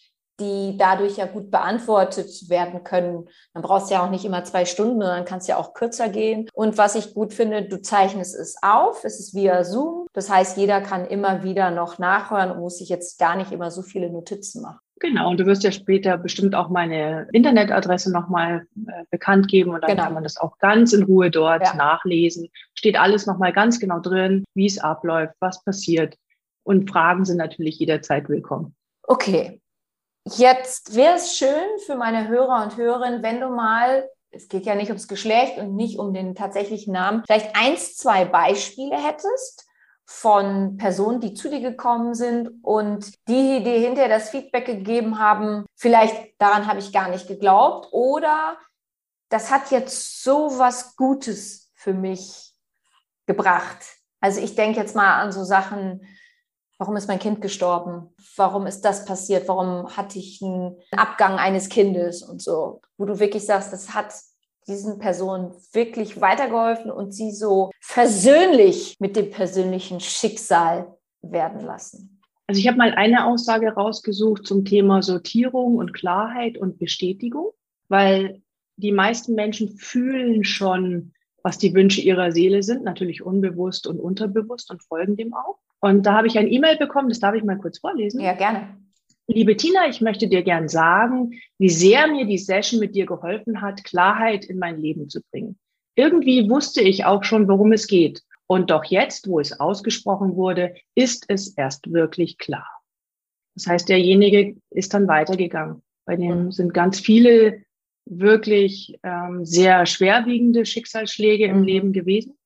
die 0.41 0.77
dadurch 0.79 1.17
ja 1.17 1.27
gut 1.27 1.51
beantwortet 1.51 2.49
werden 2.49 2.83
können. 2.85 3.29
Dann 3.53 3.63
brauchst 3.63 3.91
du 3.91 3.95
ja 3.95 4.05
auch 4.05 4.11
nicht 4.11 4.25
immer 4.25 4.45
zwei 4.45 4.65
Stunden, 4.65 5.01
sondern 5.01 5.25
kannst 5.25 5.49
ja 5.49 5.59
auch 5.59 5.75
kürzer 5.75 6.09
gehen. 6.09 6.49
Und 6.55 6.79
was 6.79 6.95
ich 6.95 7.13
gut 7.13 7.35
finde, 7.35 7.65
du 7.65 7.83
zeichnest 7.83 8.37
es 8.37 8.57
auf, 8.63 9.05
es 9.05 9.19
ist 9.19 9.35
via 9.35 9.65
Zoom. 9.65 10.07
Das 10.13 10.31
heißt, 10.31 10.57
jeder 10.57 10.81
kann 10.81 11.07
immer 11.07 11.43
wieder 11.43 11.71
noch 11.71 11.99
nachhören 11.99 12.53
und 12.53 12.61
muss 12.61 12.79
sich 12.79 12.89
jetzt 12.89 13.19
gar 13.19 13.37
nicht 13.37 13.53
immer 13.53 13.71
so 13.71 13.83
viele 13.83 14.11
Notizen 14.11 14.63
machen. 14.63 14.79
Genau, 15.01 15.31
und 15.31 15.39
du 15.39 15.47
wirst 15.47 15.63
ja 15.63 15.71
später 15.71 16.17
bestimmt 16.17 16.55
auch 16.55 16.71
meine 16.71 17.29
Internetadresse 17.33 18.13
nochmal 18.13 18.67
äh, 18.87 19.05
bekannt 19.11 19.49
geben 19.49 19.71
und 19.71 19.83
dann 19.83 19.93
genau. 19.93 20.05
kann 20.05 20.15
man 20.15 20.23
das 20.25 20.37
auch 20.39 20.59
ganz 20.59 20.93
in 20.93 21.05
Ruhe 21.05 21.31
dort 21.31 21.63
ja. 21.63 21.75
nachlesen. 21.75 22.49
Steht 22.75 22.99
alles 22.99 23.27
nochmal 23.27 23.53
ganz 23.53 23.79
genau 23.79 24.01
drin, 24.01 24.45
wie 24.55 24.67
es 24.67 24.79
abläuft, 24.79 25.35
was 25.41 25.63
passiert. 25.63 26.17
Und 26.65 26.91
Fragen 26.91 27.25
sind 27.25 27.37
natürlich 27.37 27.79
jederzeit 27.79 28.29
willkommen. 28.29 28.75
Okay. 29.03 29.61
Jetzt 30.25 30.95
wäre 30.97 31.15
es 31.15 31.37
schön 31.37 31.79
für 31.87 31.95
meine 31.95 32.29
Hörer 32.29 32.63
und 32.65 32.77
Hörerinnen, 32.77 33.23
wenn 33.23 33.41
du 33.41 33.49
mal, 33.49 34.09
es 34.31 34.49
geht 34.49 34.67
ja 34.67 34.75
nicht 34.75 34.89
ums 34.89 35.09
Geschlecht 35.09 35.59
und 35.59 35.77
nicht 35.77 35.99
um 35.99 36.13
den 36.13 36.35
tatsächlichen 36.35 36.93
Namen, 36.93 37.23
vielleicht 37.25 37.57
eins, 37.57 37.97
zwei 37.97 38.25
Beispiele 38.25 38.97
hättest 38.97 39.68
von 40.11 40.79
Personen, 40.79 41.21
die 41.21 41.35
zu 41.35 41.51
dir 41.51 41.61
gekommen 41.61 42.15
sind 42.15 42.65
und 42.65 43.13
die 43.29 43.63
dir 43.63 43.79
hinterher 43.79 44.09
das 44.09 44.31
Feedback 44.31 44.65
gegeben 44.65 45.19
haben, 45.19 45.67
vielleicht 45.75 46.33
daran 46.41 46.67
habe 46.67 46.79
ich 46.79 46.95
gar 46.95 47.11
nicht 47.11 47.29
geglaubt 47.29 47.89
oder 47.93 48.57
das 49.29 49.51
hat 49.51 49.71
jetzt 49.71 50.23
so 50.23 50.59
was 50.59 50.97
Gutes 50.97 51.71
für 51.75 51.93
mich 51.93 52.55
gebracht. 53.27 53.85
Also 54.19 54.41
ich 54.41 54.55
denke 54.55 54.81
jetzt 54.81 54.97
mal 54.97 55.21
an 55.21 55.31
so 55.31 55.45
Sachen, 55.45 56.01
warum 56.79 56.97
ist 56.97 57.07
mein 57.07 57.19
Kind 57.19 57.43
gestorben? 57.43 58.15
Warum 58.35 58.67
ist 58.67 58.87
das 58.87 59.05
passiert? 59.05 59.47
Warum 59.47 59.95
hatte 59.95 60.19
ich 60.19 60.41
einen 60.43 60.81
Abgang 60.93 61.39
eines 61.39 61.69
Kindes 61.69 62.23
und 62.23 62.41
so, 62.41 62.81
wo 62.97 63.05
du 63.05 63.19
wirklich 63.19 63.45
sagst, 63.45 63.75
das 63.75 63.93
hat 63.93 64.15
diesen 64.69 64.99
Personen 64.99 65.53
wirklich 65.73 66.21
weitergeholfen 66.21 66.91
und 66.91 67.13
sie 67.13 67.33
so 67.33 67.71
versöhnlich 67.81 68.97
mit 69.01 69.17
dem 69.17 69.31
persönlichen 69.31 70.01
Schicksal 70.01 70.97
werden 71.23 71.61
lassen? 71.61 72.21
Also 72.47 72.61
ich 72.61 72.69
habe 72.69 72.79
mal 72.79 72.95
eine 72.95 73.27
Aussage 73.27 73.75
rausgesucht 73.75 74.47
zum 74.47 74.65
Thema 74.65 75.03
Sortierung 75.03 75.77
und 75.77 75.93
Klarheit 75.93 76.57
und 76.57 76.79
Bestätigung, 76.79 77.51
weil 77.89 78.43
die 78.77 78.93
meisten 78.93 79.35
Menschen 79.35 79.77
fühlen 79.77 80.45
schon, 80.45 81.13
was 81.43 81.59
die 81.59 81.75
Wünsche 81.75 82.01
ihrer 82.01 82.33
Seele 82.33 82.63
sind, 82.63 82.85
natürlich 82.85 83.23
unbewusst 83.23 83.87
und 83.87 84.01
unterbewusst 84.01 84.71
und 84.71 84.83
folgen 84.83 85.17
dem 85.17 85.35
auch. 85.35 85.59
Und 85.81 86.07
da 86.07 86.15
habe 86.15 86.27
ich 86.27 86.39
ein 86.39 86.51
E-Mail 86.51 86.77
bekommen, 86.77 87.09
das 87.09 87.21
darf 87.21 87.35
ich 87.35 87.45
mal 87.45 87.59
kurz 87.59 87.79
vorlesen. 87.79 88.21
Ja, 88.21 88.33
gerne. 88.33 88.77
Liebe 89.31 89.57
Tina, 89.59 89.89
ich 89.89 90.01
möchte 90.01 90.27
dir 90.27 90.43
gern 90.43 90.69
sagen, 90.69 91.39
wie 91.59 91.69
sehr 91.69 92.07
mir 92.09 92.25
die 92.25 92.39
Session 92.39 92.81
mit 92.81 92.95
dir 92.95 93.05
geholfen 93.05 93.61
hat, 93.61 93.85
Klarheit 93.85 94.47
in 94.47 94.59
mein 94.59 94.81
Leben 94.81 95.11
zu 95.11 95.21
bringen. 95.31 95.59
Irgendwie 95.97 96.49
wusste 96.49 96.81
ich 96.81 97.05
auch 97.05 97.25
schon, 97.25 97.47
worum 97.47 97.73
es 97.73 97.87
geht. 97.87 98.23
Und 98.47 98.71
doch 98.71 98.85
jetzt, 98.85 99.29
wo 99.29 99.39
es 99.39 99.61
ausgesprochen 99.61 100.35
wurde, 100.37 100.75
ist 100.95 101.27
es 101.29 101.49
erst 101.49 101.93
wirklich 101.93 102.39
klar. 102.39 102.69
Das 103.55 103.67
heißt, 103.67 103.89
derjenige 103.91 104.57
ist 104.71 104.95
dann 104.95 105.09
weitergegangen. 105.09 105.83
Bei 106.07 106.17
dem 106.17 106.51
sind 106.51 106.73
ganz 106.73 106.99
viele 106.99 107.65
wirklich 108.07 108.99
ähm, 109.03 109.45
sehr 109.45 109.85
schwerwiegende 109.85 110.65
Schicksalsschläge 110.65 111.45
im 111.45 111.59
mhm. 111.59 111.65
Leben 111.65 111.93
gewesen. 111.93 112.39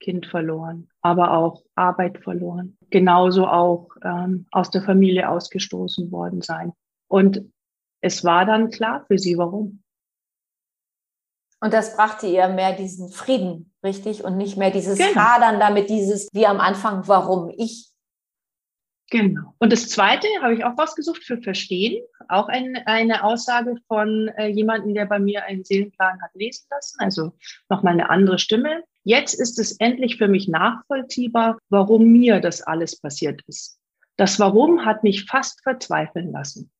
Kind 0.00 0.26
verloren, 0.26 0.88
aber 1.02 1.32
auch 1.32 1.62
Arbeit 1.74 2.18
verloren. 2.22 2.76
Genauso 2.90 3.46
auch 3.46 3.88
ähm, 4.02 4.46
aus 4.50 4.70
der 4.70 4.82
Familie 4.82 5.28
ausgestoßen 5.28 6.10
worden 6.10 6.40
sein. 6.42 6.72
Und 7.08 7.42
es 8.00 8.24
war 8.24 8.46
dann 8.46 8.70
klar 8.70 9.04
für 9.06 9.18
sie, 9.18 9.36
warum. 9.36 9.82
Und 11.60 11.74
das 11.74 11.94
brachte 11.94 12.26
ihr 12.26 12.48
mehr 12.48 12.74
diesen 12.74 13.10
Frieden, 13.10 13.72
richtig? 13.84 14.24
Und 14.24 14.38
nicht 14.38 14.56
mehr 14.56 14.70
dieses 14.70 14.96
genau. 14.96 15.14
Hadern 15.14 15.60
damit, 15.60 15.90
dieses, 15.90 16.28
wie 16.32 16.46
am 16.46 16.58
Anfang, 16.58 17.06
warum 17.06 17.52
ich 17.56 17.90
Genau. 19.10 19.54
Und 19.58 19.72
das 19.72 19.88
Zweite 19.88 20.28
habe 20.40 20.54
ich 20.54 20.64
auch 20.64 20.78
rausgesucht 20.78 21.24
für 21.24 21.42
Verstehen. 21.42 22.04
Auch 22.28 22.48
ein, 22.48 22.80
eine 22.86 23.24
Aussage 23.24 23.74
von 23.88 24.28
äh, 24.36 24.46
jemandem, 24.46 24.94
der 24.94 25.06
bei 25.06 25.18
mir 25.18 25.44
einen 25.44 25.64
Seelenplan 25.64 26.22
hat 26.22 26.30
lesen 26.34 26.66
lassen. 26.70 27.00
Also 27.00 27.32
nochmal 27.68 27.94
eine 27.94 28.08
andere 28.08 28.38
Stimme. 28.38 28.84
Jetzt 29.10 29.34
ist 29.34 29.58
es 29.58 29.72
endlich 29.80 30.18
für 30.18 30.28
mich 30.28 30.46
nachvollziehbar, 30.46 31.58
warum 31.68 32.12
mir 32.12 32.38
das 32.38 32.62
alles 32.62 32.96
passiert 32.96 33.42
ist. 33.48 33.76
Das 34.16 34.38
Warum 34.38 34.84
hat 34.84 35.02
mich 35.02 35.24
fast 35.24 35.64
verzweifeln 35.64 36.30
lassen. 36.30 36.70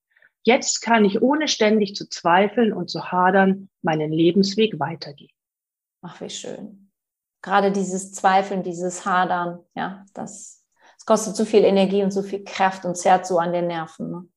Jetzt 0.44 0.80
kann 0.80 1.04
ich 1.04 1.22
ohne 1.22 1.48
ständig 1.48 1.96
zu 1.96 2.08
zweifeln 2.08 2.72
und 2.72 2.88
zu 2.88 3.10
hadern 3.10 3.68
meinen 3.82 4.12
Lebensweg 4.12 4.78
weitergehen. 4.78 5.32
Ach, 6.02 6.20
wie 6.20 6.30
schön. 6.30 6.92
Gerade 7.42 7.72
dieses 7.72 8.12
Zweifeln, 8.12 8.62
dieses 8.62 9.04
Hadern, 9.04 9.64
ja, 9.74 10.06
das 10.14 10.64
es 10.98 11.04
kostet 11.04 11.34
so 11.34 11.44
viel 11.44 11.64
Energie 11.64 12.04
und 12.04 12.12
so 12.12 12.22
viel 12.22 12.44
Kraft 12.44 12.84
und 12.84 12.96
zerrt 12.96 13.26
so 13.26 13.38
an 13.40 13.52
den 13.52 13.66
Nerven. 13.66 14.08
Ne? 14.08 14.28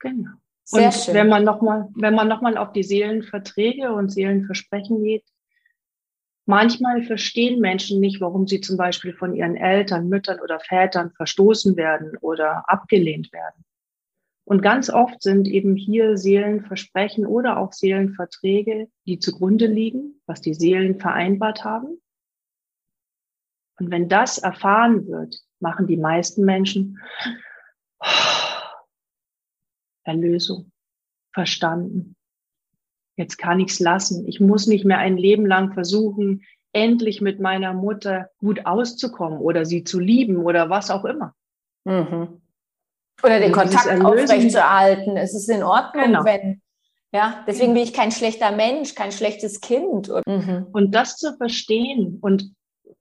Genau. 0.00 0.32
Sehr 0.64 0.88
und 0.88 0.94
schön. 0.94 1.14
wenn 1.14 1.30
man 1.30 1.42
nochmal, 1.42 1.88
wenn 1.94 2.14
man 2.14 2.28
nochmal 2.28 2.58
auf 2.58 2.72
die 2.72 2.82
Seelenverträge 2.82 3.94
und 3.94 4.10
Seelenversprechen 4.10 5.02
geht, 5.02 5.24
manchmal 6.46 7.02
verstehen 7.02 7.60
Menschen 7.60 8.00
nicht, 8.00 8.20
warum 8.20 8.46
sie 8.46 8.60
zum 8.60 8.76
Beispiel 8.76 9.12
von 9.12 9.34
ihren 9.34 9.56
Eltern, 9.56 10.08
Müttern 10.08 10.40
oder 10.40 10.58
Vätern 10.60 11.12
verstoßen 11.12 11.76
werden 11.76 12.16
oder 12.20 12.68
abgelehnt 12.68 13.32
werden. 13.32 13.64
Und 14.44 14.62
ganz 14.62 14.90
oft 14.90 15.22
sind 15.22 15.48
eben 15.48 15.74
hier 15.74 16.16
Seelenversprechen 16.16 17.26
oder 17.26 17.58
auch 17.58 17.72
Seelenverträge, 17.72 18.88
die 19.04 19.18
zugrunde 19.18 19.66
liegen, 19.66 20.22
was 20.26 20.40
die 20.40 20.54
Seelen 20.54 21.00
vereinbart 21.00 21.64
haben. 21.64 22.00
Und 23.78 23.90
wenn 23.90 24.08
das 24.08 24.38
erfahren 24.38 25.06
wird, 25.08 25.36
machen 25.58 25.86
die 25.86 25.96
meisten 25.96 26.44
Menschen 26.44 26.98
Erlösung, 30.04 30.70
verstanden. 31.34 32.15
Jetzt 33.16 33.38
kann 33.38 33.60
ich 33.60 33.70
es 33.70 33.80
lassen. 33.80 34.26
Ich 34.26 34.40
muss 34.40 34.66
nicht 34.66 34.84
mehr 34.84 34.98
ein 34.98 35.16
Leben 35.16 35.46
lang 35.46 35.72
versuchen, 35.72 36.42
endlich 36.72 37.20
mit 37.20 37.40
meiner 37.40 37.72
Mutter 37.72 38.30
gut 38.38 38.66
auszukommen 38.66 39.38
oder 39.38 39.64
sie 39.64 39.84
zu 39.84 39.98
lieben 39.98 40.36
oder 40.36 40.68
was 40.68 40.90
auch 40.90 41.04
immer. 41.04 41.34
Mhm. 41.84 42.42
Oder 43.22 43.40
den 43.40 43.54
also 43.54 43.60
Kontakt 43.60 44.04
aufrechtzuerhalten. 44.04 45.16
Es 45.16 45.34
ist 45.34 45.48
in 45.48 45.62
Ordnung, 45.62 46.04
genau. 46.04 46.24
wenn, 46.24 46.60
ja, 47.12 47.42
deswegen 47.46 47.72
bin 47.72 47.82
ich 47.82 47.94
kein 47.94 48.12
schlechter 48.12 48.52
Mensch, 48.52 48.94
kein 48.94 49.12
schlechtes 49.12 49.62
Kind. 49.62 50.10
Mhm. 50.26 50.66
Und 50.72 50.94
das 50.94 51.16
zu 51.16 51.34
verstehen 51.36 52.18
und 52.20 52.52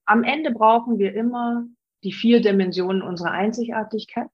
am 0.05 0.23
Ende 0.23 0.51
brauchen 0.51 0.97
wir 0.97 1.13
immer 1.13 1.65
die 2.03 2.13
vier 2.13 2.41
Dimensionen 2.41 3.01
unserer 3.01 3.31
Einzigartigkeit. 3.31 4.29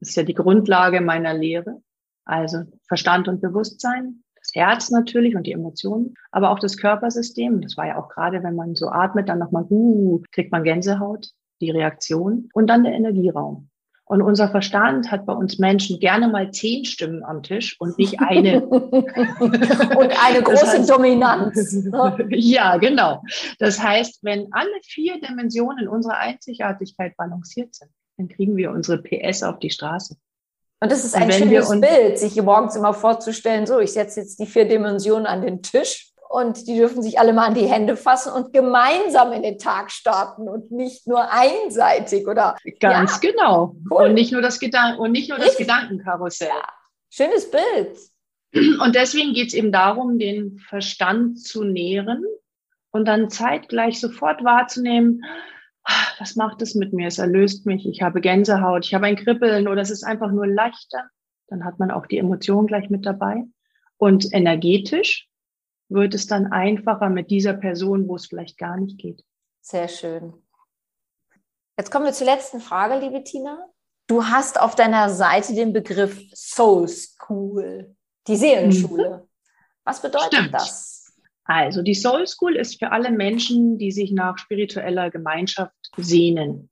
Das 0.00 0.10
ist 0.10 0.16
ja 0.16 0.24
die 0.24 0.34
Grundlage 0.34 1.00
meiner 1.00 1.32
Lehre. 1.32 1.82
Also 2.24 2.64
Verstand 2.88 3.28
und 3.28 3.40
Bewusstsein, 3.40 4.24
das 4.46 4.54
Herz 4.54 4.90
natürlich 4.90 5.36
und 5.36 5.46
die 5.46 5.52
Emotionen, 5.52 6.14
aber 6.30 6.50
auch 6.50 6.58
das 6.58 6.76
Körpersystem. 6.76 7.60
Das 7.60 7.76
war 7.76 7.86
ja 7.86 7.98
auch 7.98 8.08
gerade, 8.08 8.42
wenn 8.42 8.54
man 8.54 8.74
so 8.74 8.88
atmet, 8.88 9.28
dann 9.28 9.38
nochmal, 9.38 9.66
uh, 9.70 10.22
kriegt 10.32 10.52
man 10.52 10.64
Gänsehaut, 10.64 11.30
die 11.60 11.70
Reaktion 11.70 12.48
und 12.52 12.68
dann 12.68 12.84
der 12.84 12.94
Energieraum. 12.94 13.68
Und 14.08 14.22
unser 14.22 14.48
Verstand 14.48 15.10
hat 15.10 15.26
bei 15.26 15.32
uns 15.32 15.58
Menschen 15.58 15.98
gerne 15.98 16.28
mal 16.28 16.52
zehn 16.52 16.84
Stimmen 16.84 17.24
am 17.24 17.42
Tisch 17.42 17.74
und 17.80 17.98
nicht 17.98 18.20
eine. 18.20 18.64
und 18.66 19.52
eine 19.52 20.42
große 20.42 20.60
das 20.60 20.74
heißt, 20.74 20.90
Dominanz. 20.90 21.72
Ne? 21.72 22.28
ja, 22.30 22.76
genau. 22.76 23.24
Das 23.58 23.82
heißt, 23.82 24.22
wenn 24.22 24.46
alle 24.52 24.70
vier 24.84 25.20
Dimensionen 25.20 25.88
unserer 25.88 26.18
Einzigartigkeit 26.18 27.16
balanciert 27.16 27.74
sind, 27.74 27.90
dann 28.16 28.28
kriegen 28.28 28.56
wir 28.56 28.70
unsere 28.70 29.02
PS 29.02 29.42
auf 29.42 29.58
die 29.58 29.70
Straße. 29.70 30.16
Und 30.80 30.92
das 30.92 31.04
ist 31.04 31.14
ein 31.14 31.32
schönes 31.32 31.70
Bild, 31.80 32.18
sich 32.18 32.40
morgens 32.42 32.76
immer 32.76 32.92
vorzustellen, 32.92 33.66
so, 33.66 33.80
ich 33.80 33.92
setze 33.92 34.20
jetzt 34.20 34.38
die 34.38 34.46
vier 34.46 34.68
Dimensionen 34.68 35.26
an 35.26 35.40
den 35.40 35.62
Tisch 35.62 36.12
und 36.28 36.66
die 36.66 36.76
dürfen 36.76 37.02
sich 37.02 37.18
alle 37.18 37.32
mal 37.32 37.46
an 37.46 37.54
die 37.54 37.66
Hände 37.66 37.96
fassen 37.96 38.32
und 38.32 38.52
gemeinsam 38.52 39.32
in 39.32 39.42
den 39.42 39.58
Tag 39.58 39.90
starten 39.90 40.48
und 40.48 40.70
nicht 40.70 41.06
nur 41.06 41.30
einseitig 41.30 42.26
oder 42.26 42.56
ganz 42.78 43.20
ja, 43.22 43.30
genau 43.30 43.76
cool. 43.90 44.06
und 44.06 44.14
nicht 44.14 44.32
nur 44.32 44.42
das 44.42 44.58
Gedan 44.60 44.98
und 44.98 45.12
nicht 45.12 45.30
nur 45.30 45.38
das 45.38 45.56
Gedankenkarussell. 45.56 46.48
Ja. 46.48 46.68
Schönes 47.10 47.50
Bild. 47.50 47.98
Und 48.52 48.94
deswegen 48.94 49.34
geht 49.34 49.48
es 49.48 49.54
eben 49.54 49.72
darum, 49.72 50.18
den 50.18 50.58
Verstand 50.58 51.40
zu 51.42 51.64
nähren 51.64 52.24
und 52.90 53.06
dann 53.06 53.30
zeitgleich 53.30 54.00
sofort 54.00 54.44
wahrzunehmen, 54.44 55.22
ah, 55.24 55.55
was 56.18 56.36
macht 56.36 56.62
es 56.62 56.74
mit 56.74 56.92
mir? 56.92 57.08
Es 57.08 57.18
erlöst 57.18 57.66
mich, 57.66 57.86
ich 57.86 58.02
habe 58.02 58.20
Gänsehaut, 58.20 58.86
ich 58.86 58.94
habe 58.94 59.06
ein 59.06 59.16
Kribbeln 59.16 59.68
oder 59.68 59.82
es 59.82 59.90
ist 59.90 60.04
einfach 60.04 60.30
nur 60.32 60.46
leichter. 60.46 61.08
Dann 61.48 61.64
hat 61.64 61.78
man 61.78 61.90
auch 61.90 62.06
die 62.06 62.18
Emotion 62.18 62.66
gleich 62.66 62.90
mit 62.90 63.06
dabei. 63.06 63.44
Und 63.98 64.32
energetisch 64.32 65.28
wird 65.88 66.14
es 66.14 66.26
dann 66.26 66.46
einfacher 66.52 67.08
mit 67.08 67.30
dieser 67.30 67.54
Person, 67.54 68.08
wo 68.08 68.16
es 68.16 68.26
vielleicht 68.26 68.58
gar 68.58 68.76
nicht 68.76 68.98
geht. 68.98 69.24
Sehr 69.60 69.88
schön. 69.88 70.34
Jetzt 71.78 71.90
kommen 71.90 72.06
wir 72.06 72.12
zur 72.12 72.26
letzten 72.26 72.60
Frage, 72.60 72.98
liebe 72.98 73.22
Tina. 73.22 73.58
Du 74.08 74.24
hast 74.24 74.60
auf 74.60 74.74
deiner 74.74 75.10
Seite 75.10 75.54
den 75.54 75.72
Begriff 75.72 76.20
Soul 76.34 76.88
School, 76.88 77.96
die 78.26 78.36
Seelenschule. 78.36 79.18
Mhm. 79.18 79.28
Was 79.84 80.00
bedeutet 80.00 80.34
Stimmt. 80.34 80.54
das? 80.54 80.95
Also 81.46 81.82
die 81.82 81.94
Soul 81.94 82.26
School 82.26 82.56
ist 82.56 82.78
für 82.78 82.90
alle 82.90 83.10
Menschen, 83.10 83.78
die 83.78 83.92
sich 83.92 84.10
nach 84.10 84.36
spiritueller 84.36 85.10
Gemeinschaft 85.10 85.74
sehnen. 85.96 86.70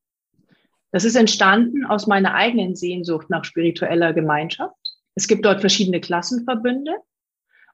Das 0.90 1.04
ist 1.04 1.14
entstanden 1.16 1.84
aus 1.86 2.06
meiner 2.06 2.34
eigenen 2.34 2.74
Sehnsucht 2.74 3.30
nach 3.30 3.44
spiritueller 3.44 4.12
Gemeinschaft. 4.12 4.76
Es 5.14 5.28
gibt 5.28 5.44
dort 5.44 5.60
verschiedene 5.60 6.00
Klassenverbünde 6.00 6.92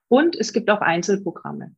und 0.08 0.36
es 0.36 0.52
gibt 0.52 0.70
auch 0.70 0.80
Einzelprogramme. 0.80 1.74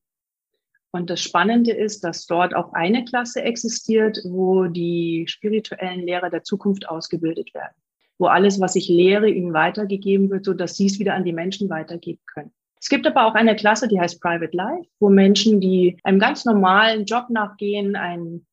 Und 0.91 1.09
das 1.09 1.21
Spannende 1.23 1.73
ist, 1.73 2.05
dass 2.05 2.27
dort 2.27 2.55
auch 2.55 2.73
eine 2.75 3.05
Klasse 3.05 3.43
existiert, 3.43 4.21
wo 4.25 4.67
die 4.67 5.25
spirituellen 5.27 6.01
Lehrer 6.01 6.31
der 6.31 6.43
Zukunft 6.43 6.89
ausgebildet 6.89 7.55
werden, 7.55 7.75
wo 8.19 8.27
alles, 8.27 8.61
was 8.61 8.77
ich 8.77 8.89
lehre, 8.89 9.31
ihnen 9.31 9.55
weitergegeben 9.55 10.31
wird, 10.31 10.45
so 10.45 10.53
dass 10.53 10.77
sie 10.77 10.87
es 10.87 10.99
wieder 10.99 11.15
an 11.15 11.25
die 11.25 11.33
Menschen 11.33 11.71
weitergeben 11.71 12.21
können. 12.27 12.53
Es 12.83 12.89
gibt 12.89 13.07
aber 13.07 13.27
auch 13.27 13.35
eine 13.35 13.55
Klasse, 13.55 13.87
die 13.87 14.01
heißt 14.01 14.21
Private 14.21 14.57
Life, 14.57 14.91
wo 14.99 15.09
Menschen, 15.09 15.61
die 15.61 15.97
einem 16.03 16.19
ganz 16.19 16.45
normalen 16.45 17.05
Job 17.05 17.31
nachgehen, 17.31 17.95
ein 17.95 18.45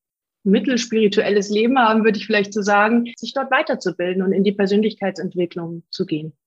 mittelspirituelles 0.44 1.50
Leben 1.50 1.80
haben, 1.80 2.04
würde 2.04 2.20
ich 2.20 2.28
vielleicht 2.28 2.54
so 2.54 2.62
sagen, 2.62 3.12
sich 3.18 3.34
dort 3.34 3.50
weiterzubilden 3.50 4.22
und 4.22 4.32
in 4.32 4.44
die 4.44 4.52
Persönlichkeitsentwicklung 4.52 5.82
zu 5.90 6.06
gehen. 6.06 6.38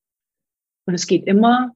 Und 0.86 0.94
es 0.94 1.08
geht 1.08 1.26
immer 1.26 1.74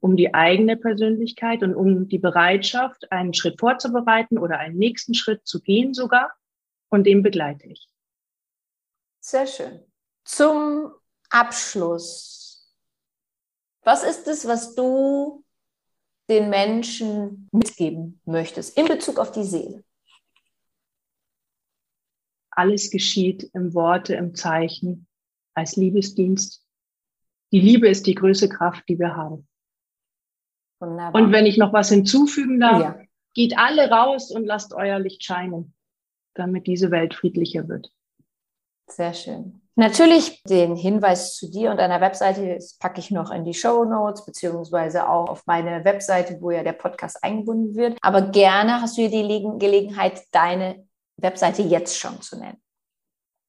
um 0.00 0.16
die 0.16 0.34
eigene 0.34 0.76
Persönlichkeit 0.76 1.62
und 1.62 1.76
um 1.76 2.08
die 2.08 2.18
Bereitschaft, 2.18 3.12
einen 3.12 3.32
Schritt 3.32 3.60
vorzubereiten 3.60 4.38
oder 4.38 4.58
einen 4.58 4.76
nächsten 4.76 5.14
Schritt 5.14 5.46
zu 5.46 5.60
gehen 5.60 5.94
sogar. 5.94 6.32
Und 6.88 7.04
den 7.04 7.22
begleite 7.22 7.68
ich. 7.68 7.88
Sehr 9.20 9.46
schön. 9.46 9.80
Zum 10.24 10.90
Abschluss. 11.30 12.43
Was 13.84 14.02
ist 14.02 14.26
es, 14.26 14.46
was 14.46 14.74
du 14.74 15.44
den 16.28 16.48
Menschen 16.48 17.48
mitgeben 17.52 18.20
möchtest 18.24 18.76
in 18.78 18.86
Bezug 18.86 19.18
auf 19.18 19.30
die 19.30 19.44
Seele? 19.44 19.84
Alles 22.50 22.90
geschieht 22.90 23.50
im 23.52 23.74
Worte, 23.74 24.14
im 24.14 24.34
Zeichen, 24.34 25.06
als 25.54 25.76
Liebesdienst. 25.76 26.64
Die 27.52 27.60
Liebe 27.60 27.88
ist 27.88 28.06
die 28.06 28.14
größte 28.14 28.48
Kraft, 28.48 28.88
die 28.88 28.98
wir 28.98 29.14
haben. 29.16 29.46
Wunderbar. 30.80 31.14
Und 31.14 31.32
wenn 31.32 31.46
ich 31.46 31.58
noch 31.58 31.72
was 31.72 31.90
hinzufügen 31.90 32.60
darf, 32.60 32.80
ja. 32.80 33.00
geht 33.34 33.58
alle 33.58 33.90
raus 33.90 34.30
und 34.30 34.44
lasst 34.44 34.72
euer 34.72 34.98
Licht 34.98 35.22
scheinen, 35.24 35.74
damit 36.34 36.66
diese 36.66 36.90
Welt 36.90 37.14
friedlicher 37.14 37.68
wird. 37.68 37.92
Sehr 38.86 39.14
schön. 39.14 39.63
Natürlich 39.76 40.42
den 40.44 40.76
Hinweis 40.76 41.34
zu 41.34 41.50
dir 41.50 41.72
und 41.72 41.78
deiner 41.78 42.00
Webseite 42.00 42.60
packe 42.78 43.00
ich 43.00 43.10
noch 43.10 43.32
in 43.32 43.44
die 43.44 43.54
Show 43.54 43.84
Notes 43.84 44.24
beziehungsweise 44.24 45.08
auch 45.08 45.28
auf 45.28 45.42
meine 45.46 45.84
Webseite, 45.84 46.38
wo 46.40 46.52
ja 46.52 46.62
der 46.62 46.74
Podcast 46.74 47.24
eingebunden 47.24 47.74
wird. 47.74 47.98
Aber 48.00 48.22
gerne 48.22 48.80
hast 48.80 48.96
du 48.96 49.02
hier 49.02 49.10
die 49.10 49.44
Gelegenheit, 49.58 50.22
deine 50.30 50.86
Webseite 51.16 51.62
jetzt 51.62 51.98
schon 51.98 52.20
zu 52.20 52.38
nennen. 52.38 52.62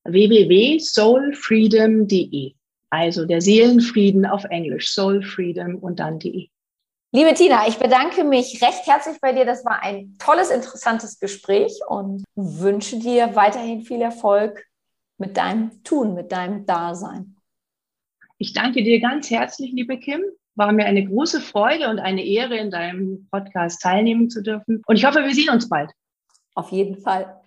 www.soulfreedom.de. 0.03 2.55
Also 2.89 3.25
der 3.25 3.41
Seelenfrieden 3.41 4.25
auf 4.25 4.45
Englisch, 4.45 4.93
soulfreedom 4.93 5.75
und 5.75 5.99
dann 5.99 6.17
de. 6.17 6.49
Liebe 7.11 7.35
Tina, 7.35 7.67
ich 7.67 7.77
bedanke 7.77 8.23
mich 8.23 8.63
recht 8.63 8.87
herzlich 8.87 9.21
bei 9.21 9.31
dir. 9.31 9.45
Das 9.45 9.63
war 9.63 9.83
ein 9.83 10.15
tolles, 10.17 10.49
interessantes 10.49 11.19
Gespräch 11.19 11.81
und 11.87 12.23
wünsche 12.35 12.97
dir 12.97 13.35
weiterhin 13.35 13.83
viel 13.83 14.01
Erfolg 14.01 14.65
mit 15.17 15.37
deinem 15.37 15.83
Tun, 15.83 16.13
mit 16.13 16.31
deinem 16.31 16.65
Dasein. 16.65 17.35
Ich 18.37 18.53
danke 18.53 18.83
dir 18.83 18.99
ganz 18.99 19.29
herzlich, 19.29 19.71
liebe 19.71 19.97
Kim. 19.97 20.21
War 20.55 20.71
mir 20.71 20.85
eine 20.85 21.05
große 21.05 21.41
Freude 21.41 21.89
und 21.89 21.99
eine 21.99 22.23
Ehre, 22.23 22.57
in 22.57 22.71
deinem 22.71 23.27
Podcast 23.29 23.81
teilnehmen 23.81 24.29
zu 24.29 24.41
dürfen. 24.41 24.81
Und 24.85 24.95
ich 24.95 25.05
hoffe, 25.05 25.23
wir 25.23 25.33
sehen 25.33 25.49
uns 25.49 25.69
bald. 25.69 25.91
Auf 26.53 26.71
jeden 26.71 26.97
Fall. 26.97 27.41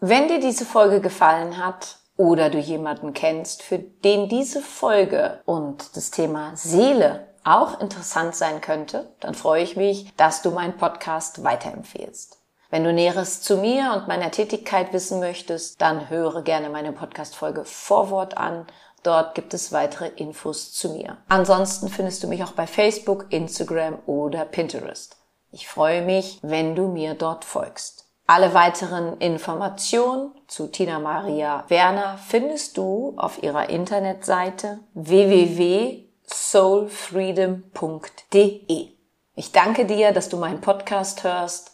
Wenn 0.00 0.28
dir 0.28 0.40
diese 0.40 0.64
Folge 0.66 1.00
gefallen 1.00 1.56
hat 1.58 1.98
oder 2.16 2.50
du 2.50 2.58
jemanden 2.58 3.14
kennst, 3.14 3.62
für 3.62 3.78
den 3.78 4.28
diese 4.28 4.60
Folge 4.60 5.40
und 5.46 5.96
das 5.96 6.10
Thema 6.10 6.54
Seele 6.56 7.26
auch 7.44 7.80
interessant 7.80 8.34
sein 8.34 8.60
könnte, 8.60 9.14
dann 9.20 9.34
freue 9.34 9.62
ich 9.62 9.76
mich, 9.76 10.14
dass 10.16 10.42
du 10.42 10.50
meinen 10.50 10.76
Podcast 10.76 11.44
weiterempfehlst. 11.44 12.43
Wenn 12.74 12.82
du 12.82 12.92
Näheres 12.92 13.40
zu 13.40 13.58
mir 13.58 13.92
und 13.94 14.08
meiner 14.08 14.32
Tätigkeit 14.32 14.92
wissen 14.92 15.20
möchtest, 15.20 15.80
dann 15.80 16.10
höre 16.10 16.42
gerne 16.42 16.70
meine 16.70 16.90
Podcast-Folge 16.90 17.64
Vorwort 17.64 18.36
an. 18.36 18.66
Dort 19.04 19.36
gibt 19.36 19.54
es 19.54 19.70
weitere 19.70 20.08
Infos 20.08 20.72
zu 20.72 20.88
mir. 20.88 21.18
Ansonsten 21.28 21.88
findest 21.88 22.24
du 22.24 22.26
mich 22.26 22.42
auch 22.42 22.50
bei 22.50 22.66
Facebook, 22.66 23.26
Instagram 23.28 24.00
oder 24.06 24.44
Pinterest. 24.44 25.16
Ich 25.52 25.68
freue 25.68 26.02
mich, 26.02 26.40
wenn 26.42 26.74
du 26.74 26.88
mir 26.88 27.14
dort 27.14 27.44
folgst. 27.44 28.06
Alle 28.26 28.54
weiteren 28.54 29.18
Informationen 29.18 30.32
zu 30.48 30.66
Tina 30.66 30.98
Maria 30.98 31.62
Werner 31.68 32.18
findest 32.26 32.76
du 32.76 33.14
auf 33.16 33.40
ihrer 33.40 33.70
Internetseite 33.70 34.80
www 34.94 36.08
soulfreedom.de. 36.26 38.88
Ich 39.36 39.52
danke 39.52 39.86
dir, 39.86 40.10
dass 40.10 40.28
du 40.28 40.38
meinen 40.38 40.60
Podcast 40.60 41.22
hörst. 41.22 41.73